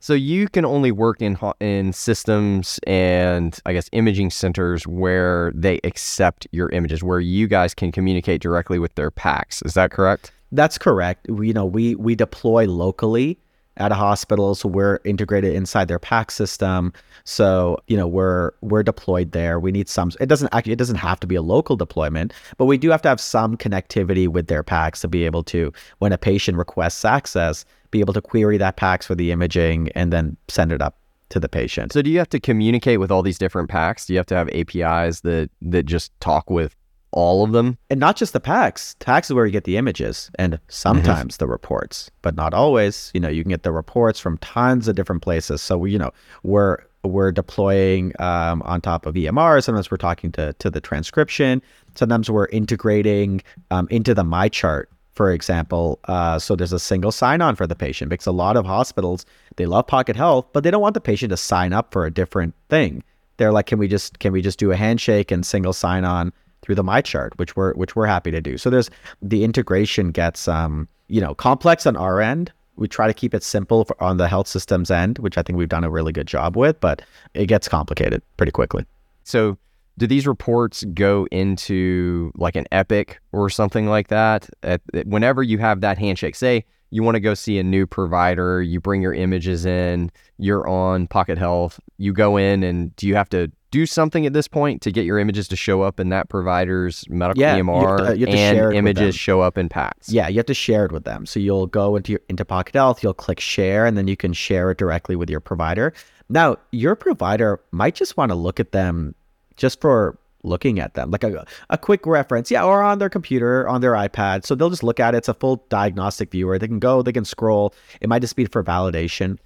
So 0.00 0.14
you 0.14 0.48
can 0.48 0.64
only 0.64 0.92
work 0.92 1.22
in 1.22 1.38
in 1.60 1.92
systems 1.92 2.78
and 2.86 3.58
I 3.64 3.72
guess 3.72 3.88
imaging 3.92 4.30
centers 4.30 4.86
where 4.86 5.52
they 5.54 5.80
accept 5.84 6.46
your 6.52 6.68
images, 6.70 7.02
where 7.02 7.20
you 7.20 7.48
guys 7.48 7.74
can 7.74 7.90
communicate 7.92 8.40
directly 8.42 8.78
with 8.78 8.94
their 8.94 9.10
PACS. 9.10 9.64
Is 9.64 9.74
that 9.74 9.90
correct? 9.90 10.32
That's 10.52 10.78
correct. 10.78 11.28
We, 11.28 11.48
you 11.48 11.54
know, 11.54 11.64
we 11.64 11.94
we 11.94 12.14
deploy 12.14 12.66
locally 12.66 13.38
at 13.76 13.92
a 13.92 13.94
hospital, 13.94 14.54
so 14.54 14.68
we're 14.68 15.00
integrated 15.04 15.54
inside 15.54 15.88
their 15.88 15.98
PACS 15.98 16.32
system. 16.32 16.92
So 17.24 17.78
you 17.86 17.96
know, 17.96 18.06
we're 18.06 18.52
we're 18.60 18.82
deployed 18.82 19.32
there. 19.32 19.58
We 19.60 19.72
need 19.72 19.88
some. 19.88 20.10
It 20.20 20.26
doesn't 20.26 20.48
actually. 20.52 20.72
It 20.72 20.78
doesn't 20.78 20.96
have 20.96 21.20
to 21.20 21.26
be 21.26 21.34
a 21.34 21.42
local 21.42 21.76
deployment, 21.76 22.32
but 22.56 22.66
we 22.66 22.78
do 22.78 22.90
have 22.90 23.02
to 23.02 23.08
have 23.08 23.20
some 23.20 23.56
connectivity 23.56 24.28
with 24.28 24.46
their 24.46 24.62
PACS 24.62 25.00
to 25.00 25.08
be 25.08 25.24
able 25.24 25.42
to, 25.44 25.72
when 25.98 26.12
a 26.12 26.18
patient 26.18 26.58
requests 26.58 27.04
access, 27.04 27.64
be 27.90 28.00
able 28.00 28.14
to 28.14 28.20
query 28.20 28.58
that 28.58 28.76
PACS 28.76 29.04
for 29.04 29.14
the 29.14 29.32
imaging 29.32 29.90
and 29.94 30.12
then 30.12 30.36
send 30.48 30.72
it 30.72 30.80
up 30.82 30.98
to 31.28 31.40
the 31.40 31.48
patient. 31.48 31.92
So 31.92 32.02
do 32.02 32.10
you 32.10 32.18
have 32.18 32.28
to 32.30 32.40
communicate 32.40 33.00
with 33.00 33.10
all 33.10 33.22
these 33.22 33.38
different 33.38 33.68
PACS? 33.68 34.06
Do 34.06 34.12
you 34.12 34.18
have 34.18 34.26
to 34.26 34.36
have 34.36 34.48
APIs 34.50 35.20
that 35.20 35.50
that 35.62 35.84
just 35.84 36.18
talk 36.20 36.50
with 36.50 36.76
all 37.16 37.42
of 37.42 37.52
them? 37.52 37.78
and 37.90 37.98
not 37.98 38.16
just 38.16 38.32
the 38.32 38.40
PACS. 38.40 38.94
PACS 39.00 39.30
is 39.30 39.32
where 39.32 39.46
you 39.46 39.52
get 39.52 39.64
the 39.64 39.76
images 39.76 40.30
and 40.38 40.60
sometimes 40.68 41.38
the 41.38 41.46
reports, 41.46 42.10
but 42.22 42.36
not 42.36 42.52
always. 42.52 43.10
You 43.14 43.20
know, 43.20 43.28
you 43.28 43.42
can 43.42 43.50
get 43.50 43.62
the 43.62 43.72
reports 43.72 44.20
from 44.20 44.38
tons 44.38 44.86
of 44.86 44.94
different 44.94 45.22
places. 45.22 45.62
So 45.62 45.78
we, 45.78 45.90
you 45.90 45.98
know, 45.98 46.12
we're 46.42 46.78
we're 47.02 47.32
deploying 47.32 48.12
um, 48.18 48.62
on 48.62 48.80
top 48.80 49.06
of 49.06 49.14
EMR. 49.14 49.62
Sometimes 49.64 49.90
we're 49.90 49.96
talking 49.96 50.30
to 50.32 50.52
to 50.54 50.70
the 50.70 50.80
transcription. 50.80 51.62
Sometimes 51.94 52.30
we're 52.30 52.46
integrating 52.46 53.42
um, 53.70 53.88
into 53.90 54.12
the 54.12 54.24
MyChart, 54.24 54.86
for 55.14 55.32
example. 55.32 55.98
Uh, 56.04 56.38
so 56.38 56.54
there's 56.54 56.72
a 56.72 56.78
single 56.78 57.12
sign-on 57.12 57.56
for 57.56 57.66
the 57.66 57.76
patient 57.76 58.10
because 58.10 58.26
a 58.26 58.32
lot 58.32 58.56
of 58.56 58.66
hospitals 58.66 59.24
they 59.56 59.66
love 59.66 59.86
PocketHealth, 59.86 60.46
but 60.52 60.64
they 60.64 60.70
don't 60.70 60.82
want 60.82 60.94
the 60.94 61.00
patient 61.00 61.30
to 61.30 61.36
sign 61.36 61.72
up 61.72 61.92
for 61.92 62.04
a 62.04 62.10
different 62.10 62.54
thing. 62.68 63.02
They're 63.38 63.52
like, 63.52 63.66
can 63.66 63.78
we 63.78 63.88
just 63.88 64.18
can 64.18 64.32
we 64.32 64.42
just 64.42 64.58
do 64.58 64.70
a 64.72 64.76
handshake 64.76 65.30
and 65.30 65.46
single 65.46 65.72
sign-on? 65.72 66.32
Through 66.66 66.74
the 66.74 66.82
MyChart 66.82 67.38
which 67.38 67.54
we're 67.54 67.72
which 67.74 67.94
we're 67.94 68.06
happy 68.06 68.32
to 68.32 68.40
do. 68.40 68.58
So 68.58 68.70
there's 68.70 68.90
the 69.22 69.44
integration 69.44 70.10
gets 70.10 70.48
um 70.48 70.88
you 71.06 71.20
know 71.20 71.32
complex 71.34 71.86
on 71.86 71.96
our 71.96 72.20
end. 72.20 72.52
We 72.74 72.88
try 72.88 73.06
to 73.06 73.14
keep 73.14 73.32
it 73.32 73.42
simple 73.42 73.84
for, 73.84 74.02
on 74.02 74.16
the 74.16 74.26
health 74.26 74.48
systems 74.48 74.90
end 74.90 75.18
which 75.20 75.38
i 75.38 75.42
think 75.42 75.56
we've 75.56 75.68
done 75.68 75.84
a 75.84 75.90
really 75.90 76.12
good 76.12 76.26
job 76.26 76.56
with 76.56 76.78
but 76.80 77.02
it 77.34 77.46
gets 77.46 77.68
complicated 77.68 78.20
pretty 78.36 78.52
quickly. 78.52 78.84
So 79.22 79.56
do 79.98 80.06
these 80.06 80.26
reports 80.26 80.84
go 80.92 81.26
into 81.30 82.32
like 82.36 82.56
an 82.56 82.66
Epic 82.72 83.20
or 83.32 83.48
something 83.48 83.86
like 83.86 84.08
that? 84.08 84.50
At, 84.62 84.82
whenever 85.04 85.42
you 85.42 85.58
have 85.58 85.80
that 85.80 85.98
handshake, 85.98 86.34
say 86.34 86.64
you 86.90 87.02
want 87.02 87.14
to 87.14 87.20
go 87.20 87.34
see 87.34 87.58
a 87.58 87.62
new 87.62 87.86
provider, 87.86 88.62
you 88.62 88.80
bring 88.80 89.02
your 89.02 89.14
images 89.14 89.64
in, 89.64 90.10
you're 90.38 90.66
on 90.68 91.08
PocketHealth, 91.08 91.78
you 91.98 92.12
go 92.12 92.36
in, 92.36 92.62
and 92.62 92.94
do 92.96 93.08
you 93.08 93.14
have 93.14 93.28
to 93.30 93.50
do 93.76 93.84
something 93.84 94.24
at 94.24 94.32
this 94.32 94.48
point 94.48 94.80
to 94.80 94.90
get 94.90 95.04
your 95.04 95.18
images 95.18 95.46
to 95.48 95.56
show 95.56 95.82
up 95.82 96.00
in 96.00 96.08
that 96.08 96.30
provider's 96.30 97.04
medical 97.10 97.38
Yeah, 97.40 97.56
you 97.56 97.62
EMR 97.64 97.96
to- 97.98 98.08
uh, 98.08 98.12
you 98.12 98.26
and 98.26 98.56
share 98.56 98.64
it 98.64 98.68
with 98.68 98.76
images 98.76 99.14
show 99.14 99.42
up 99.42 99.58
in 99.58 99.68
PACS? 99.68 100.06
yeah 100.08 100.28
you 100.28 100.38
have 100.38 100.46
to 100.46 100.54
share 100.54 100.86
it 100.86 100.92
with 100.92 101.04
them. 101.04 101.26
So 101.26 101.40
you'll 101.40 101.66
go 101.66 101.94
into 101.96 102.12
your 102.12 102.20
into 102.30 102.44
PocketHealth 102.44 103.02
you'll 103.02 103.12
click 103.12 103.38
share 103.38 103.84
and 103.84 103.98
then 103.98 104.08
you 104.08 104.16
can 104.16 104.32
share 104.32 104.70
it 104.70 104.78
directly 104.78 105.14
with 105.14 105.28
your 105.28 105.40
provider. 105.40 105.92
Now 106.30 106.56
your 106.72 106.96
provider 106.96 107.60
might 107.70 107.94
just 107.94 108.16
want 108.16 108.30
to 108.30 108.34
look 108.34 108.58
at 108.58 108.72
them 108.72 109.14
just 109.56 109.80
for 109.82 110.18
looking 110.42 110.78
at 110.78 110.94
them 110.94 111.10
like 111.10 111.24
a, 111.24 111.44
a 111.70 111.76
quick 111.76 112.06
reference 112.06 112.50
yeah 112.52 112.64
or 112.64 112.80
on 112.80 112.98
their 112.98 113.10
computer 113.10 113.68
on 113.68 113.82
their 113.82 113.92
ipad. 113.92 114.46
So 114.46 114.54
they'll 114.54 114.70
just 114.70 114.84
look 114.84 115.00
at 115.00 115.14
it. 115.14 115.18
It's 115.18 115.28
a 115.28 115.34
full 115.34 115.62
diagnostic 115.68 116.30
viewer. 116.30 116.58
They 116.58 116.68
can 116.68 116.78
go 116.78 117.02
they 117.02 117.12
can 117.12 117.26
scroll. 117.26 117.74
It 118.00 118.08
might 118.08 118.20
just 118.20 118.36
be 118.36 118.46
for 118.46 118.64
validation 118.64 119.36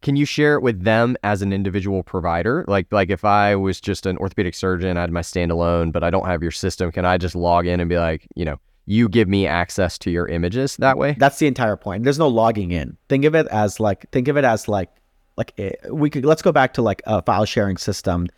Can 0.00 0.16
you 0.16 0.24
share 0.24 0.54
it 0.54 0.62
with 0.62 0.84
them 0.84 1.16
as 1.24 1.42
an 1.42 1.52
individual 1.52 2.02
provider? 2.02 2.64
Like 2.68 2.86
like 2.92 3.10
if 3.10 3.24
I 3.24 3.56
was 3.56 3.80
just 3.80 4.06
an 4.06 4.16
orthopedic 4.18 4.54
surgeon, 4.54 4.96
I 4.96 5.02
had 5.02 5.12
my 5.12 5.20
standalone, 5.20 5.92
but 5.92 6.04
I 6.04 6.10
don't 6.10 6.26
have 6.26 6.42
your 6.42 6.52
system, 6.52 6.92
can 6.92 7.04
I 7.04 7.18
just 7.18 7.34
log 7.34 7.66
in 7.66 7.80
and 7.80 7.88
be 7.88 7.98
like, 7.98 8.26
you 8.34 8.44
know, 8.44 8.58
you 8.86 9.08
give 9.08 9.28
me 9.28 9.46
access 9.46 9.98
to 9.98 10.10
your 10.10 10.26
images 10.26 10.76
that 10.76 10.96
way? 10.96 11.14
That's 11.18 11.38
the 11.38 11.46
entire 11.46 11.76
point. 11.76 12.04
There's 12.04 12.18
no 12.18 12.28
logging 12.28 12.70
in. 12.70 12.96
Think 13.08 13.24
of 13.24 13.34
it 13.34 13.46
as 13.48 13.80
like 13.80 14.10
think 14.10 14.28
of 14.28 14.36
it 14.36 14.44
as 14.44 14.68
like 14.68 14.90
like 15.36 15.52
eh, 15.58 15.72
we 15.90 16.10
could 16.10 16.24
let's 16.24 16.42
go 16.42 16.52
back 16.52 16.74
to 16.74 16.82
like 16.82 17.02
a 17.06 17.22
file 17.22 17.44
sharing 17.44 17.76
system 17.76 18.28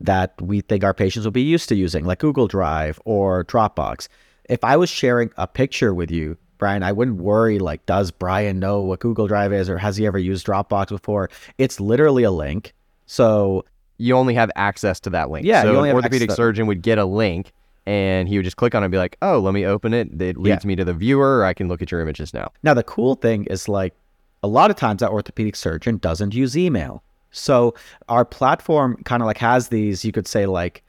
that 0.00 0.34
we 0.40 0.60
think 0.60 0.84
our 0.84 0.94
patients 0.94 1.24
will 1.24 1.32
be 1.32 1.42
used 1.42 1.68
to 1.68 1.74
using, 1.74 2.04
like 2.04 2.20
Google 2.20 2.46
Drive 2.46 3.00
or 3.04 3.44
Dropbox. 3.44 4.08
If 4.48 4.62
I 4.64 4.76
was 4.76 4.88
sharing 4.88 5.30
a 5.36 5.46
picture 5.46 5.92
with 5.92 6.10
you, 6.10 6.36
Bryan, 6.58 6.82
I 6.82 6.92
wouldn't 6.92 7.18
worry 7.18 7.58
like 7.58 7.84
does 7.86 8.10
Bryan 8.10 8.58
know 8.58 8.80
what 8.80 9.00
Google 9.00 9.26
Drive 9.26 9.52
is 9.52 9.70
or 9.70 9.78
has 9.78 9.96
he 9.96 10.06
ever 10.06 10.18
used 10.18 10.46
Dropbox 10.46 10.88
before? 10.88 11.30
It's 11.56 11.80
literally 11.80 12.24
a 12.24 12.30
link. 12.30 12.74
So 13.06 13.64
you 13.96 14.16
only 14.16 14.34
have 14.34 14.50
access 14.56 15.00
to 15.00 15.10
that 15.10 15.30
link. 15.30 15.46
Yeah, 15.46 15.62
so 15.62 15.82
an 15.82 15.94
orthopedic 15.94 16.30
surgeon 16.32 16.66
would 16.66 16.82
get 16.82 16.98
a 16.98 17.04
link 17.04 17.52
and 17.86 18.28
he 18.28 18.36
would 18.36 18.44
just 18.44 18.58
click 18.58 18.74
on 18.74 18.82
it 18.82 18.86
and 18.86 18.92
be 18.92 18.98
like, 18.98 19.16
"Oh, 19.22 19.38
let 19.38 19.54
me 19.54 19.64
open 19.64 19.94
it. 19.94 20.20
It 20.20 20.36
leads 20.36 20.66
me 20.66 20.76
to 20.76 20.84
the 20.84 20.92
viewer. 20.92 21.44
I 21.44 21.54
can 21.54 21.68
look 21.68 21.80
at 21.80 21.90
your 21.90 22.02
images 22.02 22.34
now." 22.34 22.52
Now, 22.62 22.74
the 22.74 22.82
cool 22.82 23.14
thing 23.14 23.44
is 23.46 23.66
like 23.66 23.94
a 24.42 24.48
lot 24.48 24.70
of 24.70 24.76
times 24.76 25.00
that 25.00 25.10
orthopedic 25.10 25.56
surgeon 25.56 25.96
doesn't 25.96 26.34
use 26.34 26.56
email. 26.56 27.02
So 27.30 27.74
our 28.08 28.24
platform 28.24 28.98
kind 29.04 29.22
of 29.22 29.26
like 29.26 29.38
has 29.38 29.68
these, 29.68 30.04
you 30.04 30.12
could 30.12 30.28
say, 30.28 30.46
like 30.46 30.82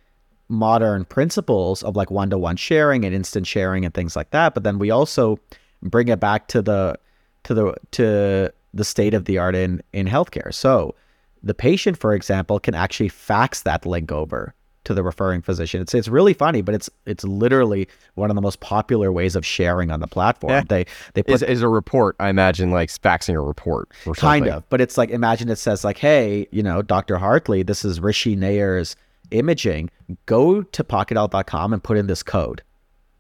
modern 0.50 1.06
principles 1.06 1.84
of 1.84 1.96
like 1.96 2.12
one 2.12 2.30
to 2.32 2.38
one 2.38 2.58
sharing 2.58 3.06
and 3.06 3.16
instant 3.16 3.48
sharing 3.48 3.86
and 3.86 3.94
things 3.94 4.16
like 4.16 4.32
that. 4.32 4.54
But 4.54 4.64
then 4.64 4.80
we 4.80 4.90
also 4.90 5.40
bring 5.82 6.08
it 6.10 6.20
back 6.20 6.48
to 6.50 6.62
the 6.62 7.00
to 7.44 7.54
the 7.54 7.76
to 7.92 8.52
the 8.74 8.84
state 8.84 9.14
of 9.14 9.26
the 9.26 9.38
art 9.38 9.56
in 9.56 9.82
in 9.94 10.08
healthcare. 10.08 10.54
So 10.54 10.96
the 11.42 11.54
patient, 11.54 11.98
for 11.98 12.14
example, 12.14 12.60
can 12.60 12.76
actually 12.76 13.10
fax 13.10 13.62
that 13.62 13.86
link 13.86 14.12
over 14.12 14.54
to 14.86 14.94
the 14.94 15.04
referring 15.04 15.42
physician. 15.42 15.82
It's 15.82 15.94
it's 15.94 16.08
really 16.08 16.34
funny, 16.34 16.62
but 16.62 16.74
it's 16.74 16.90
it's 17.06 17.24
literally 17.24 17.88
one 18.16 18.32
of 18.32 18.36
the 18.36 18.42
most 18.42 18.60
popular 18.60 19.12
ways 19.12 19.36
of 19.36 19.46
sharing 19.46 19.92
on 19.92 20.00
the 20.00 20.08
platform. 20.08 20.52
Yeah. 20.52 20.64
They 20.68 20.86
they 21.14 21.24
put 21.24 21.36
Is, 21.36 21.44
is 21.44 21.62
a 21.62 21.68
report? 21.68 22.16
I 22.20 22.30
imagine 22.30 22.72
like 22.72 22.90
faxing 22.90 23.36
a 23.36 23.42
report 23.42 23.90
or 24.08 24.14
kind 24.14 24.48
of 24.48 24.68
but 24.70 24.82
it's 24.82 24.98
like 24.98 25.12
imagine 25.12 25.50
it 25.50 25.58
says 25.58 25.84
like 25.84 25.98
hey 25.98 26.48
you 26.52 26.64
know 26.64 26.82
dr 26.82 27.18
hartley 27.18 27.62
this 27.62 27.86
is 27.86 28.00
Rishi 28.00 28.36
Nayyar's 28.36 28.96
imaging 29.32 29.90
go 30.26 30.62
to 30.62 30.84
pockethealth.com 30.84 31.74
and 31.74 31.84
put 31.84 31.98
in 31.98 32.08
this 32.08 32.24
code 32.24 32.62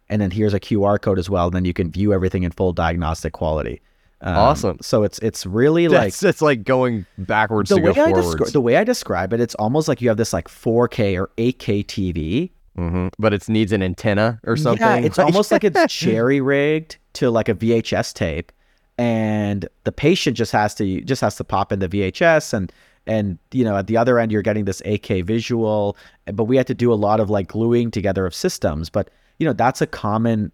and 0.09 0.21
then 0.21 0.31
here's 0.31 0.53
a 0.53 0.59
qr 0.59 0.99
code 1.01 1.19
as 1.19 1.29
well 1.29 1.45
and 1.47 1.53
then 1.55 1.65
you 1.65 1.73
can 1.73 1.91
view 1.91 2.13
everything 2.13 2.43
in 2.43 2.51
full 2.51 2.73
diagnostic 2.73 3.33
quality 3.33 3.81
Um, 4.21 4.35
Awesome. 4.35 4.77
so 4.81 5.03
it's 5.03 5.19
it's 5.19 5.45
really 5.45 5.87
like 5.87 6.11
That's 6.13 6.23
it's 6.23 6.41
like 6.41 6.63
going 6.63 7.05
backwards 7.17 7.69
the 7.69 7.75
to 7.77 7.81
way 7.81 7.93
go 7.93 8.03
I 8.05 8.09
forwards. 8.11 8.35
descri- 8.35 8.51
the 8.51 8.61
way 8.61 8.75
I 8.77 8.83
describe 8.83 9.31
it, 9.33 9.39
it's 9.39 9.55
almost 9.55 9.87
like 9.87 10.01
you 10.01 10.09
have 10.09 10.17
this 10.17 10.33
like 10.33 10.47
4K 10.49 11.17
or 11.17 11.29
8K 11.37 11.85
TV. 11.85 12.49
hmm 12.75 13.07
But 13.17 13.33
it 13.33 13.47
needs 13.47 13.71
an 13.71 13.81
antenna 13.81 14.39
or 14.45 14.57
something. 14.57 14.85
Yeah, 14.85 14.97
it's 15.07 15.19
almost 15.19 15.51
like 15.53 15.63
it's 15.63 15.93
cherry 16.03 16.41
rigged 16.41 16.97
to 17.13 17.29
like 17.31 17.47
a 17.49 17.55
VHS 17.55 18.13
tape, 18.13 18.51
and 18.97 19.67
the 19.85 19.91
patient 19.91 20.35
just 20.37 20.51
has 20.51 20.75
to 20.75 21.01
just 21.01 21.21
has 21.21 21.35
to 21.37 21.43
pop 21.43 21.71
in 21.71 21.79
the 21.79 21.87
VHS 21.87 22.53
and 22.53 22.71
and 23.09 23.39
you 23.51 23.63
know 23.63 23.75
at 23.75 23.87
the 23.87 23.97
other 23.97 24.19
end 24.19 24.31
you're 24.31 24.43
getting 24.43 24.65
this 24.65 24.81
8K 24.81 25.25
visual, 25.25 25.97
but 26.25 26.45
we 26.45 26.55
had 26.55 26.67
to 26.67 26.75
do 26.75 26.93
a 26.93 26.95
lot 26.95 27.19
of 27.19 27.29
like 27.29 27.47
gluing 27.47 27.89
together 27.91 28.25
of 28.25 28.35
systems. 28.35 28.89
But 28.89 29.09
you 29.39 29.45
know 29.45 29.53
that's 29.53 29.81
a 29.81 29.87
common 29.87 30.51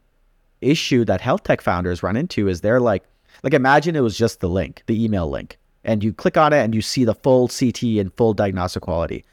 issue 0.61 1.03
that 1.05 1.21
health 1.21 1.43
tech 1.43 1.61
founders 1.61 2.01
run 2.01 2.15
into 2.15 2.47
is 2.47 2.61
they're 2.61 2.79
like 2.79 3.03
like 3.43 3.53
imagine 3.53 3.95
it 3.95 4.01
was 4.01 4.17
just 4.17 4.39
the 4.39 4.49
link, 4.49 4.83
the 4.87 5.03
email 5.03 5.29
link, 5.29 5.59
and 5.83 6.03
you 6.03 6.13
click 6.13 6.37
on 6.37 6.53
it 6.53 6.63
and 6.63 6.73
you 6.73 6.81
see 6.81 7.03
the 7.03 7.13
full 7.13 7.49
CT 7.49 7.83
and 7.99 8.13
full 8.15 8.33
diagnostic 8.33 8.83
quality. 8.83 9.25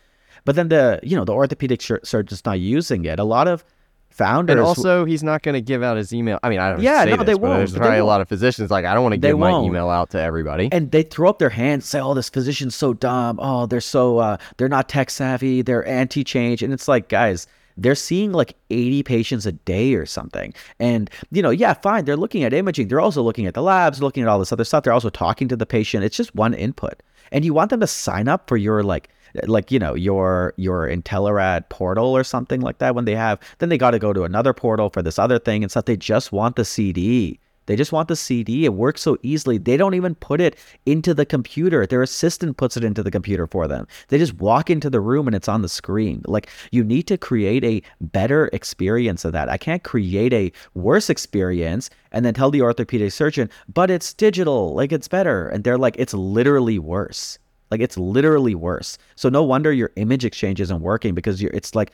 But 0.45 0.57
then 0.57 0.69
the 0.69 0.99
you 1.05 1.17
know 1.17 1.25
the 1.25 1.33
orthopedic 1.33 1.81
sur- 1.81 2.01
surgeon's 2.03 2.45
not 2.45 2.59
using 2.59 3.05
it. 3.05 3.21
A 3.21 3.25
lot 3.25 3.47
of 3.47 3.65
founders 4.13 4.57
and 4.57 4.61
also 4.61 5.05
he's 5.05 5.23
not 5.23 5.43
going 5.43 5.55
to 5.55 5.61
give 5.61 5.83
out 5.83 5.97
his 5.97 6.13
email. 6.13 6.39
I 6.43 6.49
mean, 6.49 6.59
I 6.59 6.71
don't 6.71 6.81
Yeah, 6.81 7.05
no, 7.05 7.17
this, 7.17 7.27
they 7.27 7.35
won't, 7.35 7.59
There's 7.59 7.75
probably 7.75 7.99
a 7.99 8.05
lot 8.05 8.21
of 8.21 8.29
physicians 8.29 8.71
like 8.71 8.85
I 8.85 8.95
don't 8.95 9.03
want 9.03 9.15
to 9.15 9.19
give 9.19 9.39
my 9.39 9.51
won't. 9.51 9.67
email 9.67 9.89
out 9.89 10.11
to 10.11 10.21
everybody. 10.21 10.69
and 10.73 10.91
they 10.91 11.03
throw 11.03 11.29
up 11.29 11.39
their 11.39 11.51
hands 11.51 11.87
say 11.87 12.01
oh 12.01 12.15
this 12.15 12.29
physician's 12.29 12.75
so 12.75 12.95
dumb. 12.95 13.39
Oh 13.43 13.67
they're 13.67 13.81
so 13.81 14.19
uh, 14.19 14.37
they're 14.57 14.69
not 14.69 14.89
tech 14.89 15.11
savvy. 15.11 15.63
They're 15.63 15.87
anti-change. 15.87 16.63
And 16.63 16.73
it's 16.73 16.89
like 16.89 17.09
guys 17.09 17.47
they're 17.79 17.95
seeing 17.95 18.33
like 18.33 18.55
80 18.69 19.03
patients 19.05 19.47
a 19.47 19.53
day 19.53 19.95
or 19.95 20.05
something. 20.05 20.53
And 20.79 21.11
you 21.31 21.43
know 21.43 21.51
yeah 21.51 21.75
fine 21.75 22.05
they're 22.05 22.17
looking 22.17 22.45
at 22.45 22.53
imaging. 22.53 22.89
They're 22.89 23.01
also 23.01 23.23
looking 23.23 23.47
at 23.47 23.55
the 23.55 23.63
labs 23.63 24.03
looking 24.03 24.23
at 24.23 24.29
all 24.29 24.39
this 24.39 24.53
other 24.53 24.65
stuff. 24.65 24.85
They're 24.85 24.93
also 24.93 25.11
talking 25.11 25.49
to 25.49 25.57
the 25.57 25.67
patient. 25.67 26.05
It's 26.05 26.17
just 26.17 26.35
one 26.35 26.55
input. 26.55 27.03
And 27.31 27.45
you 27.45 27.55
want 27.55 27.71
them 27.71 27.81
to 27.81 27.87
sign 27.87 28.29
up 28.29 28.47
for 28.47 28.59
your 28.59 28.83
like 28.83 29.09
like 29.45 29.71
you 29.71 29.79
know 29.79 29.95
your 29.95 30.55
your 30.57 30.89
Intelerad 30.89 31.69
portal 31.69 32.17
or 32.17 32.25
something 32.25 32.61
like 32.61 32.79
that 32.79 32.95
when 32.95 33.05
they 33.05 33.15
have 33.15 33.39
then 33.59 33.69
they 33.69 33.79
got 33.79 33.93
to 33.93 33.99
go 33.99 34.13
to 34.13 34.25
another 34.25 34.53
portal 34.53 34.91
for 34.91 35.03
this 35.03 35.19
other 35.19 35.39
thing 35.39 35.63
and 35.63 35.71
stuff 35.71 35.85
they 35.85 35.97
just 35.97 36.33
want 36.33 36.57
the 36.57 36.65
CD 36.65 37.39
they 37.67 37.77
just 37.77 37.93
want 37.93 38.09
the 38.09 38.17
CD. 38.17 38.65
It 38.65 38.75
works 38.75 39.03
so 39.03 39.17
easily. 39.23 39.59
They 39.59 39.77
don't 39.77 39.95
even 39.95 40.15
put 40.17 40.41
it 40.41 40.57
into 40.87 41.15
the 41.15 41.25
computer. 41.25 41.87
Their 41.87 42.03
assistant 42.03 42.57
puts 42.57 42.77
it 42.77 42.85
into 42.85 43.03
the 43.03 43.11
computer 43.11 43.47
for 43.47 43.69
them. 43.69 43.87
They 44.09 44.19
just 44.19 44.35
walk 44.35 44.69
into 44.69 44.91
the 44.91 45.01
room 45.01 45.27
and 45.27 45.37
it's 45.37 45.49
on 45.49 45.63
the 45.63 45.69
screen. 45.69 46.23
Like 46.27 46.49
you 46.71 46.83
need 46.83 47.05
to 47.05 47.19
create 47.19 47.65
a 47.65 47.83
better 48.01 48.51
experience 48.53 49.25
of 49.25 49.33
that. 49.33 49.49
I 49.49 49.59
can't 49.59 49.85
create 49.85 50.33
a 50.33 50.53
worse 50.75 51.09
experience 51.09 51.89
and 52.11 52.25
then 52.25 52.35
tell 52.35 52.51
the 52.51 52.63
orthopedic 52.63 53.13
surgeon, 53.13 53.49
but 53.73 53.91
it's 53.91 54.13
digital, 54.13 54.75
like 54.75 54.93
it's 54.93 55.09
better. 55.09 55.49
And 55.49 55.65
they're 55.65 55.79
like, 55.79 55.97
it's 55.99 56.15
literally 56.15 56.79
worse. 56.79 57.39
Like 57.73 57.81
it's 57.81 57.97
literally 57.97 58.55
worse. 58.55 58.99
So 59.17 59.31
no 59.31 59.43
wonder 59.43 59.73
your 59.73 59.93
image 59.97 60.27
exchange 60.27 60.61
isn't 60.61 60.83
working 60.83 61.15
because 61.15 61.41
you're 61.41 61.51
it's 61.55 61.75
like 61.75 61.91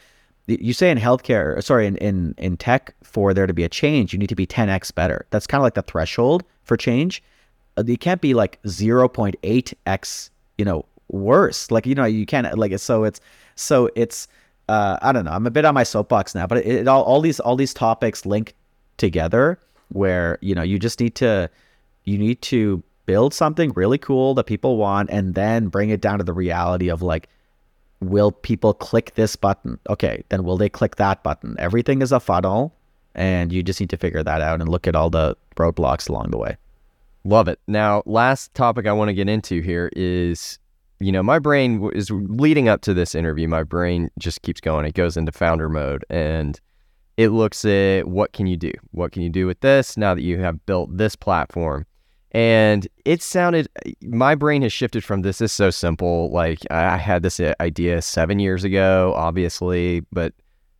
you 0.48 0.72
say 0.72 0.90
in 0.90 0.98
healthcare, 0.98 1.62
sorry, 1.62 1.86
in, 1.86 1.96
in 1.98 2.34
in 2.36 2.56
tech, 2.56 2.92
for 3.04 3.32
there 3.32 3.46
to 3.46 3.54
be 3.54 3.62
a 3.62 3.68
change, 3.68 4.12
you 4.12 4.18
need 4.18 4.28
to 4.28 4.34
be 4.34 4.44
10x 4.44 4.92
better. 4.92 5.24
That's 5.30 5.46
kind 5.46 5.60
of 5.60 5.62
like 5.62 5.74
the 5.74 5.82
threshold 5.82 6.42
for 6.64 6.76
change. 6.76 7.22
Uh, 7.76 7.84
You 7.86 7.96
can't 7.96 8.20
be 8.20 8.34
like 8.34 8.60
0.8x, 8.64 10.30
you 10.58 10.64
know, 10.64 10.84
worse. 11.10 11.70
Like 11.70 11.86
you 11.86 11.94
know, 11.94 12.06
you 12.06 12.26
can't 12.26 12.58
like 12.58 12.76
so 12.80 13.04
it's 13.04 13.20
so 13.54 13.88
it's 13.94 14.26
uh, 14.68 14.98
I 15.00 15.12
don't 15.12 15.24
know. 15.24 15.30
I'm 15.30 15.46
a 15.46 15.50
bit 15.52 15.64
on 15.64 15.74
my 15.74 15.84
soapbox 15.84 16.34
now, 16.34 16.48
but 16.48 16.58
it, 16.58 16.66
it 16.66 16.88
all 16.88 17.04
all 17.04 17.20
these 17.20 17.38
all 17.38 17.54
these 17.54 17.72
topics 17.72 18.26
link 18.26 18.56
together 18.96 19.60
where 19.90 20.38
you 20.40 20.56
know 20.56 20.62
you 20.62 20.80
just 20.80 20.98
need 20.98 21.14
to 21.14 21.48
you 22.02 22.18
need 22.18 22.42
to 22.42 22.82
build 23.08 23.32
something 23.32 23.72
really 23.74 23.96
cool 23.96 24.34
that 24.34 24.44
people 24.44 24.76
want 24.76 25.08
and 25.08 25.34
then 25.34 25.68
bring 25.68 25.88
it 25.88 26.02
down 26.02 26.18
to 26.18 26.24
the 26.24 26.32
reality 26.34 26.90
of 26.90 27.00
like 27.00 27.26
will 28.00 28.30
people 28.30 28.74
click 28.74 29.14
this 29.14 29.34
button? 29.34 29.80
Okay, 29.88 30.22
then 30.28 30.44
will 30.44 30.58
they 30.58 30.68
click 30.68 30.96
that 30.96 31.22
button? 31.22 31.56
Everything 31.58 32.02
is 32.02 32.12
a 32.12 32.20
funnel, 32.20 32.76
and 33.14 33.50
you 33.50 33.62
just 33.62 33.80
need 33.80 33.88
to 33.88 33.96
figure 33.96 34.22
that 34.22 34.42
out 34.42 34.60
and 34.60 34.68
look 34.68 34.86
at 34.86 34.94
all 34.94 35.08
the 35.08 35.34
roadblocks 35.56 36.10
along 36.10 36.30
the 36.30 36.36
way. 36.36 36.58
Love 37.24 37.48
it. 37.48 37.58
Now, 37.66 38.02
last 38.04 38.52
topic 38.52 38.86
I 38.86 38.92
want 38.92 39.08
to 39.08 39.14
get 39.14 39.26
into 39.26 39.62
here 39.62 39.90
is, 39.96 40.58
you 41.00 41.10
know, 41.10 41.22
my 41.22 41.38
brain 41.38 41.90
is 41.94 42.10
leading 42.10 42.68
up 42.68 42.82
to 42.82 42.92
this 42.94 43.14
interview. 43.14 43.48
My 43.48 43.62
brain 43.62 44.10
just 44.18 44.42
keeps 44.42 44.60
going. 44.60 44.84
It 44.84 44.94
goes 44.94 45.16
into 45.16 45.32
founder 45.32 45.70
mode 45.70 46.04
and 46.10 46.60
it 47.16 47.30
looks 47.30 47.64
at 47.64 48.06
what 48.06 48.32
can 48.32 48.46
you 48.46 48.56
do? 48.56 48.72
What 48.92 49.12
can 49.12 49.22
you 49.22 49.30
do 49.30 49.46
with 49.46 49.60
this 49.60 49.96
now 49.96 50.14
that 50.14 50.22
you 50.22 50.38
have 50.38 50.64
built 50.66 50.96
this 50.96 51.16
platform? 51.16 51.86
And 52.32 52.86
it 53.04 53.22
sounded, 53.22 53.68
my 54.02 54.34
brain 54.34 54.62
has 54.62 54.72
shifted 54.72 55.02
from 55.02 55.22
this 55.22 55.40
is 55.40 55.52
so 55.52 55.70
simple. 55.70 56.30
Like 56.30 56.60
I 56.70 56.96
had 56.96 57.22
this 57.22 57.40
uh, 57.40 57.54
idea 57.60 58.02
seven 58.02 58.38
years 58.38 58.64
ago, 58.64 59.14
obviously, 59.16 60.00
but 60.12 60.34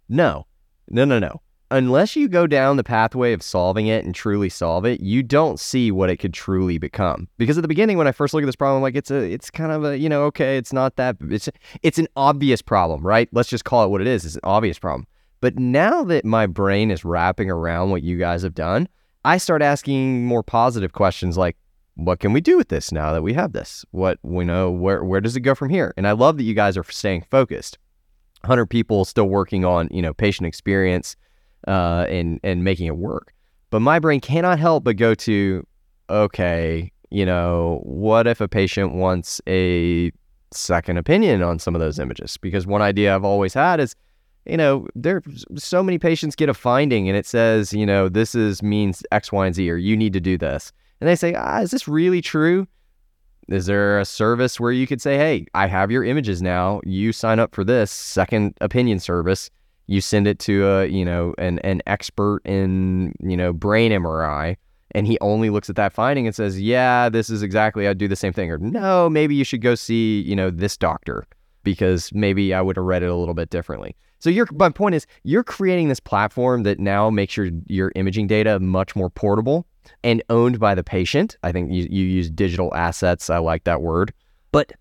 no, 0.09 0.47
no, 0.89 1.05
no, 1.05 1.19
no. 1.19 1.41
Unless 1.71 2.17
you 2.17 2.29
go 2.29 2.47
down 2.47 2.79
the 2.79 2.85
pathway 2.85 3.35
of 3.35 3.43
solving 3.43 3.89
it 3.89 4.05
and 4.05 4.15
truly 4.15 4.49
solve 4.49 4.87
it, 4.87 5.01
you 5.01 5.23
don't 5.23 5.61
see 5.61 5.91
what 5.91 6.09
it 6.09 6.17
could 6.17 6.33
truly 6.33 6.79
become. 6.79 7.29
Because 7.37 7.59
at 7.59 7.63
the 7.63 7.69
beginning, 7.69 7.99
when 7.99 8.07
I 8.07 8.13
first 8.13 8.33
look 8.33 8.43
at 8.43 8.47
this 8.47 8.57
problem, 8.57 8.81
like 8.81 8.97
it's 8.97 9.11
a, 9.11 9.17
it's 9.17 9.51
kind 9.51 9.73
of 9.73 9.85
a, 9.85 9.99
you 9.99 10.09
know, 10.09 10.23
okay, 10.25 10.57
it's 10.57 10.73
not 10.73 10.97
that, 10.97 11.17
it's, 11.31 11.49
it's 11.83 11.99
an 11.99 12.09
obvious 12.17 12.63
problem, 12.63 13.07
right? 13.07 13.29
Let's 13.33 13.51
just 13.51 13.67
call 13.67 13.85
it 13.85 13.89
what 13.89 14.01
it 14.01 14.07
is. 14.07 14.25
It's 14.25 14.37
an 14.37 14.41
obvious 14.45 14.79
problem. 14.79 15.07
But 15.43 15.59
now 15.59 16.05
that 16.05 16.25
my 16.25 16.47
brain 16.47 16.91
is 16.91 17.05
wrapping 17.05 17.51
around 17.51 17.91
what 17.91 18.03
you 18.03 18.19
guys 18.19 18.43
have 18.43 18.55
done, 18.55 18.89
I 19.25 19.39
start 19.39 19.63
asking 19.63 20.25
more 20.25 20.43
positive 20.43 20.93
questions 20.93 21.37
like, 21.37 21.57
what 21.95 22.21
can 22.21 22.33
we 22.33 22.41
do 22.41 22.57
with 22.57 22.69
this 22.69 22.93
now 22.93 23.13
that 23.13 23.23
we 23.23 23.35
have 23.35 23.53
this? 23.53 23.85
What 23.91 24.19
we 24.23 24.45
know, 24.45 24.71
where 24.71 25.03
where 25.05 25.21
does 25.21 25.37
it 25.37 25.41
go 25.41 25.55
from 25.55 25.69
here? 25.69 25.93
And 25.97 26.07
I 26.07 26.13
love 26.13 26.37
that 26.37 26.45
you 26.45 26.55
guys 26.55 26.77
are 26.77 26.85
staying 26.85 27.23
focused. 27.23 27.77
100 28.43 28.67
people 28.67 29.05
still 29.05 29.29
working 29.29 29.65
on, 29.65 29.89
you 29.91 30.01
know, 30.01 30.15
patient 30.15 30.47
experience 30.47 31.17
uh, 31.67 32.07
and 32.09 32.39
and 32.45 32.63
making 32.63 32.87
it 32.87 32.97
work. 32.97 33.35
But 33.71 33.81
my 33.81 33.99
brain 33.99 34.21
cannot 34.21 34.61
help 34.61 34.85
but 34.85 34.97
go 34.97 35.15
to, 35.15 35.67
okay, 36.09 36.93
you 37.11 37.27
know, 37.27 37.81
what 37.83 38.27
if 38.27 38.41
a 38.41 38.49
patient 38.49 38.95
wants 38.95 39.41
a 39.49 40.13
second 40.53 40.99
opinion 40.99 41.43
on 41.43 41.59
some 41.59 41.75
of 41.75 41.81
those 41.81 41.99
images? 41.99 42.37
Because 42.37 42.67
one 42.67 42.81
idea 42.81 43.15
I've 43.15 43.25
always 43.25 43.55
had 43.55 43.81
is, 43.81 43.95
you 44.49 44.57
know, 44.57 44.87
there 44.95 45.23
so 45.57 45.83
many 45.83 45.99
patients 45.99 46.35
get 46.35 46.49
a 46.49 46.55
finding 46.55 47.09
and 47.09 47.17
it 47.17 47.27
says, 47.27 47.73
you 47.73 47.87
know, 47.87 48.09
this 48.09 48.35
is 48.35 48.63
means 48.63 49.03
X, 49.13 49.31
Y, 49.33 49.47
and 49.47 49.55
Z, 49.55 49.71
or 49.71 49.77
you 49.77 49.97
need 49.97 50.13
to 50.13 50.21
do 50.21 50.39
this. 50.39 50.73
And 51.01 51.09
they 51.09 51.17
say, 51.17 51.35
ah, 51.35 51.61
is 51.61 51.71
this 51.71 51.87
really 51.87 52.21
true? 52.21 52.67
Is 53.49 53.67
there 53.67 53.99
a 53.99 54.05
service 54.05 54.61
where 54.61 54.73
you 54.73 54.87
could 54.87 55.01
say, 55.01 55.17
hey, 55.17 55.47
I 55.55 55.67
have 55.67 55.91
your 55.91 56.05
images 56.05 56.43
now. 56.43 56.81
You 56.85 57.13
sign 57.13 57.39
up 57.39 57.55
for 57.55 57.65
this 57.65 57.91
second 57.91 58.55
opinion 58.61 59.01
service. 59.01 59.49
You 59.87 60.03
send 60.03 60.27
it 60.27 60.39
to 60.41 60.67
a, 60.67 60.87
you 60.87 61.05
know, 61.05 61.35
an, 61.39 61.59
an 61.61 61.81
expert 61.87 62.43
in, 62.45 63.15
you 63.21 63.39
know, 63.39 63.55
brain 63.55 63.91
MRI, 63.91 64.57
and 64.91 65.07
he 65.07 65.19
only 65.21 65.49
looks 65.49 65.71
at 65.71 65.77
that 65.77 65.95
finding 65.95 66.27
and 66.27 66.37
says, 66.37 66.61
yeah, 66.61 67.09
this 67.09 67.31
is 67.31 67.43
exactly, 67.43 67.89
I'd 67.89 67.97
do 67.97 68.09
the 68.09 68.17
same 68.17 68.35
thing. 68.35 68.51
Or 68.51 68.59
no, 68.59 69.09
maybe 69.09 69.35
you 69.35 69.45
should 69.45 69.63
go 69.63 69.75
see, 69.75 70.21
you 70.21 70.37
know, 70.37 70.51
this 70.51 70.77
doctor 70.77 71.27
because 71.65 72.13
maybe 72.13 72.53
I 72.53 72.61
would 72.61 72.77
have 72.77 72.85
read 72.85 73.03
it 73.03 73.11
a 73.11 73.15
little 73.15 73.35
bit 73.35 73.51
differently. 73.51 73.97
So 74.19 74.31
your 74.31 74.49
my 74.53 74.71
point 74.71 74.95
is 74.95 75.07
you're 75.23 75.45
creating 75.45 75.89
this 75.89 76.01
platform 76.01 76.63
that 76.65 76.79
now 76.79 77.11
makes 77.11 77.37
your 77.37 77.51
your 77.67 77.93
imaging 77.95 78.27
data 78.27 78.59
much 78.59 78.97
more 78.97 79.11
portable 79.11 79.67
and 80.03 80.23
owned 80.29 80.59
by 80.59 80.75
the 80.75 80.85
patient. 80.85 81.37
I 81.43 81.53
think 81.53 81.73
you, 81.73 81.87
you 81.91 82.05
use 82.05 82.31
digital 82.31 82.75
assets. 82.75 83.31
I 83.31 83.39
like 83.39 83.65
that 83.65 83.81
word. 83.83 84.13
But 84.53 84.73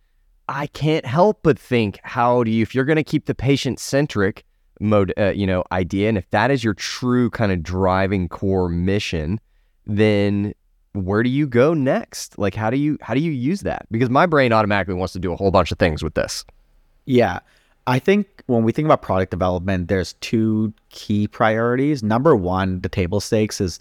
I 0.49 0.67
can't 0.67 1.05
help 1.05 1.39
but 1.43 1.59
think, 1.59 1.99
how 2.03 2.43
do 2.43 2.51
you, 2.51 2.61
if 2.61 2.73
you're 2.73 2.85
going 2.85 2.97
to 2.97 3.03
keep 3.03 3.25
the 3.25 3.35
patient 3.35 3.79
centric 3.79 4.45
mode, 4.79 5.13
uh, 5.17 5.31
you 5.31 5.45
know, 5.45 5.63
idea, 5.71 6.09
and 6.09 6.17
if 6.17 6.29
that 6.29 6.51
is 6.51 6.63
your 6.63 6.73
true 6.73 7.29
kind 7.29 7.51
of 7.51 7.63
driving 7.63 8.29
core 8.29 8.69
mission, 8.69 9.39
then 9.85 10.53
where 10.93 11.21
do 11.21 11.29
you 11.29 11.47
go 11.47 11.73
next? 11.73 12.39
Like, 12.39 12.55
how 12.55 12.69
do 12.69 12.77
you 12.77 12.97
how 13.01 13.13
do 13.13 13.19
you 13.19 13.31
use 13.31 13.61
that? 13.61 13.85
Because 13.91 14.09
my 14.09 14.25
brain 14.25 14.53
automatically 14.53 14.95
wants 14.95 15.13
to 15.13 15.19
do 15.19 15.33
a 15.33 15.35
whole 15.35 15.51
bunch 15.51 15.71
of 15.71 15.79
things 15.79 16.01
with 16.01 16.15
this. 16.15 16.45
Yeah. 17.05 17.39
I 17.87 17.99
think 17.99 18.43
when 18.47 18.63
we 18.63 18.71
think 18.73 18.85
about 18.85 19.01
product 19.01 19.31
development, 19.31 19.87
there's 19.87 20.13
two 20.13 20.73
key 20.89 21.27
priorities. 21.27 22.03
Number 22.03 22.35
one, 22.35 22.81
the 22.81 22.89
table 22.89 23.21
stakes 23.21 23.61
is 23.61 23.79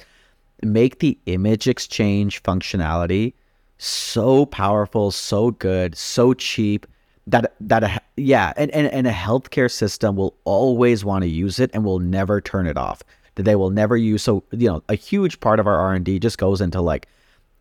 make 0.62 1.00
the 1.00 1.18
image 1.26 1.66
exchange 1.68 2.42
functionality 2.42 3.34
so 3.78 4.46
powerful, 4.46 5.10
so 5.10 5.50
good, 5.50 5.96
so 5.96 6.32
cheap 6.32 6.86
that 7.26 7.54
that 7.60 7.82
a, 7.82 8.00
yeah, 8.16 8.52
and, 8.56 8.70
and 8.70 8.86
and 8.86 9.06
a 9.06 9.12
healthcare 9.12 9.70
system 9.70 10.16
will 10.16 10.36
always 10.44 11.04
want 11.04 11.22
to 11.22 11.28
use 11.28 11.58
it 11.58 11.70
and 11.74 11.84
will 11.84 11.98
never 11.98 12.40
turn 12.40 12.66
it 12.66 12.78
off. 12.78 13.02
That 13.34 13.42
they 13.42 13.56
will 13.56 13.70
never 13.70 13.96
use. 13.96 14.22
So 14.22 14.44
you 14.52 14.68
know, 14.68 14.82
a 14.88 14.94
huge 14.94 15.40
part 15.40 15.58
of 15.60 15.66
our 15.66 15.76
R 15.76 15.94
and 15.94 16.04
D 16.04 16.18
just 16.18 16.38
goes 16.38 16.60
into 16.60 16.80
like 16.80 17.08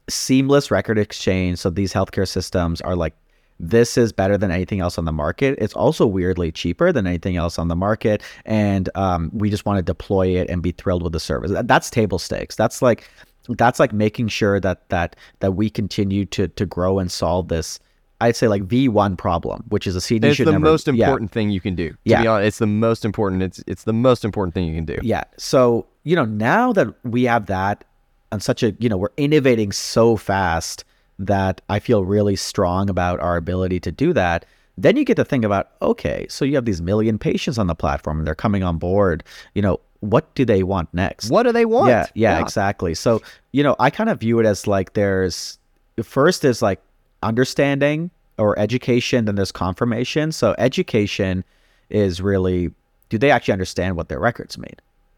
seamless 0.08 0.70
record 0.70 1.00
exchange. 1.00 1.58
So 1.58 1.70
these 1.72 1.94
healthcare 1.94 2.28
systems 2.28 2.80
are 2.82 2.96
like 2.96 3.16
this 3.60 3.98
is 3.98 4.12
better 4.12 4.38
than 4.38 4.52
anything 4.52 4.80
else 4.80 4.98
on 4.98 5.06
the 5.06 5.14
market. 5.14 5.58
It's 5.60 5.74
also 5.74 6.06
weirdly 6.06 6.52
cheaper 6.52 6.92
than 6.92 7.08
anything 7.08 7.38
else 7.38 7.58
on 7.58 7.68
the 7.68 7.76
market, 7.76 8.22
and 8.46 8.90
um, 8.96 9.32
we 9.34 9.50
just 9.50 9.66
want 9.66 9.78
to 9.78 9.84
deploy 9.84 10.28
it 10.28 10.50
and 10.50 10.62
be 10.62 10.72
thrilled 10.72 11.04
with 11.04 11.14
the 11.14 11.20
service. 11.20 11.52
That's 11.64 11.90
table 11.90 12.20
stakes. 12.20 12.56
That's 12.56 12.82
like 12.82 13.10
that's 13.50 13.80
like 13.80 13.94
making 13.94 14.28
sure 14.28 14.60
that 14.60 14.90
that 14.90 15.16
that 15.40 15.54
we 15.54 15.70
continue 15.70 16.26
to 16.26 16.48
to 16.48 16.66
grow 16.66 17.00
and 17.00 17.12
solve 17.12 17.48
this. 17.48 17.80
I'd 18.22 18.36
say 18.36 18.48
like 18.48 18.64
V1 18.64 19.18
problem, 19.18 19.64
which 19.70 19.86
is 19.86 19.96
a 19.96 20.02
CD. 20.02 20.30
It's 20.30 20.38
the 20.38 20.46
never, 20.46 20.60
most 20.60 20.88
important 20.88 21.32
yeah. 21.32 21.34
thing 21.34 21.50
you 21.50 21.60
can 21.60 21.76
do. 21.76 21.90
To 21.90 21.98
yeah, 22.06 22.26
honest, 22.26 22.48
it's 22.48 22.60
the 22.60 22.68
most 22.68 23.06
important. 23.06 23.44
It's 23.44 23.64
it's 23.68 23.84
the 23.84 23.94
most 23.94 24.26
important 24.26 24.54
thing 24.54 24.68
you 24.68 24.76
can 24.76 24.86
do. 24.86 24.98
Yeah. 25.02 25.24
So 25.38 25.86
you 26.04 26.16
know 26.16 26.26
now 26.26 26.74
that 26.74 26.88
we 27.04 27.24
have 27.24 27.46
that 27.48 27.84
on 28.32 28.40
such 28.40 28.64
a 28.64 28.72
you 28.80 28.90
know 28.90 28.98
we're 28.98 29.10
innovating 29.18 29.72
so 29.72 30.18
fast 30.18 30.84
that 31.20 31.62
I 31.70 31.80
feel 31.80 32.06
really 32.06 32.36
strong 32.36 32.90
about 32.90 33.20
our 33.20 33.38
ability 33.38 33.80
to 33.82 33.92
do 33.92 34.14
that. 34.14 34.46
Then 34.78 34.98
you 34.98 35.06
get 35.06 35.16
to 35.16 35.26
think 35.26 35.46
about, 35.46 35.72
okay, 35.82 36.26
so 36.30 36.44
you 36.44 36.56
have 36.56 36.66
these 36.66 36.82
million 36.82 37.18
patients 37.18 37.58
on 37.58 37.68
the 37.68 37.76
platform 37.76 38.18
and 38.18 38.28
they're 38.28 38.36
coming 38.36 38.64
on 38.64 38.78
board. 38.78 39.24
You 39.54 39.62
know, 39.62 39.80
what 40.02 40.34
do 40.36 40.44
they 40.44 40.64
want 40.64 40.94
next? 40.94 41.30
What 41.30 41.44
do 41.44 41.52
they 41.52 41.66
want? 41.66 41.90
Yeah, 41.90 42.06
yeah, 42.14 42.38
yeah. 42.38 42.42
exactly. 42.42 42.94
So, 42.94 43.22
you 43.54 43.64
know, 43.64 43.76
I 43.80 43.90
kind 43.90 44.10
of 44.10 44.20
view 44.20 44.40
it 44.40 44.46
as 44.46 44.68
like 44.68 44.94
there's 44.94 45.58
first 46.04 46.44
is 46.44 46.62
like 46.62 46.82
understanding 47.24 48.12
or 48.38 48.58
education, 48.60 49.26
then 49.26 49.36
there's 49.36 49.52
confirmation. 49.52 50.34
So 50.34 50.56
education 50.58 51.44
is 51.90 52.22
really 52.22 52.72
do 53.10 53.18
they 53.18 53.32
actually 53.32 53.54
understand 53.54 53.96
what 53.96 54.10
their 54.10 54.20
records 54.20 54.58
mean? 54.58 54.76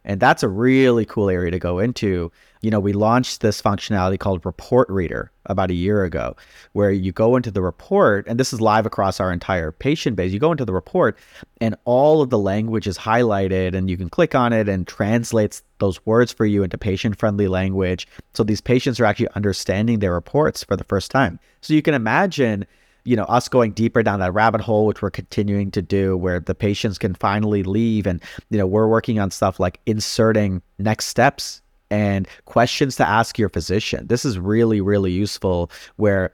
And 0.08 0.22
that's 0.22 0.42
a 0.42 0.48
really 0.48 1.06
cool 1.06 1.30
area 1.30 1.52
to 1.52 1.60
go 1.60 1.80
into. 1.80 2.32
You 2.62 2.72
know, 2.72 2.80
we 2.80 2.94
launched 2.94 3.42
this 3.42 3.62
functionality 3.62 4.18
called 4.18 4.46
Report 4.46 4.90
Reader 4.90 5.32
about 5.46 5.70
a 5.70 5.76
year 5.76 6.06
ago, 6.06 6.36
where 6.72 6.92
you 6.92 7.12
go 7.12 7.36
into 7.36 7.52
the 7.52 7.62
report, 7.62 8.26
and 8.26 8.40
this 8.40 8.54
is 8.54 8.62
live 8.62 8.86
across 8.86 9.20
our 9.20 9.32
entire 9.32 9.72
patient 9.72 10.16
base. 10.16 10.32
You 10.32 10.40
go 10.40 10.52
into 10.52 10.66
the 10.66 10.74
report, 10.74 11.18
and 11.62 11.76
all 11.84 12.22
of 12.22 12.30
the 12.30 12.40
language 12.40 12.88
is 12.88 12.98
highlighted, 12.98 13.76
and 13.76 13.90
you 13.90 13.98
can 13.98 14.10
click 14.10 14.34
on 14.34 14.54
it 14.54 14.68
and 14.70 14.88
translates 14.88 15.62
those 15.80 16.04
words 16.06 16.32
for 16.32 16.46
you 16.46 16.64
into 16.64 16.78
patient 16.78 17.20
friendly 17.20 17.48
language. 17.50 18.08
So 18.34 18.44
these 18.44 18.62
patients 18.62 19.00
are 19.00 19.06
actually 19.06 19.30
understanding 19.36 20.00
their 20.00 20.14
reports 20.14 20.64
for 20.64 20.76
the 20.78 20.86
first 20.86 21.12
time. 21.12 21.38
So 21.62 21.74
you 21.74 21.82
can 21.82 21.94
imagine 21.94 22.66
you 23.08 23.16
know 23.16 23.24
us 23.24 23.48
going 23.48 23.72
deeper 23.72 24.04
down 24.04 24.20
that 24.20 24.34
rabbit 24.34 24.60
hole 24.60 24.86
which 24.86 25.02
we're 25.02 25.10
continuing 25.10 25.72
to 25.72 25.82
do 25.82 26.18
where 26.18 26.40
the 26.42 26.54
patients 26.54 26.98
can 26.98 27.14
finally 27.16 27.64
leave 27.64 28.06
and 28.06 28.22
you 28.50 28.58
know 28.58 28.68
we're 28.68 28.88
working 28.88 29.18
on 29.18 29.32
stuff 29.32 29.60
like 29.60 29.80
inserting 29.86 30.62
next 30.78 31.08
steps 31.08 31.62
and 31.90 32.28
questions 32.46 32.98
to 32.98 33.08
ask 33.08 33.40
your 33.40 33.48
physician. 33.48 34.08
This 34.08 34.26
is 34.26 34.38
really 34.38 34.82
really 34.82 35.12
useful 35.12 35.72
where 35.96 36.34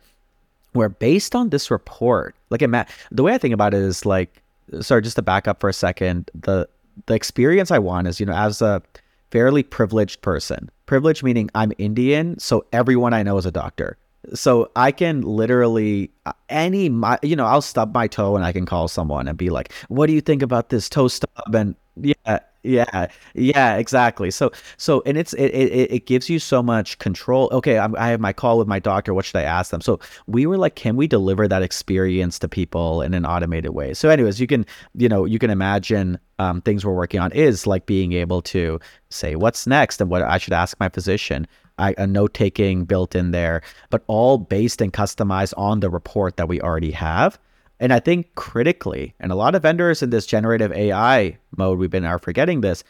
where 0.73 0.89
based 0.89 1.35
on 1.35 1.49
this 1.49 1.69
report 1.69 2.35
like 2.49 2.67
Matt, 2.67 2.89
the 3.11 3.21
way 3.23 3.33
i 3.33 3.37
think 3.37 3.53
about 3.53 3.73
it 3.73 3.81
is 3.81 4.05
like 4.05 4.41
sorry 4.81 5.03
just 5.03 5.15
to 5.17 5.21
back 5.21 5.47
up 5.47 5.59
for 5.59 5.69
a 5.69 5.73
second 5.73 6.31
the 6.33 6.67
the 7.05 7.13
experience 7.13 7.69
i 7.69 7.77
want 7.77 8.07
is 8.07 8.19
you 8.19 8.25
know 8.25 8.33
as 8.33 8.61
a 8.61 8.81
fairly 9.29 9.61
privileged 9.61 10.21
person 10.21 10.69
privileged 10.87 11.23
meaning 11.23 11.49
i'm 11.53 11.71
indian 11.77 12.37
so 12.39 12.65
everyone 12.71 13.13
i 13.13 13.21
know 13.21 13.37
is 13.37 13.45
a 13.45 13.51
doctor 13.51 13.97
so 14.33 14.71
I 14.75 14.91
can 14.91 15.21
literally 15.21 16.11
uh, 16.25 16.33
any 16.49 16.89
my 16.89 17.19
you 17.21 17.35
know 17.35 17.45
I'll 17.45 17.61
stub 17.61 17.93
my 17.93 18.07
toe 18.07 18.35
and 18.35 18.45
I 18.45 18.51
can 18.51 18.65
call 18.65 18.87
someone 18.87 19.27
and 19.27 19.37
be 19.37 19.49
like, 19.49 19.73
"What 19.89 20.07
do 20.07 20.13
you 20.13 20.21
think 20.21 20.41
about 20.41 20.69
this 20.69 20.89
toe 20.89 21.07
stub?" 21.07 21.53
And 21.53 21.75
yeah, 21.95 22.39
yeah, 22.63 23.07
yeah, 23.33 23.75
exactly. 23.75 24.31
So 24.31 24.51
so 24.77 25.03
and 25.05 25.17
it's 25.17 25.33
it 25.33 25.47
it, 25.47 25.91
it 25.91 26.05
gives 26.05 26.29
you 26.29 26.39
so 26.39 26.63
much 26.63 26.97
control. 26.99 27.49
Okay, 27.51 27.77
I'm, 27.77 27.95
i 27.97 28.07
have 28.07 28.21
my 28.21 28.31
call 28.33 28.57
with 28.57 28.67
my 28.67 28.79
doctor. 28.79 29.13
What 29.13 29.25
should 29.25 29.35
I 29.35 29.43
ask 29.43 29.71
them? 29.71 29.81
So 29.81 29.99
we 30.25 30.45
were 30.45 30.57
like, 30.57 30.75
can 30.75 30.95
we 30.95 31.05
deliver 31.05 31.47
that 31.47 31.61
experience 31.61 32.39
to 32.39 32.47
people 32.47 33.01
in 33.01 33.13
an 33.13 33.25
automated 33.25 33.71
way? 33.71 33.93
So, 33.93 34.09
anyways, 34.09 34.39
you 34.39 34.47
can 34.47 34.65
you 34.95 35.09
know 35.09 35.25
you 35.25 35.39
can 35.39 35.49
imagine 35.49 36.17
um, 36.39 36.61
things 36.61 36.85
we're 36.85 36.93
working 36.93 37.19
on 37.19 37.31
is 37.33 37.67
like 37.67 37.85
being 37.85 38.13
able 38.13 38.41
to 38.43 38.79
say 39.09 39.35
what's 39.35 39.67
next 39.67 39.99
and 39.99 40.09
what 40.09 40.21
I 40.23 40.37
should 40.37 40.53
ask 40.53 40.79
my 40.79 40.89
physician 40.89 41.47
a 41.77 42.07
note 42.07 42.33
taking 42.33 42.85
built 42.85 43.15
in 43.15 43.31
there, 43.31 43.61
but 43.89 44.03
all 44.07 44.37
based 44.37 44.81
and 44.81 44.93
customized 44.93 45.53
on 45.57 45.79
the 45.79 45.89
report 45.89 46.37
that 46.37 46.47
we 46.47 46.61
already 46.61 46.91
have. 46.91 47.39
And 47.79 47.91
I 47.91 47.99
think 47.99 48.35
critically, 48.35 49.13
and 49.19 49.31
a 49.31 49.35
lot 49.35 49.55
of 49.55 49.63
vendors 49.63 50.01
in 50.01 50.09
this 50.09 50.25
generative 50.25 50.71
AI 50.71 51.37
mode, 51.57 51.79
we've 51.79 51.89
been 51.89 52.05
are 52.05 52.19
forgetting 52.19 52.61
this, 52.61 52.83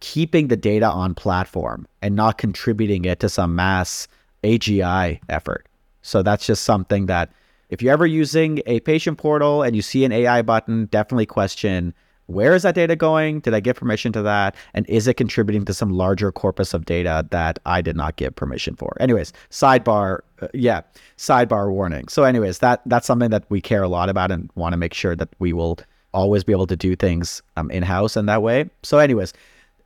keeping 0.00 0.48
the 0.48 0.56
data 0.56 0.86
on 0.86 1.14
platform 1.14 1.88
and 2.02 2.14
not 2.14 2.38
contributing 2.38 3.04
it 3.06 3.18
to 3.20 3.28
some 3.28 3.56
mass 3.56 4.06
AGI 4.44 5.20
effort. 5.28 5.66
So 6.02 6.22
that's 6.22 6.46
just 6.46 6.64
something 6.64 7.06
that 7.06 7.32
if 7.70 7.82
you're 7.82 7.92
ever 7.92 8.06
using 8.06 8.60
a 8.66 8.80
patient 8.80 9.18
portal 9.18 9.62
and 9.62 9.74
you 9.74 9.82
see 9.82 10.04
an 10.04 10.12
AI 10.12 10.42
button, 10.42 10.86
definitely 10.86 11.26
question 11.26 11.94
where 12.26 12.54
is 12.54 12.62
that 12.62 12.74
data 12.74 12.96
going? 12.96 13.40
Did 13.40 13.54
I 13.54 13.60
give 13.60 13.76
permission 13.76 14.12
to 14.12 14.22
that? 14.22 14.56
And 14.74 14.88
is 14.88 15.06
it 15.06 15.14
contributing 15.14 15.64
to 15.64 15.74
some 15.74 15.90
larger 15.90 16.32
corpus 16.32 16.74
of 16.74 16.84
data 16.84 17.26
that 17.30 17.58
I 17.66 17.80
did 17.80 17.96
not 17.96 18.16
give 18.16 18.34
permission 18.34 18.74
for? 18.76 18.96
Anyways, 19.00 19.32
sidebar, 19.50 20.20
uh, 20.42 20.48
yeah, 20.52 20.82
sidebar 21.16 21.70
warning. 21.70 22.08
So, 22.08 22.24
anyways, 22.24 22.58
that 22.58 22.82
that's 22.86 23.06
something 23.06 23.30
that 23.30 23.44
we 23.48 23.60
care 23.60 23.82
a 23.82 23.88
lot 23.88 24.08
about 24.08 24.30
and 24.30 24.50
want 24.54 24.72
to 24.72 24.76
make 24.76 24.94
sure 24.94 25.14
that 25.16 25.28
we 25.38 25.52
will 25.52 25.78
always 26.12 26.44
be 26.44 26.52
able 26.52 26.66
to 26.66 26.76
do 26.76 26.96
things 26.96 27.42
um, 27.56 27.70
in 27.70 27.82
house 27.82 28.16
in 28.16 28.26
that 28.26 28.42
way. 28.42 28.68
So, 28.82 28.98
anyways, 28.98 29.32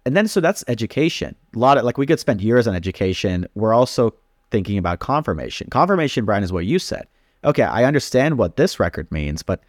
and 0.07 0.17
then 0.17 0.27
so 0.27 0.41
that's 0.41 0.65
education. 0.69 1.35
A 1.55 1.59
lot 1.59 1.77
of 1.77 1.85
like 1.85 1.99
we 1.99 2.07
could 2.07 2.21
spend 2.21 2.41
years 2.41 2.67
on 2.67 2.75
education. 2.75 3.47
We're 3.55 3.75
also 3.75 4.15
thinking 4.51 4.79
about 4.79 5.01
confirmation. 5.01 5.69
Confirmation, 5.71 6.25
Bryan, 6.25 6.43
is 6.43 6.53
what 6.53 6.67
you 6.67 6.79
said. 6.79 7.07
Okay, 7.45 7.63
I 7.63 7.85
understand 7.85 8.39
what 8.39 8.57
this 8.57 8.81
record 8.81 9.11
means, 9.11 9.43
but 9.43 9.61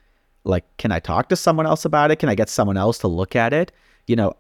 like 0.44 0.66
can 0.78 0.92
i 0.92 1.00
talk 1.00 1.30
to 1.30 1.36
someone 1.36 1.66
else 1.66 1.86
about 1.86 2.12
it? 2.12 2.18
Can 2.18 2.30
i 2.30 2.36
get 2.36 2.50
someone 2.50 2.78
else 2.78 2.98
to 3.00 3.08
look 3.08 3.36
at 3.36 3.54
it? 3.54 3.72
You 4.08 4.16
know 4.16 4.34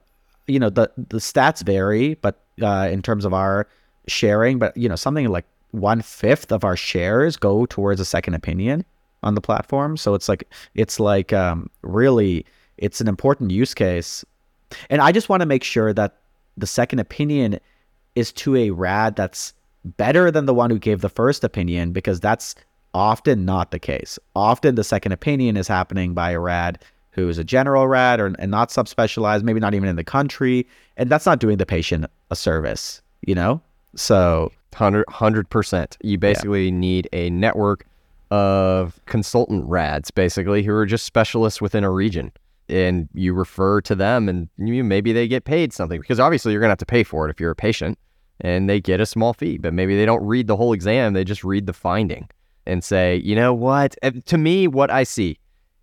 you 0.48 0.60
know 0.60 0.70
the 0.70 0.92
the 0.98 1.18
stats 1.18 1.64
vary 1.64 2.16
but 2.16 2.42
uh, 2.62 2.90
in 2.92 3.02
terms 3.02 3.26
of 3.26 3.34
our 3.34 3.68
sharing 4.08 4.60
but 4.60 4.76
you 4.76 4.90
know 4.90 4.96
something 4.96 5.28
like 5.30 5.46
one 5.72 6.02
fifth 6.02 6.52
of 6.52 6.64
our 6.64 6.76
shares 6.76 7.38
go 7.38 7.66
towards 7.66 8.02
a 8.02 8.06
second 8.06 8.34
opinion 8.34 8.84
on 9.24 9.36
the 9.36 9.42
platform. 9.42 9.98
So 9.98 10.14
it's 10.14 10.28
like 10.28 10.52
it's 10.76 11.00
like 11.00 11.34
um, 11.34 11.70
really 11.82 12.46
it's 12.78 13.02
an 13.02 13.08
important 13.08 13.52
use 13.52 13.74
case. 13.74 14.26
And 14.90 15.02
i 15.02 15.12
just 15.12 15.28
want 15.28 15.42
to 15.42 15.46
make 15.46 15.64
sure 15.64 15.94
that 15.94 16.18
the 16.58 16.68
second 16.68 17.00
opinion 17.00 17.60
is 18.16 18.32
to 18.32 18.56
a 18.56 18.70
rad 18.72 19.16
that's 19.16 19.54
better 19.84 20.32
than 20.32 20.46
the 20.46 20.54
one 20.54 20.70
who 20.70 20.80
gave 20.80 21.02
the 21.02 21.10
first 21.10 21.44
opinion 21.44 21.92
because 21.92 22.20
that's 22.20 22.56
often 22.94 23.46
not 23.46 23.72
the 23.72 23.80
case. 23.80 24.20
Often 24.36 24.76
the 24.76 24.84
second 24.84 25.12
opinion 25.12 25.58
is 25.58 25.68
happening 25.68 26.14
by 26.14 26.32
a 26.32 26.40
rad 26.40 26.80
who 27.12 27.28
is 27.28 27.38
a 27.38 27.44
general 27.44 27.88
rad 27.88 28.20
or 28.20 28.34
and 28.40 28.52
not 28.52 28.70
subspecialized, 28.70 29.44
maybe 29.44 29.60
not 29.60 29.74
even 29.74 29.90
in 29.90 29.96
the 29.96 30.04
country, 30.04 30.66
and 30.98 31.10
that's 31.10 31.26
not 31.26 31.40
doing 31.40 31.58
the 31.58 31.66
patient 31.66 32.06
a 32.30 32.36
service, 32.36 33.02
you 33.22 33.36
know? 33.36 33.62
So 33.96 34.52
100 34.78 35.50
percent. 35.50 35.98
You 36.02 36.18
basically 36.18 36.66
yeah. 36.66 36.76
need 36.76 37.10
a 37.12 37.30
network 37.30 37.86
of 38.30 39.00
consultant 39.06 39.66
rads, 39.68 40.10
basically, 40.12 40.64
who 40.64 40.74
are 40.74 40.86
just 40.86 41.06
specialists 41.06 41.62
within 41.62 41.84
a 41.84 41.92
region. 41.92 42.32
And 42.70 43.10
you 43.14 43.34
refer 43.34 43.82
to 43.82 43.96
them, 43.96 44.30
and 44.30 44.48
you, 44.58 44.82
maybe 44.86 45.12
they 45.12 45.28
get 45.28 45.44
paid 45.44 45.74
something 45.74 46.00
because 46.00 46.22
obviously 46.22 46.54
you're 46.54 46.62
going 46.62 46.70
to 46.70 46.74
have 46.74 46.78
to 46.78 46.86
pay 46.86 47.04
for 47.04 47.28
it 47.28 47.32
if 47.32 47.38
you're 47.38 47.52
a 47.52 47.56
patient, 47.56 48.00
and 48.40 48.70
they 48.70 48.80
get 48.80 49.02
a 49.02 49.06
small 49.06 49.34
fee. 49.34 49.58
But 49.58 49.74
maybe 49.74 49.98
they 49.98 50.06
don't 50.06 50.26
read 50.26 50.48
the 50.48 50.56
whole 50.56 50.72
exam; 50.72 51.12
they 51.12 51.26
just 51.26 51.44
read 51.44 51.66
the 51.66 51.74
finding 51.74 52.30
and 52.72 52.84
say, 52.84 53.18
you 53.18 53.36
know 53.36 53.54
what? 53.54 53.96
To 54.26 54.38
me, 54.38 54.68
what 54.68 54.90
I 54.90 55.04
see, 55.04 55.38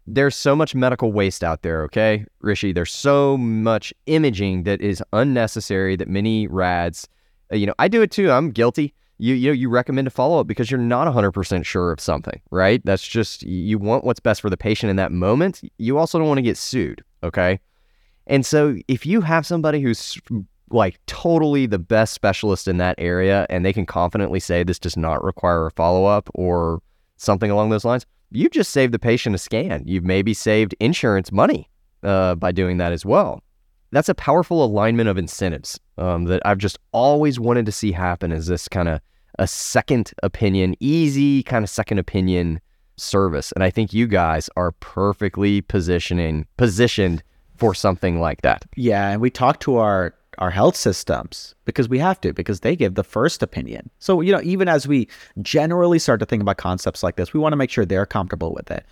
there's 0.06 0.34
so 0.34 0.56
much 0.56 0.74
medical 0.74 1.12
waste 1.12 1.44
out 1.44 1.60
there, 1.62 1.82
okay, 1.82 2.24
Rishi? 2.40 2.72
There's 2.72 2.92
so 2.92 3.36
much 3.36 3.92
imaging 4.06 4.62
that 4.64 4.80
is 4.80 5.02
unnecessary 5.12 5.96
that 5.96 6.08
many 6.08 6.46
rads, 6.46 7.06
uh, 7.52 7.56
you 7.56 7.66
know, 7.66 7.74
I 7.78 7.88
do 7.88 8.00
it 8.02 8.10
too. 8.10 8.30
I'm 8.30 8.50
guilty. 8.50 8.94
you 9.18 9.34
you 9.34 9.48
know 9.48 9.52
you 9.52 9.68
recommend 9.68 10.06
a 10.06 10.10
follow 10.10 10.40
up 10.40 10.46
because 10.46 10.70
you're 10.70 10.80
not 10.80 11.12
100% 11.12 11.64
sure 11.64 11.92
of 11.92 12.00
something, 12.00 12.40
right? 12.50 12.80
That's 12.84 13.06
just 13.06 13.42
you 13.42 13.78
want 13.78 14.04
what's 14.04 14.20
best 14.20 14.40
for 14.40 14.50
the 14.50 14.56
patient 14.56 14.90
in 14.90 14.96
that 14.96 15.12
moment. 15.12 15.60
You 15.78 15.98
also 15.98 16.18
don't 16.18 16.28
want 16.28 16.38
to 16.38 16.42
get 16.42 16.56
sued, 16.56 17.02
okay? 17.22 17.60
And 18.26 18.46
so 18.46 18.76
if 18.88 19.04
you 19.04 19.20
have 19.20 19.44
somebody 19.46 19.80
who's 19.80 20.18
like 20.70 20.98
totally 21.06 21.66
the 21.66 21.78
best 21.78 22.14
specialist 22.14 22.68
in 22.68 22.78
that 22.78 22.94
area 22.98 23.46
and 23.50 23.64
they 23.64 23.72
can 23.72 23.86
confidently 23.86 24.40
say 24.40 24.62
this 24.62 24.78
does 24.78 24.96
not 24.96 25.22
require 25.22 25.66
a 25.66 25.70
follow 25.72 26.04
up 26.04 26.28
or 26.34 26.80
something 27.16 27.50
along 27.50 27.70
those 27.70 27.84
lines, 27.84 28.06
you've 28.30 28.52
just 28.52 28.70
saved 28.70 28.92
the 28.92 28.98
patient 28.98 29.34
a 29.34 29.38
scan. 29.38 29.82
You've 29.86 30.04
maybe 30.04 30.34
saved 30.34 30.74
insurance 30.80 31.32
money 31.32 31.68
uh, 32.02 32.34
by 32.34 32.52
doing 32.52 32.78
that 32.78 32.92
as 32.92 33.04
well. 33.04 33.42
That's 33.90 34.08
a 34.08 34.14
powerful 34.14 34.64
alignment 34.64 35.08
of 35.08 35.16
incentives 35.16 35.80
um, 35.96 36.24
that 36.24 36.42
I've 36.44 36.58
just 36.58 36.78
always 36.92 37.40
wanted 37.40 37.66
to 37.66 37.72
see 37.72 37.92
happen. 37.92 38.32
Is 38.32 38.46
this 38.46 38.68
kind 38.68 38.88
of 38.88 39.00
a 39.38 39.46
second 39.46 40.12
opinion, 40.22 40.74
easy 40.80 41.42
kind 41.42 41.62
of 41.62 41.70
second 41.70 41.98
opinion 41.98 42.60
service, 42.96 43.52
and 43.52 43.64
I 43.64 43.70
think 43.70 43.94
you 43.94 44.06
guys 44.06 44.50
are 44.56 44.72
perfectly 44.72 45.62
positioning 45.62 46.46
positioned 46.56 47.22
for 47.56 47.74
something 47.74 48.20
like 48.20 48.42
that. 48.42 48.64
Yeah, 48.76 49.10
and 49.10 49.20
we 49.20 49.30
talked 49.30 49.62
to 49.62 49.76
our 49.76 50.14
our 50.38 50.50
health 50.50 50.76
systems 50.76 51.54
because 51.64 51.88
we 51.88 51.98
have 51.98 52.20
to 52.22 52.32
because 52.32 52.60
they 52.60 52.76
give 52.76 52.94
the 52.94 53.04
first 53.04 53.42
opinion. 53.42 53.90
So, 53.98 54.20
you 54.20 54.32
know, 54.32 54.40
even 54.42 54.68
as 54.68 54.88
we 54.88 55.08
generally 55.42 55.98
start 55.98 56.20
to 56.20 56.26
think 56.26 56.42
about 56.42 56.56
concepts 56.56 57.02
like 57.02 57.16
this, 57.16 57.32
we 57.32 57.40
want 57.40 57.52
to 57.52 57.56
make 57.56 57.70
sure 57.70 57.84
they're 57.84 58.06
comfortable 58.06 58.54
with 58.54 58.70
it. 58.70 58.84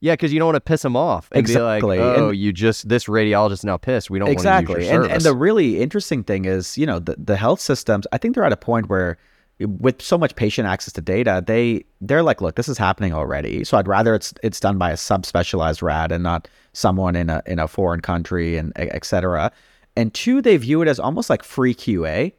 Yeah, 0.00 0.14
because 0.14 0.32
you 0.32 0.38
don't 0.38 0.46
want 0.46 0.56
to 0.56 0.60
piss 0.60 0.80
them 0.82 0.96
off 0.96 1.28
and 1.30 1.40
exactly. 1.40 1.98
be 1.98 2.02
like, 2.02 2.18
"Oh, 2.18 2.28
and 2.30 2.38
you 2.38 2.52
just 2.52 2.88
this 2.88 3.04
radiologist 3.04 3.64
now 3.64 3.76
pissed. 3.76 4.08
We 4.08 4.18
don't 4.18 4.28
exactly." 4.28 4.74
Want 4.74 4.80
to 4.80 4.84
use 4.84 4.92
your 4.92 5.02
and, 5.04 5.12
and 5.12 5.22
the 5.22 5.34
really 5.34 5.80
interesting 5.82 6.24
thing 6.24 6.46
is, 6.46 6.78
you 6.78 6.86
know, 6.86 6.98
the, 6.98 7.16
the 7.18 7.36
health 7.36 7.60
systems. 7.60 8.06
I 8.10 8.16
think 8.16 8.34
they're 8.34 8.44
at 8.44 8.52
a 8.52 8.56
point 8.56 8.88
where, 8.88 9.18
with 9.58 10.00
so 10.00 10.16
much 10.16 10.36
patient 10.36 10.66
access 10.66 10.94
to 10.94 11.02
data, 11.02 11.44
they 11.46 11.84
they're 12.00 12.22
like, 12.22 12.40
"Look, 12.40 12.56
this 12.56 12.66
is 12.66 12.78
happening 12.78 13.12
already. 13.12 13.62
So 13.62 13.76
I'd 13.76 13.86
rather 13.86 14.14
it's 14.14 14.32
it's 14.42 14.58
done 14.58 14.78
by 14.78 14.90
a 14.90 14.94
subspecialized 14.94 15.82
rad 15.82 16.12
and 16.12 16.22
not 16.22 16.48
someone 16.72 17.14
in 17.14 17.28
a 17.28 17.42
in 17.44 17.58
a 17.58 17.68
foreign 17.68 18.00
country 18.00 18.56
and 18.56 18.72
et 18.76 19.04
cetera." 19.04 19.52
And 19.96 20.12
two, 20.14 20.40
they 20.40 20.56
view 20.56 20.82
it 20.82 20.88
as 20.88 20.98
almost 20.98 21.30
like 21.30 21.42
free 21.42 21.74
QA. 21.74 22.32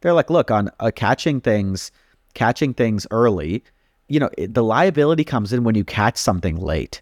They're 0.00 0.12
like, 0.12 0.30
look, 0.30 0.50
on 0.50 0.70
uh, 0.80 0.90
catching 0.94 1.40
things, 1.40 1.90
catching 2.34 2.74
things 2.74 3.06
early, 3.10 3.64
you 4.08 4.20
know, 4.20 4.30
it, 4.36 4.54
the 4.54 4.62
liability 4.62 5.24
comes 5.24 5.52
in 5.52 5.64
when 5.64 5.74
you 5.74 5.84
catch 5.84 6.16
something 6.16 6.56
late, 6.56 7.00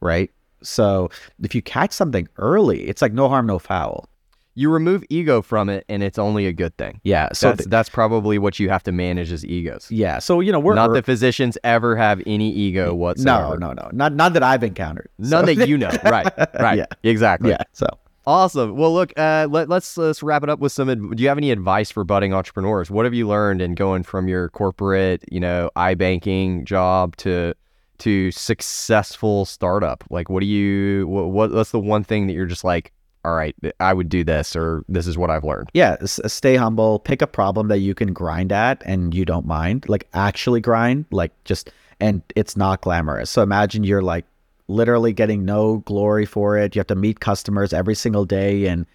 right? 0.00 0.30
So 0.62 1.10
if 1.42 1.54
you 1.54 1.62
catch 1.62 1.92
something 1.92 2.28
early, 2.36 2.88
it's 2.88 3.02
like 3.02 3.12
no 3.12 3.28
harm, 3.28 3.46
no 3.46 3.58
foul. 3.58 4.08
You 4.54 4.70
remove 4.70 5.04
ego 5.08 5.40
from 5.40 5.68
it, 5.68 5.84
and 5.88 6.02
it's 6.02 6.18
only 6.18 6.46
a 6.46 6.52
good 6.52 6.76
thing. 6.76 7.00
Yeah, 7.04 7.28
so 7.32 7.50
that's, 7.50 7.58
th- 7.58 7.70
that's 7.70 7.88
probably 7.88 8.38
what 8.38 8.58
you 8.58 8.68
have 8.70 8.82
to 8.84 8.92
manage 8.92 9.30
is 9.30 9.46
egos. 9.46 9.86
Yeah, 9.88 10.18
so 10.18 10.40
you 10.40 10.50
know 10.50 10.58
we're 10.58 10.74
not 10.74 10.92
that 10.94 11.04
physicians 11.04 11.56
ever 11.62 11.94
have 11.94 12.20
any 12.26 12.50
ego 12.50 12.92
whatsoever. 12.92 13.56
No, 13.56 13.68
no, 13.68 13.82
no, 13.82 13.90
not 13.92 14.14
not 14.14 14.32
that 14.32 14.42
I've 14.42 14.64
encountered. 14.64 15.10
None 15.16 15.46
so. 15.46 15.54
that 15.54 15.68
you 15.68 15.78
know. 15.78 15.90
Right, 16.02 16.26
right. 16.58 16.78
yeah, 16.78 16.86
exactly. 17.04 17.50
Yeah. 17.50 17.62
So 17.72 17.86
Awesome. 18.28 18.76
Well, 18.76 18.92
look, 18.92 19.14
uh, 19.16 19.48
let, 19.50 19.70
let's 19.70 19.96
let's 19.96 20.22
wrap 20.22 20.42
it 20.42 20.50
up 20.50 20.58
with 20.58 20.70
some. 20.70 21.14
do 21.16 21.22
you 21.22 21.30
have 21.30 21.38
any 21.38 21.50
advice 21.50 21.90
for 21.90 22.04
budding 22.04 22.34
entrepreneurs? 22.34 22.90
What 22.90 23.06
have 23.06 23.14
you 23.14 23.26
learned 23.26 23.62
in 23.62 23.74
going 23.74 24.02
from 24.02 24.28
your 24.28 24.50
corporate, 24.50 25.24
you 25.32 25.40
know, 25.40 25.70
iBanking 25.76 26.64
job 26.64 27.16
to 27.16 27.54
to 28.00 28.30
successful 28.30 29.46
startup? 29.46 30.04
Like, 30.10 30.28
what 30.28 30.40
do 30.40 30.46
you 30.46 31.08
what, 31.08 31.30
what 31.30 31.52
what's 31.52 31.70
the 31.70 31.80
one 31.80 32.04
thing 32.04 32.26
that 32.26 32.34
you're 32.34 32.44
just 32.44 32.64
like, 32.64 32.92
all 33.24 33.34
right, 33.34 33.56
I 33.80 33.94
would 33.94 34.10
do 34.10 34.24
this, 34.24 34.54
or 34.54 34.84
this 34.90 35.06
is 35.06 35.16
what 35.16 35.30
I've 35.30 35.44
learned. 35.44 35.70
Yeah, 35.72 35.96
stay 36.04 36.56
humble. 36.56 36.98
Pick 36.98 37.22
a 37.22 37.26
problem 37.26 37.68
that 37.68 37.78
you 37.78 37.94
can 37.94 38.12
grind 38.12 38.52
at 38.52 38.82
and 38.84 39.14
you 39.14 39.24
don't 39.24 39.46
mind. 39.46 39.88
Like 39.88 40.06
actually 40.12 40.60
grind. 40.60 41.06
Like 41.10 41.32
just 41.44 41.70
and 41.98 42.20
it's 42.36 42.58
not 42.58 42.82
glamorous. 42.82 43.30
So 43.30 43.40
imagine 43.40 43.84
you're 43.84 44.02
like 44.02 44.26
literally 44.68 45.12
getting 45.12 45.44
no 45.44 45.78
glory 45.78 46.26
for 46.26 46.56
it. 46.56 46.74
You 46.74 46.80
have 46.80 46.86
to 46.88 46.94
meet 46.94 47.20
customers 47.20 47.72
every 47.72 47.94
single 47.94 48.24
day 48.24 48.66
in 48.66 48.86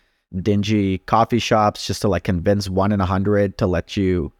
dingy 0.41 0.99
coffee 0.99 1.39
shops 1.39 1.85
just 1.85 2.01
to 2.01 2.07
like 2.07 2.23
convince 2.23 2.69
one 2.69 2.91
in 2.91 3.01
a 3.01 3.05
hundred 3.05 3.57
to 3.57 3.67
let 3.67 3.97
you, 3.97 4.31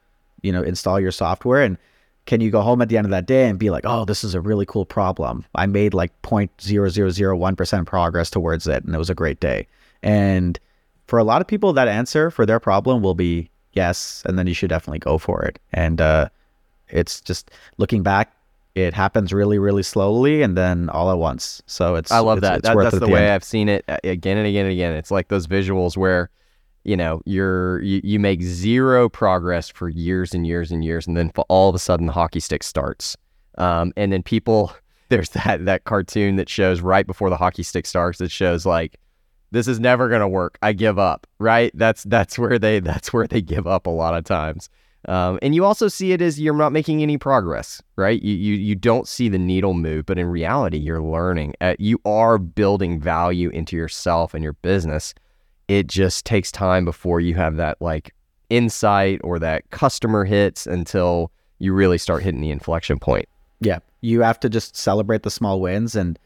you 0.41 0.51
know, 0.51 0.63
install 0.63 0.99
your 0.99 1.11
software. 1.11 1.61
And 1.61 1.77
can 2.25 2.39
you 2.39 2.51
go 2.51 2.61
home 2.61 2.81
at 2.81 2.89
the 2.89 2.97
end 2.97 3.05
of 3.05 3.11
that 3.11 3.25
day 3.25 3.49
and 3.49 3.59
be 3.59 3.69
like, 3.69 3.83
oh, 3.85 4.05
this 4.05 4.23
is 4.23 4.33
a 4.33 4.41
really 4.41 4.65
cool 4.65 4.85
problem. 4.85 5.45
I 5.55 5.65
made 5.65 5.93
like 5.93 6.19
0.0001% 6.21 7.85
progress 7.85 8.29
towards 8.29 8.67
it. 8.67 8.83
And 8.83 8.95
it 8.95 8.97
was 8.97 9.09
a 9.09 9.15
great 9.15 9.39
day. 9.39 9.67
And 10.01 10.59
for 11.07 11.19
a 11.19 11.23
lot 11.23 11.41
of 11.41 11.47
people, 11.47 11.73
that 11.73 11.87
answer 11.87 12.31
for 12.31 12.45
their 12.45 12.59
problem 12.59 13.01
will 13.01 13.15
be 13.15 13.49
yes. 13.73 14.23
And 14.25 14.39
then 14.39 14.47
you 14.47 14.53
should 14.53 14.69
definitely 14.69 14.99
go 14.99 15.17
for 15.17 15.43
it. 15.43 15.59
And 15.73 15.99
uh, 15.99 16.29
it's 16.87 17.19
just 17.19 17.51
looking 17.77 18.03
back, 18.03 18.33
it 18.75 18.93
happens 18.93 19.31
really, 19.31 19.59
really 19.59 19.83
slowly 19.83 20.41
and 20.41 20.57
then 20.57 20.89
all 20.89 21.11
at 21.11 21.17
once. 21.17 21.61
So 21.67 21.95
it's 21.95 22.11
I 22.11 22.19
love 22.19 22.39
it's, 22.39 22.47
that. 22.47 22.57
It's 22.59 22.67
that 22.67 22.77
that's 22.77 22.93
the, 22.93 23.01
the 23.01 23.07
way 23.07 23.23
end. 23.23 23.33
I've 23.33 23.43
seen 23.43 23.69
it 23.69 23.85
uh, 23.87 23.97
again 24.03 24.37
and 24.37 24.47
again 24.47 24.65
and 24.65 24.73
again. 24.73 24.93
It's 24.93 25.11
like 25.11 25.27
those 25.27 25.47
visuals 25.47 25.95
where 25.95 26.29
you 26.83 26.97
know 26.97 27.21
you're 27.25 27.81
you, 27.81 28.01
you 28.03 28.19
make 28.19 28.41
zero 28.41 29.09
progress 29.09 29.69
for 29.69 29.89
years 29.89 30.33
and 30.33 30.47
years 30.47 30.71
and 30.71 30.83
years, 30.83 31.05
and 31.05 31.15
then 31.15 31.29
for 31.29 31.45
all 31.49 31.69
of 31.69 31.75
a 31.75 31.79
sudden 31.79 32.07
the 32.07 32.13
hockey 32.13 32.39
stick 32.39 32.63
starts. 32.63 33.15
Um, 33.59 33.93
and 33.95 34.11
then 34.11 34.23
people 34.23 34.73
there's 35.09 35.29
that 35.29 35.65
that 35.65 35.83
cartoon 35.83 36.37
that 36.37 36.49
shows 36.49 36.81
right 36.81 37.05
before 37.05 37.29
the 37.29 37.37
hockey 37.37 37.63
stick 37.63 37.85
starts. 37.85 38.19
It 38.21 38.31
shows 38.31 38.65
like 38.65 38.99
this 39.51 39.67
is 39.67 39.79
never 39.79 40.09
gonna 40.09 40.27
work. 40.27 40.57
I 40.63 40.73
give 40.73 40.97
up. 40.97 41.27
Right? 41.37 41.71
That's 41.75 42.03
that's 42.03 42.39
where 42.39 42.57
they 42.57 42.79
that's 42.81 43.13
where 43.13 43.27
they 43.27 43.41
give 43.41 43.67
up 43.67 43.85
a 43.85 43.91
lot 43.91 44.15
of 44.15 44.23
times. 44.23 44.67
Um, 45.07 45.37
and 45.41 45.53
you 45.53 45.65
also 45.65 45.87
see 45.87 46.13
it 46.13 46.21
as 46.21 46.39
you're 46.39 46.55
not 46.55 46.71
making 46.71 47.01
any 47.01 47.17
progress, 47.17 47.81
right? 47.97 48.21
You, 48.21 48.33
you 48.35 48.53
you 48.55 48.75
don't 48.75 49.07
see 49.07 49.27
the 49.27 49.37
needle 49.37 49.73
move, 49.73 50.05
but 50.05 50.17
in 50.17 50.27
reality, 50.27 50.77
you're 50.77 51.01
learning. 51.01 51.55
Uh, 51.59 51.75
you 51.77 51.99
are 52.05 52.37
building 52.37 52.99
value 52.99 53.49
into 53.49 53.75
yourself 53.75 54.33
and 54.33 54.43
your 54.43 54.53
business. 54.53 55.13
It 55.67 55.87
just 55.87 56.25
takes 56.25 56.51
time 56.51 56.85
before 56.85 57.19
you 57.19 57.35
have 57.35 57.57
that 57.57 57.81
like 57.81 58.13
insight 58.49 59.19
or 59.23 59.39
that 59.39 59.69
customer 59.71 60.23
hits 60.23 60.67
until 60.67 61.31
you 61.59 61.73
really 61.73 61.97
start 61.97 62.23
hitting 62.23 62.41
the 62.41 62.51
inflection 62.51 62.99
point. 62.99 63.27
Yeah, 63.59 63.79
you 64.01 64.21
have 64.21 64.39
to 64.41 64.49
just 64.49 64.75
celebrate 64.75 65.23
the 65.23 65.31
small 65.31 65.59
wins. 65.59 65.95
And 65.95 66.19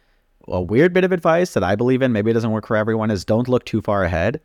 a 0.47 0.61
weird 0.61 0.93
bit 0.93 1.03
of 1.03 1.11
advice 1.11 1.53
that 1.53 1.63
I 1.63 1.75
believe 1.75 2.01
in, 2.01 2.11
maybe 2.11 2.31
it 2.31 2.33
doesn't 2.33 2.51
work 2.51 2.67
for 2.67 2.77
everyone, 2.77 3.11
is 3.11 3.25
don't 3.25 3.47
look 3.47 3.65
too 3.65 3.81
far 3.81 4.03
ahead. 4.03 4.39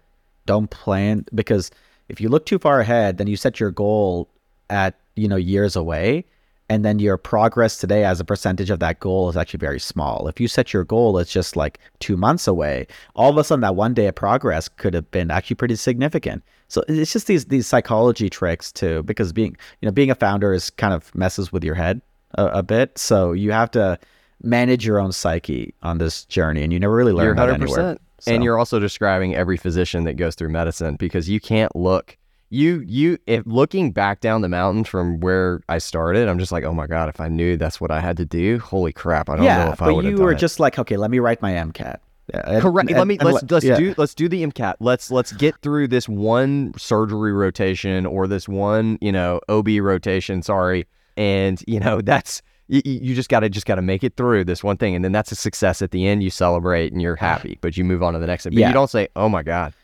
Don't 0.47 0.70
plan 0.70 1.24
because 1.35 1.70
if 2.12 2.20
you 2.20 2.28
look 2.28 2.44
too 2.44 2.58
far 2.58 2.78
ahead, 2.78 3.16
then 3.16 3.26
you 3.26 3.36
set 3.36 3.58
your 3.58 3.70
goal 3.70 4.28
at, 4.68 4.94
you 5.16 5.26
know, 5.26 5.36
years 5.36 5.74
away. 5.74 6.26
And 6.68 6.84
then 6.84 6.98
your 6.98 7.16
progress 7.18 7.78
today 7.78 8.04
as 8.04 8.20
a 8.20 8.24
percentage 8.24 8.70
of 8.70 8.78
that 8.80 9.00
goal 9.00 9.28
is 9.28 9.36
actually 9.36 9.58
very 9.58 9.80
small. 9.80 10.28
If 10.28 10.40
you 10.40 10.48
set 10.48 10.72
your 10.72 10.84
goal 10.84 11.18
it's 11.18 11.30
just 11.30 11.54
like 11.56 11.78
two 11.98 12.16
months 12.16 12.46
away, 12.46 12.86
all 13.14 13.30
of 13.30 13.36
a 13.36 13.44
sudden 13.44 13.60
that 13.62 13.76
one 13.76 13.92
day 13.92 14.06
of 14.06 14.14
progress 14.14 14.68
could 14.68 14.94
have 14.94 15.10
been 15.10 15.30
actually 15.30 15.56
pretty 15.56 15.76
significant. 15.76 16.42
So 16.68 16.82
it's 16.88 17.12
just 17.12 17.26
these 17.26 17.46
these 17.46 17.66
psychology 17.66 18.30
tricks 18.30 18.72
too, 18.72 19.02
because 19.02 19.34
being 19.34 19.56
you 19.80 19.86
know 19.86 19.92
being 19.92 20.10
a 20.10 20.14
founder 20.14 20.54
is 20.54 20.70
kind 20.70 20.94
of 20.94 21.14
messes 21.14 21.52
with 21.52 21.62
your 21.62 21.74
head 21.74 22.00
a, 22.38 22.46
a 22.46 22.62
bit. 22.62 22.96
So 22.96 23.32
you 23.32 23.52
have 23.52 23.70
to 23.72 23.98
manage 24.42 24.86
your 24.86 24.98
own 24.98 25.12
psyche 25.12 25.74
on 25.82 25.98
this 25.98 26.24
journey, 26.24 26.62
and 26.62 26.72
you 26.72 26.80
never 26.80 26.94
really 26.94 27.12
learn 27.12 27.26
you're 27.26 27.34
that 27.34 27.50
anywhere. 27.50 27.98
So. 28.23 28.33
And 28.33 28.45
you're 28.45 28.57
also 28.57 28.79
describing 28.79 29.35
every 29.35 29.57
physician 29.57 30.05
that 30.05 30.14
goes 30.14 30.37
through 30.37 30.51
medicine 30.51 30.95
because 30.95 31.29
you 31.29 31.41
can't 31.41 31.75
look 31.75 32.16
you 32.51 32.85
you 32.87 33.18
if 33.27 33.45
looking 33.47 33.93
back 33.93 34.20
down 34.20 34.43
the 34.43 34.49
mountain 34.49 34.85
from 34.85 35.20
where 35.20 35.62
I 35.68 35.79
started, 35.79 36.29
I'm 36.29 36.39
just 36.39 36.53
like, 36.53 36.64
oh 36.64 36.75
my 36.75 36.87
god, 36.87 37.09
if 37.09 37.18
I 37.18 37.29
knew 37.29 37.57
that's 37.57 37.81
what 37.81 37.91
I 37.91 37.99
had 37.99 38.18
to 38.18 38.27
do, 38.27 38.59
holy 38.59 38.93
crap, 38.93 39.31
I 39.31 39.37
don't 39.37 39.45
yeah, 39.45 39.64
know 39.64 39.73
if 39.73 39.81
I 39.81 39.91
would. 39.91 40.05
Yeah, 40.05 40.11
but 40.11 40.18
you 40.18 40.23
were 40.23 40.33
it. 40.33 40.39
just 40.39 40.61
like, 40.61 40.79
okay, 40.79 40.99
let 40.99 41.11
me 41.11 41.18
write 41.18 41.41
my 41.41 41.53
MCAT. 41.53 41.97
Yeah, 42.33 42.61
Correct. 42.61 42.91
And, 42.91 42.99
let 42.99 43.09
me 43.09 43.18
let's 43.18 43.51
let's 43.51 43.64
yeah. 43.64 43.77
do 43.77 43.95
let's 43.97 44.14
do 44.14 44.29
the 44.29 44.45
MCAT. 44.45 44.75
Let's 44.81 45.11
let's 45.11 45.33
get 45.33 45.57
through 45.62 45.89
this 45.89 46.09
one 46.09 46.75
surgery 46.77 47.33
rotation 47.33 48.05
or 48.05 48.29
this 48.29 48.47
one 48.49 48.99
you 49.01 49.11
know 49.11 49.41
OB 49.49 49.68
rotation. 49.81 50.43
Sorry, 50.43 50.87
and 51.16 51.62
you 51.66 51.81
know 51.81 52.01
that's 52.05 52.43
you, 52.68 52.82
you 52.84 53.14
just 53.14 53.28
got 53.28 53.40
to 53.40 53.48
just 53.48 53.66
got 53.66 53.76
to 53.76 53.82
make 53.82 54.04
it 54.04 54.16
through 54.16 54.44
this 54.44 54.62
one 54.62 54.76
thing, 54.76 54.94
and 54.94 55.04
then 55.04 55.12
that's 55.12 55.32
a 55.32 55.36
success 55.36 55.82
at 55.82 55.90
the 55.90 56.06
end. 56.06 56.22
You 56.22 56.30
celebrate 56.30 56.92
and 56.92 57.02
you're 57.02 57.16
happy, 57.16 57.58
but 57.60 57.76
you 57.76 57.84
move 57.84 58.02
on 58.02 58.14
to 58.14 58.18
the 58.18 58.26
next. 58.26 58.44
But 58.44 58.54
yeah. 58.54 58.68
you 58.68 58.74
don't 58.74 58.90
say, 58.90 59.08
"Oh 59.16 59.28
my 59.28 59.42
god." 59.42 59.74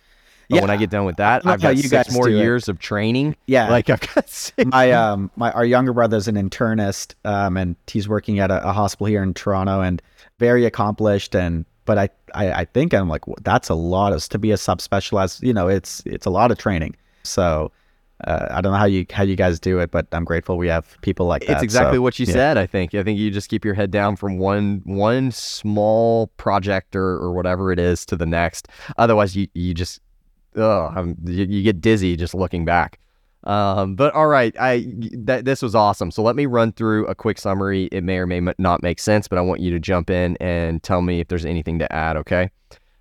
Yeah. 0.49 0.63
when 0.63 0.71
I 0.71 0.77
get 0.77 0.89
done 0.89 1.05
with 1.05 1.17
that, 1.17 1.47
I've 1.47 1.61
got 1.61 1.77
you 1.77 1.83
six 1.83 2.11
more 2.11 2.31
years 2.31 2.71
of 2.71 2.79
training. 2.79 3.37
Yeah, 3.47 3.69
like 3.69 3.91
I've 3.91 4.01
got 4.15 4.29
six. 4.31 4.65
my 4.65 4.93
um 4.93 5.31
my 5.37 5.53
our 5.53 5.65
younger 5.65 5.93
brother's 5.93 6.27
an 6.27 6.37
internist, 6.37 7.15
um, 7.27 7.59
and 7.59 7.77
he's 7.87 8.09
working 8.09 8.39
at 8.39 8.51
a, 8.51 8.67
a, 8.67 8.73
hospital 8.73 9.07
here 9.07 9.23
in 9.23 9.35
Toronto, 9.35 9.83
and 9.83 10.01
very 10.39 10.65
accomplished. 10.65 11.35
And 11.35 11.67
but 11.85 11.99
I 11.99 12.09
I, 12.35 12.53
I 12.53 12.65
think 12.65 12.95
I'm 12.95 13.11
like 13.11 13.25
that's 13.43 13.69
a 13.69 13.75
lot 13.75 14.15
of 14.15 14.27
to 14.31 14.39
be 14.39 14.51
a 14.51 14.57
subspecialized. 14.57 15.43
You 15.43 15.53
know, 15.53 15.69
it's 15.69 16.03
it's 16.07 16.25
a 16.25 16.31
lot 16.31 16.51
of 16.51 16.57
training. 16.57 16.97
So 17.25 17.71
uh, 18.25 18.49
I 18.51 18.61
don't 18.61 18.73
know 18.73 18.79
how 18.79 18.87
you 18.87 19.07
how 19.13 19.23
you 19.23 19.37
guys 19.37 19.61
do 19.61 19.79
it, 19.79 19.91
but 19.91 20.07
I'm 20.13 20.25
grateful 20.25 20.59
we 20.59 20.69
have 20.69 20.97
people 21.03 21.27
like 21.27 21.47
that. 21.47 21.55
It's 21.55 21.63
exactly 21.63 21.99
so, 21.99 22.03
what 22.03 22.19
you 22.19 22.27
yeah. 22.27 22.33
said. 22.33 22.59
I 22.59 22.67
think. 22.67 22.95
I 22.95 23.03
think 23.03 23.19
you 23.19 23.31
just 23.31 23.49
keep 23.49 23.65
your 23.65 23.75
head 23.75 23.91
down 23.91 24.17
from 24.17 24.39
one 24.39 24.83
one 24.85 25.31
small 25.31 26.29
project 26.37 26.97
or, 26.97 27.17
or 27.17 27.33
whatever 27.33 27.71
it 27.71 27.79
is 27.79 28.05
to 28.07 28.17
the 28.17 28.27
next. 28.27 28.69
Otherwise, 28.97 29.37
you 29.37 29.47
you 29.55 29.73
just 29.73 30.01
oh, 30.57 31.15
you, 31.25 31.45
you, 31.45 31.63
get 31.63 31.81
dizzy 31.81 32.17
just 32.17 32.35
looking 32.35 32.65
back. 32.65 32.99
Um, 33.45 33.95
but 33.95 34.13
all 34.15 34.27
right, 34.27 34.55
I 34.59 34.87
that 35.13 35.45
this 35.45 35.63
was 35.63 35.77
awesome. 35.77 36.11
So 36.11 36.23
let 36.23 36.35
me 36.35 36.47
run 36.47 36.73
through 36.73 37.07
a 37.07 37.15
quick 37.15 37.39
summary. 37.39 37.89
It 37.93 38.03
may 38.03 38.19
or 38.19 38.27
may 38.27 38.41
not 38.59 38.83
make 38.83 38.99
sense, 38.99 39.29
but 39.29 39.39
I 39.39 39.43
want 39.43 39.61
you 39.61 39.71
to 39.71 39.79
jump 39.79 40.11
in 40.11 40.37
and 40.41 40.83
tell 40.83 41.03
me 41.03 41.21
if 41.21 41.29
there's 41.29 41.45
anything 41.45 41.79
to 41.79 41.93
add. 41.93 42.17
Okay. 42.17 42.51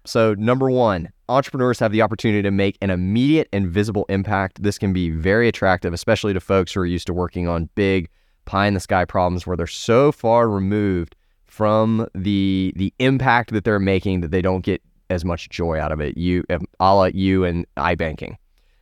So 0.07 0.33
number 0.35 0.71
one, 0.71 1.09
entrepreneurs 1.29 1.79
have 1.79 1.91
the 1.91 2.01
opportunity 2.01 2.41
to 2.41 2.51
make 2.51 2.77
an 2.81 2.89
immediate 2.89 3.49
and 3.51 3.67
visible 3.67 4.05
impact. 4.09 4.63
This 4.63 4.77
can 4.77 4.93
be 4.93 5.09
very 5.09 5.47
attractive, 5.47 5.93
especially 5.93 6.33
to 6.33 6.39
folks 6.39 6.73
who 6.73 6.79
are 6.79 6.85
used 6.85 7.07
to 7.07 7.13
working 7.13 7.47
on 7.47 7.69
big 7.75 8.09
pie 8.45 8.67
in 8.67 8.73
the 8.73 8.79
sky 8.79 9.03
problems 9.05 9.45
where 9.45 9.57
they're 9.57 9.67
so 9.67 10.11
far 10.11 10.49
removed 10.49 11.15
from 11.45 12.07
the 12.15 12.71
the 12.75 12.93
impact 12.99 13.51
that 13.51 13.63
they're 13.63 13.79
making 13.79 14.21
that 14.21 14.31
they 14.31 14.41
don't 14.41 14.63
get 14.63 14.81
as 15.09 15.25
much 15.25 15.49
joy 15.49 15.79
out 15.79 15.91
of 15.91 15.99
it. 15.99 16.17
You, 16.17 16.43
um, 16.49 16.65
a 16.79 16.95
la 16.95 17.05
you 17.05 17.43
and 17.43 17.65
iBanking. 17.77 18.35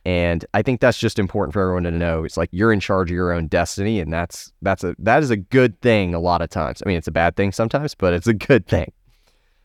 And 0.04 0.44
I 0.54 0.62
think 0.62 0.80
that's 0.80 0.98
just 0.98 1.18
important 1.18 1.52
for 1.52 1.62
everyone 1.62 1.82
to 1.82 1.90
know. 1.90 2.22
It's 2.22 2.36
like 2.36 2.48
you're 2.52 2.72
in 2.72 2.78
charge 2.78 3.10
of 3.10 3.14
your 3.16 3.32
own 3.32 3.48
destiny, 3.48 3.98
and 3.98 4.12
that's 4.12 4.52
that's 4.62 4.84
a 4.84 4.94
that 5.00 5.24
is 5.24 5.30
a 5.30 5.36
good 5.36 5.80
thing 5.80 6.14
a 6.14 6.20
lot 6.20 6.42
of 6.42 6.50
times. 6.50 6.80
I 6.84 6.88
mean, 6.88 6.96
it's 6.96 7.08
a 7.08 7.12
bad 7.12 7.34
thing 7.34 7.50
sometimes, 7.50 7.96
but 7.96 8.14
it's 8.14 8.28
a 8.28 8.34
good 8.34 8.68
thing. 8.68 8.92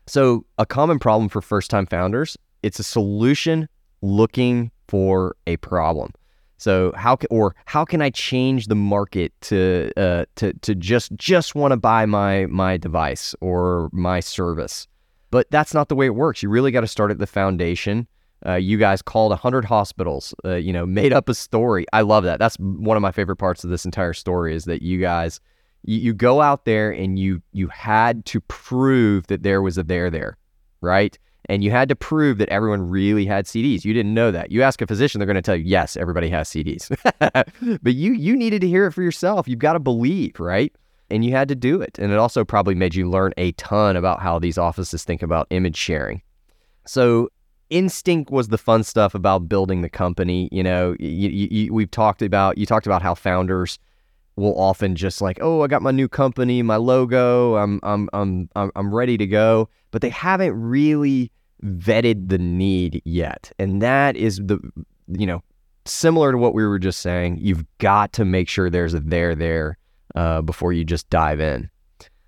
So, 0.06 0.44
a 0.58 0.66
common 0.66 0.98
problem 0.98 1.28
for 1.28 1.40
first-time 1.40 1.86
founders, 1.86 2.36
it's 2.62 2.78
a 2.78 2.84
solution 2.84 3.68
looking 4.02 4.70
for 4.88 5.36
a 5.46 5.56
problem. 5.58 6.12
So, 6.58 6.92
how 6.96 7.16
can 7.16 7.28
or 7.30 7.54
how 7.66 7.84
can 7.84 8.02
I 8.02 8.10
change 8.10 8.66
the 8.66 8.74
market 8.74 9.32
to 9.42 9.92
uh, 9.96 10.24
to 10.36 10.52
to 10.54 10.74
just 10.74 11.14
just 11.16 11.54
want 11.54 11.72
to 11.72 11.76
buy 11.76 12.06
my 12.06 12.46
my 12.46 12.76
device 12.76 13.34
or 13.40 13.90
my 13.92 14.20
service? 14.20 14.86
But 15.30 15.50
that's 15.50 15.72
not 15.72 15.88
the 15.88 15.94
way 15.94 16.06
it 16.06 16.14
works. 16.14 16.42
You 16.42 16.50
really 16.50 16.72
got 16.72 16.82
to 16.82 16.86
start 16.86 17.10
at 17.10 17.18
the 17.18 17.26
foundation 17.26 18.06
uh, 18.46 18.54
you 18.54 18.76
guys 18.76 19.02
called 19.02 19.30
100 19.30 19.64
hospitals, 19.64 20.34
uh, 20.44 20.56
you 20.56 20.72
know, 20.72 20.86
made 20.86 21.12
up 21.12 21.28
a 21.28 21.34
story. 21.34 21.86
I 21.92 22.02
love 22.02 22.24
that. 22.24 22.38
That's 22.38 22.56
one 22.56 22.96
of 22.96 23.00
my 23.00 23.12
favorite 23.12 23.36
parts 23.36 23.64
of 23.64 23.70
this 23.70 23.84
entire 23.84 24.12
story 24.12 24.54
is 24.54 24.64
that 24.64 24.82
you 24.82 25.00
guys, 25.00 25.40
you, 25.84 25.98
you 25.98 26.12
go 26.12 26.40
out 26.40 26.64
there 26.64 26.90
and 26.90 27.18
you 27.18 27.42
you 27.52 27.68
had 27.68 28.24
to 28.26 28.40
prove 28.42 29.26
that 29.28 29.42
there 29.42 29.62
was 29.62 29.78
a 29.78 29.82
there 29.82 30.10
there, 30.10 30.36
right? 30.80 31.18
And 31.46 31.64
you 31.64 31.70
had 31.72 31.88
to 31.88 31.96
prove 31.96 32.38
that 32.38 32.48
everyone 32.50 32.88
really 32.88 33.26
had 33.26 33.46
CDs. 33.46 33.84
You 33.84 33.92
didn't 33.92 34.14
know 34.14 34.30
that. 34.30 34.52
You 34.52 34.62
ask 34.62 34.80
a 34.80 34.86
physician, 34.86 35.18
they're 35.18 35.26
going 35.26 35.34
to 35.34 35.42
tell 35.42 35.56
you, 35.56 35.64
yes, 35.64 35.96
everybody 35.96 36.28
has 36.28 36.48
CDs. 36.48 36.88
but 37.82 37.94
you 37.94 38.12
you 38.12 38.36
needed 38.36 38.60
to 38.60 38.68
hear 38.68 38.86
it 38.86 38.92
for 38.92 39.02
yourself. 39.02 39.48
You've 39.48 39.58
got 39.58 39.72
to 39.72 39.80
believe, 39.80 40.38
right? 40.38 40.72
And 41.10 41.24
you 41.24 41.32
had 41.32 41.48
to 41.48 41.54
do 41.54 41.80
it. 41.80 41.98
And 41.98 42.12
it 42.12 42.18
also 42.18 42.44
probably 42.44 42.74
made 42.74 42.94
you 42.94 43.10
learn 43.10 43.34
a 43.36 43.52
ton 43.52 43.96
about 43.96 44.22
how 44.22 44.38
these 44.38 44.56
offices 44.56 45.04
think 45.04 45.22
about 45.22 45.46
image 45.50 45.76
sharing. 45.76 46.22
So 46.86 47.28
instinct 47.68 48.30
was 48.30 48.48
the 48.48 48.58
fun 48.58 48.82
stuff 48.84 49.14
about 49.14 49.48
building 49.48 49.82
the 49.82 49.90
company. 49.90 50.48
You 50.52 50.62
know, 50.62 50.96
you, 51.00 51.28
you, 51.28 51.72
we've 51.72 51.90
talked 51.90 52.22
about 52.22 52.56
you 52.56 52.66
talked 52.66 52.86
about 52.86 53.02
how 53.02 53.14
founders 53.14 53.78
will 54.36 54.58
often 54.58 54.94
just 54.94 55.20
like, 55.20 55.38
oh, 55.40 55.62
I 55.62 55.66
got 55.66 55.82
my 55.82 55.90
new 55.90 56.08
company, 56.08 56.62
my 56.62 56.76
logo, 56.76 57.56
I'm 57.56 57.80
I'm 57.82 58.08
I'm 58.12 58.48
I'm 58.54 58.94
ready 58.94 59.16
to 59.18 59.26
go, 59.26 59.68
but 59.90 60.02
they 60.02 60.08
haven't 60.08 60.54
really 60.54 61.30
vetted 61.64 62.28
the 62.28 62.38
need 62.38 63.02
yet, 63.04 63.52
and 63.58 63.82
that 63.82 64.16
is 64.16 64.36
the 64.36 64.58
you 65.08 65.26
know 65.26 65.42
similar 65.84 66.32
to 66.32 66.38
what 66.38 66.54
we 66.54 66.66
were 66.66 66.78
just 66.78 67.00
saying. 67.00 67.38
You've 67.40 67.64
got 67.78 68.12
to 68.14 68.24
make 68.24 68.48
sure 68.48 68.70
there's 68.70 68.94
a 68.94 69.00
there 69.00 69.34
there 69.34 69.78
uh, 70.14 70.42
before 70.42 70.72
you 70.72 70.84
just 70.84 71.08
dive 71.10 71.40
in. 71.40 71.70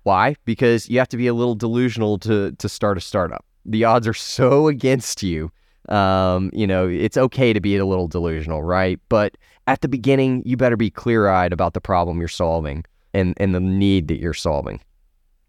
Why? 0.03 0.35
Because 0.45 0.87
you 0.89 0.99
have 0.99 1.09
to 1.09 1.17
be 1.17 1.27
a 1.27 1.33
little 1.33 1.55
delusional 1.55 2.19
to 2.19 2.51
to 2.51 2.69
start 2.69 2.97
a 2.97 3.01
startup 3.01 3.45
the 3.65 3.83
odds 3.83 4.07
are 4.07 4.13
so 4.13 4.67
against 4.69 5.23
you. 5.23 5.51
Um, 5.89 6.49
you 6.53 6.65
know, 6.65 6.87
it's 6.87 7.17
okay 7.17 7.53
to 7.53 7.59
be 7.59 7.77
a 7.77 7.85
little 7.85 8.07
delusional, 8.07 8.63
right? 8.63 8.99
But 9.09 9.37
at 9.67 9.81
the 9.81 9.87
beginning, 9.87 10.43
you 10.45 10.57
better 10.57 10.77
be 10.77 10.89
clear 10.89 11.27
eyed 11.27 11.53
about 11.53 11.73
the 11.73 11.81
problem 11.81 12.19
you're 12.19 12.27
solving 12.27 12.85
and, 13.13 13.33
and 13.37 13.55
the 13.55 13.59
need 13.59 14.07
that 14.07 14.19
you're 14.19 14.33
solving. 14.33 14.79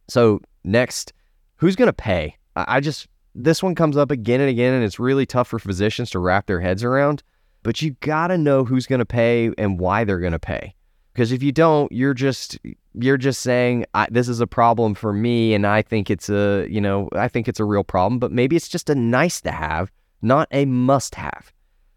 So, 0.08 0.40
next, 0.64 1.12
who's 1.56 1.76
going 1.76 1.88
to 1.88 1.92
pay? 1.92 2.36
I, 2.54 2.80
just, 2.80 3.08
this 3.34 3.62
one 3.62 3.74
comes 3.74 3.96
up 3.96 4.10
again 4.10 4.40
and 4.40 4.48
again, 4.48 4.72
and 4.72 4.84
it's 4.84 4.98
really 4.98 5.26
tough 5.26 5.48
for 5.48 5.58
physicians 5.58 6.10
to 6.10 6.18
wrap 6.18 6.46
their 6.46 6.60
heads 6.60 6.82
around. 6.82 7.22
But 7.62 7.82
you 7.82 7.96
got 8.00 8.28
to 8.28 8.38
know 8.38 8.64
who's 8.64 8.86
going 8.86 9.00
to 9.00 9.06
pay 9.06 9.50
and 9.58 9.78
why 9.78 10.04
they're 10.04 10.20
going 10.20 10.32
to 10.32 10.38
pay. 10.38 10.74
Because 11.12 11.32
if 11.32 11.42
you 11.42 11.50
don't, 11.50 11.90
you're 11.90 12.14
just 12.14 12.58
you're 12.94 13.16
just 13.16 13.40
saying 13.40 13.86
this 14.10 14.28
is 14.28 14.40
a 14.40 14.46
problem 14.46 14.94
for 14.94 15.12
me, 15.14 15.54
and 15.54 15.66
I 15.66 15.80
think 15.80 16.10
it's 16.10 16.28
a 16.28 16.66
you 16.68 16.78
know 16.80 17.08
I 17.12 17.26
think 17.26 17.48
it's 17.48 17.58
a 17.58 17.64
real 17.64 17.84
problem. 17.84 18.18
But 18.18 18.32
maybe 18.32 18.54
it's 18.54 18.68
just 18.68 18.90
a 18.90 18.94
nice 18.94 19.40
to 19.40 19.50
have, 19.50 19.90
not 20.20 20.46
a 20.50 20.66
must 20.66 21.14
have. 21.14 21.52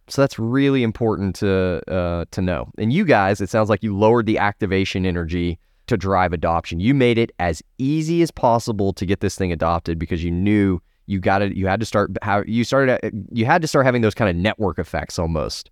So 0.10 0.22
that's 0.22 0.40
really 0.40 0.84
important 0.84 1.36
to 1.38 1.82
uh, 1.88 2.26
to 2.32 2.42
know. 2.42 2.70
And 2.78 2.92
you 2.92 3.06
guys, 3.06 3.42
it 3.42 3.50
sounds 3.50 3.70
like 3.70 3.84
you 3.84 3.98
lowered 3.98 4.26
the 4.26 4.38
activation 4.38 5.06
energy 5.06 5.60
to 5.88 5.98
drive 5.98 6.34
adoption. 6.34 6.80
You 6.80 6.94
made 6.94 7.18
it 7.18 7.32
as 7.40 7.62
easy 7.78 8.22
as 8.22 8.32
possible 8.32 8.94
to 8.94 9.06
get 9.06 9.20
this 9.20 9.36
thing 9.36 9.52
adopted 9.52 10.00
because 10.00 10.24
you 10.24 10.32
knew 10.32 10.80
you 11.06 11.20
got 11.20 11.42
it. 11.42 11.56
You 11.56 11.68
had 11.68 11.80
to 11.80 11.86
start 11.86 12.12
how 12.22 12.44
you 12.46 12.64
started. 12.64 13.00
You 13.32 13.46
had 13.46 13.62
to 13.62 13.68
start 13.68 13.86
having 13.86 14.02
those 14.02 14.16
kind 14.16 14.30
of 14.30 14.36
network 14.36 14.80
effects 14.80 15.20
almost 15.20 15.70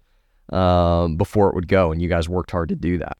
um, 0.49 1.17
before 1.17 1.49
it 1.49 1.55
would 1.55 1.67
go, 1.67 1.91
and 1.91 2.01
you 2.01 2.07
guys 2.07 2.29
worked 2.29 2.51
hard 2.51 2.69
to 2.69 2.75
do 2.75 2.97
that 2.99 3.17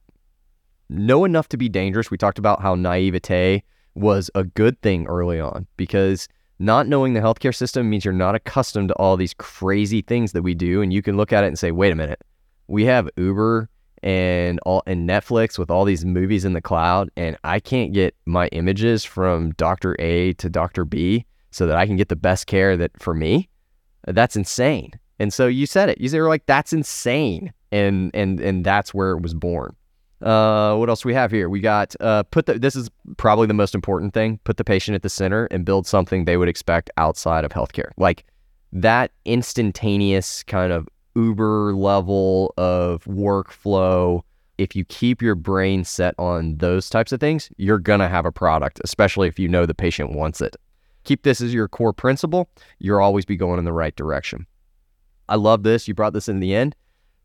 know 0.88 1.24
enough 1.24 1.48
to 1.48 1.56
be 1.56 1.68
dangerous. 1.68 2.10
We 2.10 2.18
talked 2.18 2.38
about 2.38 2.62
how 2.62 2.74
naivete 2.74 3.62
was 3.94 4.30
a 4.34 4.44
good 4.44 4.80
thing 4.80 5.06
early 5.06 5.40
on 5.40 5.66
because 5.76 6.28
not 6.58 6.86
knowing 6.86 7.14
the 7.14 7.20
healthcare 7.20 7.54
system 7.54 7.88
means 7.88 8.04
you're 8.04 8.14
not 8.14 8.34
accustomed 8.34 8.88
to 8.88 8.94
all 8.94 9.16
these 9.16 9.34
crazy 9.34 10.02
things 10.02 10.32
that 10.32 10.42
we 10.42 10.54
do. 10.54 10.82
And 10.82 10.92
you 10.92 11.02
can 11.02 11.16
look 11.16 11.32
at 11.32 11.44
it 11.44 11.48
and 11.48 11.58
say, 11.58 11.70
wait 11.70 11.92
a 11.92 11.96
minute, 11.96 12.20
we 12.66 12.84
have 12.84 13.08
Uber 13.16 13.68
and 14.02 14.60
all 14.64 14.82
and 14.86 15.08
Netflix 15.08 15.58
with 15.58 15.70
all 15.70 15.84
these 15.84 16.04
movies 16.04 16.44
in 16.44 16.52
the 16.52 16.60
cloud, 16.60 17.10
and 17.16 17.36
I 17.44 17.60
can't 17.60 17.92
get 17.92 18.14
my 18.26 18.46
images 18.48 19.04
from 19.04 19.52
Dr. 19.52 19.96
A 19.98 20.34
to 20.34 20.48
Dr. 20.48 20.84
B 20.84 21.26
so 21.50 21.66
that 21.66 21.76
I 21.76 21.86
can 21.86 21.96
get 21.96 22.08
the 22.08 22.16
best 22.16 22.46
care 22.46 22.76
that 22.76 22.92
for 23.00 23.14
me. 23.14 23.48
That's 24.06 24.36
insane. 24.36 24.92
And 25.18 25.32
so 25.32 25.46
you 25.46 25.66
said 25.66 25.88
it. 25.88 26.00
You 26.00 26.08
said 26.08 26.20
like, 26.22 26.46
that's 26.46 26.72
insane. 26.72 27.52
And 27.70 28.10
and 28.14 28.40
and 28.40 28.64
that's 28.64 28.94
where 28.94 29.10
it 29.10 29.20
was 29.20 29.34
born. 29.34 29.74
Uh, 30.20 30.74
what 30.76 30.88
else 30.88 31.04
we 31.04 31.14
have 31.14 31.30
here? 31.30 31.48
We 31.48 31.60
got 31.60 31.94
uh, 32.00 32.24
put 32.24 32.46
the. 32.46 32.58
This 32.58 32.74
is 32.74 32.90
probably 33.16 33.46
the 33.46 33.54
most 33.54 33.74
important 33.74 34.14
thing. 34.14 34.40
Put 34.44 34.56
the 34.56 34.64
patient 34.64 34.94
at 34.94 35.02
the 35.02 35.08
center 35.08 35.46
and 35.46 35.64
build 35.64 35.86
something 35.86 36.24
they 36.24 36.36
would 36.36 36.48
expect 36.48 36.90
outside 36.96 37.44
of 37.44 37.52
healthcare. 37.52 37.90
Like 37.96 38.24
that 38.72 39.12
instantaneous 39.24 40.42
kind 40.42 40.72
of 40.72 40.88
Uber 41.14 41.74
level 41.74 42.52
of 42.56 43.04
workflow. 43.04 44.22
If 44.58 44.74
you 44.74 44.84
keep 44.84 45.22
your 45.22 45.36
brain 45.36 45.84
set 45.84 46.16
on 46.18 46.56
those 46.56 46.90
types 46.90 47.12
of 47.12 47.20
things, 47.20 47.48
you're 47.56 47.78
gonna 47.78 48.08
have 48.08 48.26
a 48.26 48.32
product, 48.32 48.80
especially 48.82 49.28
if 49.28 49.38
you 49.38 49.46
know 49.46 49.66
the 49.66 49.74
patient 49.74 50.12
wants 50.12 50.40
it. 50.40 50.56
Keep 51.04 51.22
this 51.22 51.40
as 51.40 51.54
your 51.54 51.68
core 51.68 51.92
principle. 51.92 52.50
You'll 52.80 52.98
always 52.98 53.24
be 53.24 53.36
going 53.36 53.60
in 53.60 53.64
the 53.64 53.72
right 53.72 53.94
direction. 53.94 54.46
I 55.28 55.36
love 55.36 55.62
this. 55.62 55.86
You 55.86 55.94
brought 55.94 56.12
this 56.12 56.28
in 56.28 56.40
the 56.40 56.56
end 56.56 56.74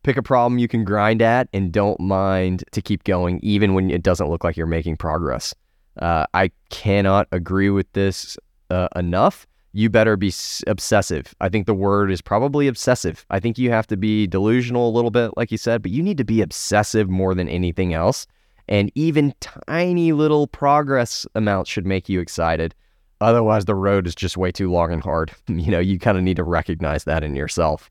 pick 0.03 0.17
a 0.17 0.23
problem 0.23 0.59
you 0.59 0.67
can 0.67 0.83
grind 0.83 1.21
at 1.21 1.47
and 1.53 1.71
don't 1.71 1.99
mind 1.99 2.63
to 2.71 2.81
keep 2.81 3.03
going, 3.03 3.39
even 3.41 3.73
when 3.73 3.89
it 3.89 4.03
doesn't 4.03 4.29
look 4.29 4.43
like 4.43 4.55
you're 4.55 4.67
making 4.67 4.97
progress. 4.97 5.55
Uh, 5.97 6.25
I 6.33 6.51
cannot 6.69 7.27
agree 7.31 7.69
with 7.69 7.91
this 7.93 8.37
uh, 8.69 8.87
enough. 8.95 9.47
You 9.73 9.89
better 9.89 10.15
be 10.15 10.31
obsessive. 10.67 11.33
I 11.41 11.49
think 11.49 11.65
the 11.65 11.73
word 11.73 12.11
is 12.11 12.21
probably 12.21 12.67
obsessive. 12.67 13.25
I 13.31 13.39
think 13.39 13.57
you 13.57 13.71
have 13.71 13.87
to 13.87 13.97
be 13.97 14.27
delusional 14.27 14.87
a 14.87 14.93
little 14.93 15.09
bit, 15.09 15.31
like 15.35 15.51
you 15.51 15.57
said, 15.57 15.81
but 15.81 15.91
you 15.91 16.03
need 16.03 16.17
to 16.17 16.23
be 16.23 16.41
obsessive 16.41 17.09
more 17.09 17.33
than 17.33 17.49
anything 17.49 17.93
else. 17.93 18.27
And 18.67 18.91
even 18.95 19.33
tiny 19.39 20.11
little 20.11 20.47
progress 20.47 21.25
amounts 21.35 21.69
should 21.69 21.85
make 21.85 22.07
you 22.07 22.19
excited. 22.19 22.75
Otherwise, 23.19 23.65
the 23.65 23.75
road 23.75 24.05
is 24.05 24.15
just 24.15 24.37
way 24.37 24.51
too 24.51 24.71
long 24.71 24.91
and 24.91 25.01
hard. 25.01 25.31
you 25.47 25.71
know, 25.71 25.79
you 25.79 25.97
kind 25.97 26.17
of 26.17 26.23
need 26.23 26.37
to 26.37 26.43
recognize 26.43 27.05
that 27.05 27.23
in 27.23 27.35
yourself. 27.35 27.89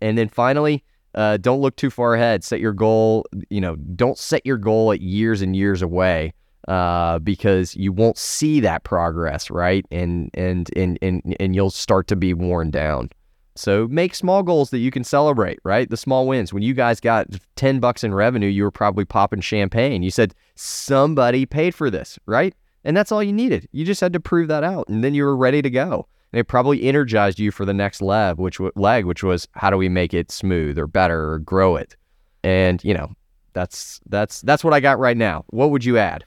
And 0.00 0.18
then 0.18 0.28
finally, 0.28 0.82
uh, 1.16 1.38
don't 1.38 1.60
look 1.60 1.76
too 1.76 1.90
far 1.90 2.14
ahead. 2.14 2.44
Set 2.44 2.60
your 2.60 2.72
goal. 2.72 3.26
You 3.50 3.60
know, 3.60 3.76
don't 3.76 4.18
set 4.18 4.44
your 4.44 4.58
goal 4.58 4.92
at 4.92 5.00
years 5.00 5.42
and 5.42 5.56
years 5.56 5.82
away 5.82 6.34
uh, 6.68 7.18
because 7.20 7.74
you 7.74 7.92
won't 7.92 8.18
see 8.18 8.60
that 8.60 8.84
progress, 8.84 9.50
right? 9.50 9.84
And 9.90 10.30
and 10.34 10.70
and 10.76 10.98
and 11.00 11.36
and 11.40 11.54
you'll 11.54 11.70
start 11.70 12.06
to 12.08 12.16
be 12.16 12.34
worn 12.34 12.70
down. 12.70 13.10
So 13.54 13.88
make 13.88 14.14
small 14.14 14.42
goals 14.42 14.68
that 14.70 14.78
you 14.78 14.90
can 14.90 15.02
celebrate, 15.02 15.58
right? 15.64 15.88
The 15.88 15.96
small 15.96 16.26
wins. 16.26 16.52
When 16.52 16.62
you 16.62 16.74
guys 16.74 17.00
got 17.00 17.28
10 17.56 17.80
bucks 17.80 18.04
in 18.04 18.12
revenue, 18.12 18.48
you 18.48 18.62
were 18.62 18.70
probably 18.70 19.06
popping 19.06 19.40
champagne. 19.40 20.02
You 20.02 20.10
said 20.10 20.34
somebody 20.56 21.46
paid 21.46 21.74
for 21.74 21.88
this, 21.88 22.18
right? 22.26 22.54
And 22.84 22.94
that's 22.94 23.10
all 23.10 23.22
you 23.22 23.32
needed. 23.32 23.66
You 23.72 23.86
just 23.86 24.02
had 24.02 24.12
to 24.12 24.20
prove 24.20 24.48
that 24.48 24.62
out 24.62 24.88
and 24.88 25.02
then 25.02 25.14
you 25.14 25.24
were 25.24 25.34
ready 25.34 25.62
to 25.62 25.70
go 25.70 26.06
it 26.32 26.48
probably 26.48 26.82
energized 26.82 27.38
you 27.38 27.50
for 27.50 27.64
the 27.64 27.74
next 27.74 28.02
leg, 28.02 28.36
which 28.36 28.60
leg, 28.74 29.04
which 29.04 29.22
was 29.22 29.48
how 29.52 29.70
do 29.70 29.76
we 29.76 29.88
make 29.88 30.12
it 30.12 30.30
smooth 30.30 30.78
or 30.78 30.86
better 30.86 31.32
or 31.32 31.38
grow 31.38 31.76
it? 31.76 31.96
And 32.42 32.82
you 32.84 32.94
know, 32.94 33.12
that's 33.52 34.00
that's 34.06 34.42
that's 34.42 34.62
what 34.62 34.74
I 34.74 34.80
got 34.80 34.98
right 34.98 35.16
now. 35.16 35.44
What 35.48 35.70
would 35.70 35.84
you 35.84 35.98
add? 35.98 36.24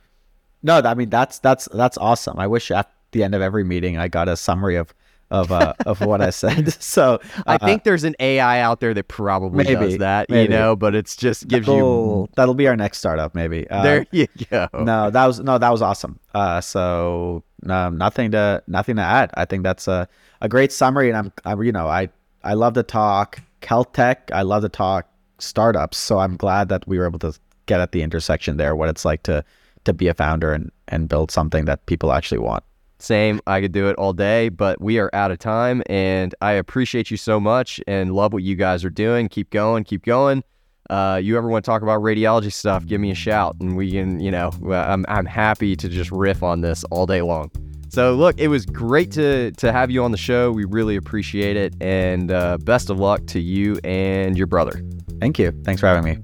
No, 0.64 0.80
I 0.80 0.94
mean 0.94 1.10
that's 1.10 1.40
that's 1.40 1.68
that's 1.74 1.98
awesome. 1.98 2.40
I 2.40 2.48
wish 2.48 2.72
at 2.72 2.92
the 3.12 3.24
end 3.24 3.36
of 3.36 3.42
every 3.42 3.64
meeting 3.64 3.98
I 3.98 4.08
got 4.08 4.28
a 4.28 4.36
summary 4.36 4.76
of 4.76 4.94
of 5.32 5.52
uh, 5.52 5.74
of 5.86 6.02
what 6.02 6.22
I 6.22 6.30
said. 6.32 6.74
So 6.80 7.20
I 7.46 7.56
uh, 7.56 7.66
think 7.66 7.84
there's 7.84 8.04
an 8.04 8.16
AI 8.20 8.62
out 8.62 8.80
there 8.80 8.94
that 8.94 9.08
probably 9.08 9.64
maybe, 9.64 9.76
does 9.76 9.98
that, 10.00 10.30
you 10.30 10.48
know. 10.48 10.76
But 10.76 10.96
it's 10.96 11.16
just 11.16 11.48
gives 11.48 11.68
you 11.68 11.74
that'll 11.74 12.30
that'll 12.36 12.54
be 12.56 12.68
our 12.68 12.76
next 12.76 12.98
startup, 12.98 13.36
maybe. 13.36 13.70
Uh, 13.70 13.84
There 13.84 14.06
you 14.12 14.28
go. 14.50 14.68
no, 14.74 15.12
that 15.12 15.26
was 15.26 15.40
no, 15.40 15.58
that 15.58 15.70
was 15.70 15.82
awesome. 15.82 16.20
Uh, 16.34 16.62
so 16.62 17.44
um, 17.68 17.98
nothing 17.98 18.32
to 18.32 18.64
nothing 18.68 18.96
to 18.98 19.02
add. 19.02 19.32
I 19.36 19.46
think 19.46 19.64
that's 19.64 19.88
a, 19.88 20.08
a 20.42 20.50
great 20.50 20.72
summary, 20.72 21.10
and 21.10 21.18
I'm, 21.18 21.34
I'm 21.46 21.64
you 21.64 21.72
know 21.72 21.88
I 21.88 22.10
I 22.44 22.54
love 22.54 22.74
to 22.74 22.84
talk 22.84 23.42
health 23.64 23.94
tech. 23.94 24.30
I 24.34 24.44
love 24.44 24.64
to 24.64 24.70
talk 24.70 25.08
startups. 25.40 25.98
So 25.98 26.20
I'm 26.20 26.38
glad 26.38 26.70
that 26.70 26.88
we 26.88 26.98
were 26.98 27.06
able 27.06 27.20
to 27.20 27.34
get 27.66 27.80
at 27.80 27.92
the 27.92 28.02
intersection 28.02 28.58
there, 28.58 28.76
what 28.76 28.90
it's 28.90 29.06
like 29.06 29.24
to 29.24 29.44
to 29.86 29.94
be 29.94 30.08
a 30.08 30.14
founder 30.14 30.54
and 30.54 30.72
and 30.88 31.08
build 31.08 31.32
something 31.32 31.66
that 31.66 31.86
people 31.86 32.12
actually 32.12 32.40
want. 32.40 32.64
Same. 33.00 33.40
I 33.48 33.62
could 33.62 33.72
do 33.72 33.88
it 33.88 33.96
all 33.96 34.12
day, 34.12 34.50
but 34.50 34.82
we 34.82 35.00
are 35.00 35.10
out 35.14 35.32
of 35.32 35.40
time. 35.40 35.82
And 35.86 36.36
I 36.42 36.52
appreciate 36.52 37.10
you 37.10 37.16
so 37.16 37.40
much 37.40 37.80
and 37.88 38.14
love 38.14 38.34
what 38.34 38.44
you 38.44 38.58
guys 38.58 38.84
are 38.84 38.90
doing. 38.90 39.30
Keep 39.30 39.52
going, 39.52 39.86
keep 39.86 40.04
going. 40.04 40.44
Uh, 40.90 41.20
you 41.22 41.38
ever 41.38 41.48
want 41.48 41.64
to 41.64 41.70
talk 41.70 41.82
about 41.82 42.02
radiology 42.02 42.52
stuff, 42.52 42.86
give 42.86 43.00
me 43.00 43.12
a 43.12 43.16
shout 43.16 43.56
and 43.60 43.78
we 43.78 43.92
can, 43.92 44.20
you 44.20 44.32
know, 44.32 44.52
I'm, 44.72 45.06
I'm 45.08 45.26
happy 45.26 45.76
to 45.76 45.88
just 45.88 46.12
riff 46.12 46.42
on 46.42 46.62
this 46.62 46.84
all 46.86 47.06
day 47.06 47.22
long. 47.22 47.52
So, 47.90 48.14
look, 48.14 48.40
it 48.40 48.50
was 48.50 48.66
great 48.66 49.12
to, 49.14 49.52
to 49.52 49.72
have 49.72 49.90
you 49.90 50.04
on 50.04 50.12
the 50.12 50.18
show. 50.18 50.52
We 50.52 50.66
really 50.66 50.96
appreciate 50.96 51.58
it. 51.58 51.76
And 51.82 52.32
uh, 52.32 52.58
best 52.60 52.90
of 52.90 53.00
luck 53.00 53.26
to 53.28 53.40
you 53.40 53.80
and 53.84 54.38
your 54.38 54.48
brother. 54.48 54.84
Thank 55.20 55.40
you. 55.40 55.52
Thanks 55.64 55.82
for 55.82 55.88
having 55.88 56.04
me. 56.04 56.18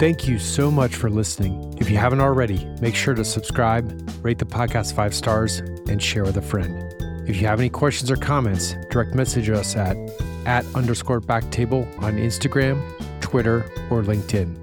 Thank 0.00 0.26
you 0.26 0.38
so 0.38 0.70
much 0.70 0.94
for 0.96 1.08
listening. 1.08 1.74
If 1.78 1.88
you 1.88 1.96
haven't 1.96 2.20
already, 2.20 2.66
make 2.80 2.94
sure 2.94 3.14
to 3.14 3.24
subscribe, 3.24 4.10
rate 4.22 4.38
the 4.38 4.44
podcast 4.44 4.94
five 4.94 5.14
stars, 5.14 5.60
and 5.88 6.02
share 6.02 6.24
with 6.24 6.36
a 6.36 6.42
friend. 6.42 6.83
If 7.26 7.40
you 7.40 7.46
have 7.46 7.58
any 7.58 7.70
questions 7.70 8.10
or 8.10 8.16
comments, 8.16 8.74
direct 8.90 9.14
message 9.14 9.48
us 9.48 9.76
at 9.76 9.96
at 10.46 10.66
underscore 10.74 11.22
backtable 11.22 11.86
on 12.02 12.18
Instagram, 12.18 12.82
Twitter, 13.22 13.64
or 13.90 14.02
LinkedIn. 14.02 14.54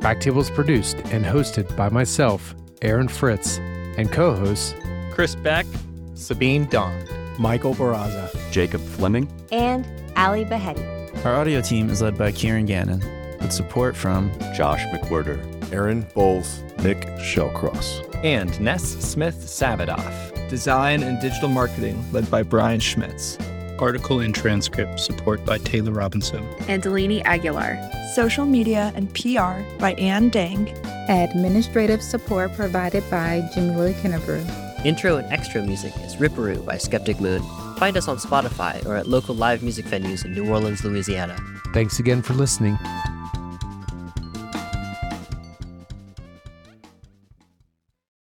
Backtable 0.00 0.40
is 0.40 0.50
produced 0.50 0.96
and 1.12 1.24
hosted 1.24 1.74
by 1.76 1.88
myself, 1.88 2.54
Aaron 2.82 3.06
Fritz, 3.06 3.58
and 3.96 4.10
co-hosts 4.10 4.74
Chris 5.12 5.36
Beck, 5.36 5.66
Sabeen 6.14 6.68
Dhand, 6.68 7.38
Michael 7.38 7.74
Barraza, 7.74 8.28
Jacob 8.50 8.80
Fleming, 8.80 9.28
and 9.52 9.86
Ally 10.16 10.42
Baheti. 10.42 11.24
Our 11.24 11.36
audio 11.36 11.60
team 11.60 11.90
is 11.90 12.02
led 12.02 12.18
by 12.18 12.32
Kieran 12.32 12.66
Gannon, 12.66 13.00
with 13.40 13.52
support 13.52 13.96
from 13.96 14.32
Josh 14.54 14.82
McWhirter, 14.86 15.72
Aaron 15.72 16.04
Bowles, 16.12 16.62
Nick 16.82 17.02
Shellcross, 17.18 18.04
and 18.24 18.60
Ness 18.60 18.82
Smith 18.82 19.36
Savadoff. 19.36 20.33
Design 20.48 21.02
and 21.02 21.20
digital 21.20 21.48
marketing 21.48 22.04
led 22.12 22.30
by 22.30 22.42
Brian 22.42 22.78
Schmitz. 22.78 23.38
Article 23.78 24.20
and 24.20 24.34
transcript 24.34 25.00
support 25.00 25.44
by 25.44 25.58
Taylor 25.58 25.92
Robinson. 25.92 26.46
And 26.68 26.82
Delaney 26.82 27.22
Aguilar. 27.22 27.78
Social 28.14 28.44
media 28.44 28.92
and 28.94 29.12
PR 29.14 29.62
by 29.78 29.94
Ann 29.98 30.28
Dang. 30.28 30.68
Administrative 31.08 32.02
support 32.02 32.54
provided 32.54 33.02
by 33.10 33.48
Jamila 33.54 33.92
Kennebrew. 33.94 34.84
Intro 34.84 35.16
and 35.16 35.32
extra 35.32 35.62
music 35.62 35.94
is 36.04 36.16
Ripperoo 36.16 36.64
by 36.64 36.76
Skeptic 36.76 37.20
Moon. 37.20 37.42
Find 37.78 37.96
us 37.96 38.06
on 38.06 38.18
Spotify 38.18 38.84
or 38.86 38.96
at 38.96 39.08
local 39.08 39.34
live 39.34 39.62
music 39.62 39.86
venues 39.86 40.24
in 40.24 40.34
New 40.34 40.48
Orleans, 40.48 40.84
Louisiana. 40.84 41.36
Thanks 41.72 41.98
again 41.98 42.20
for 42.20 42.34
listening. 42.34 42.78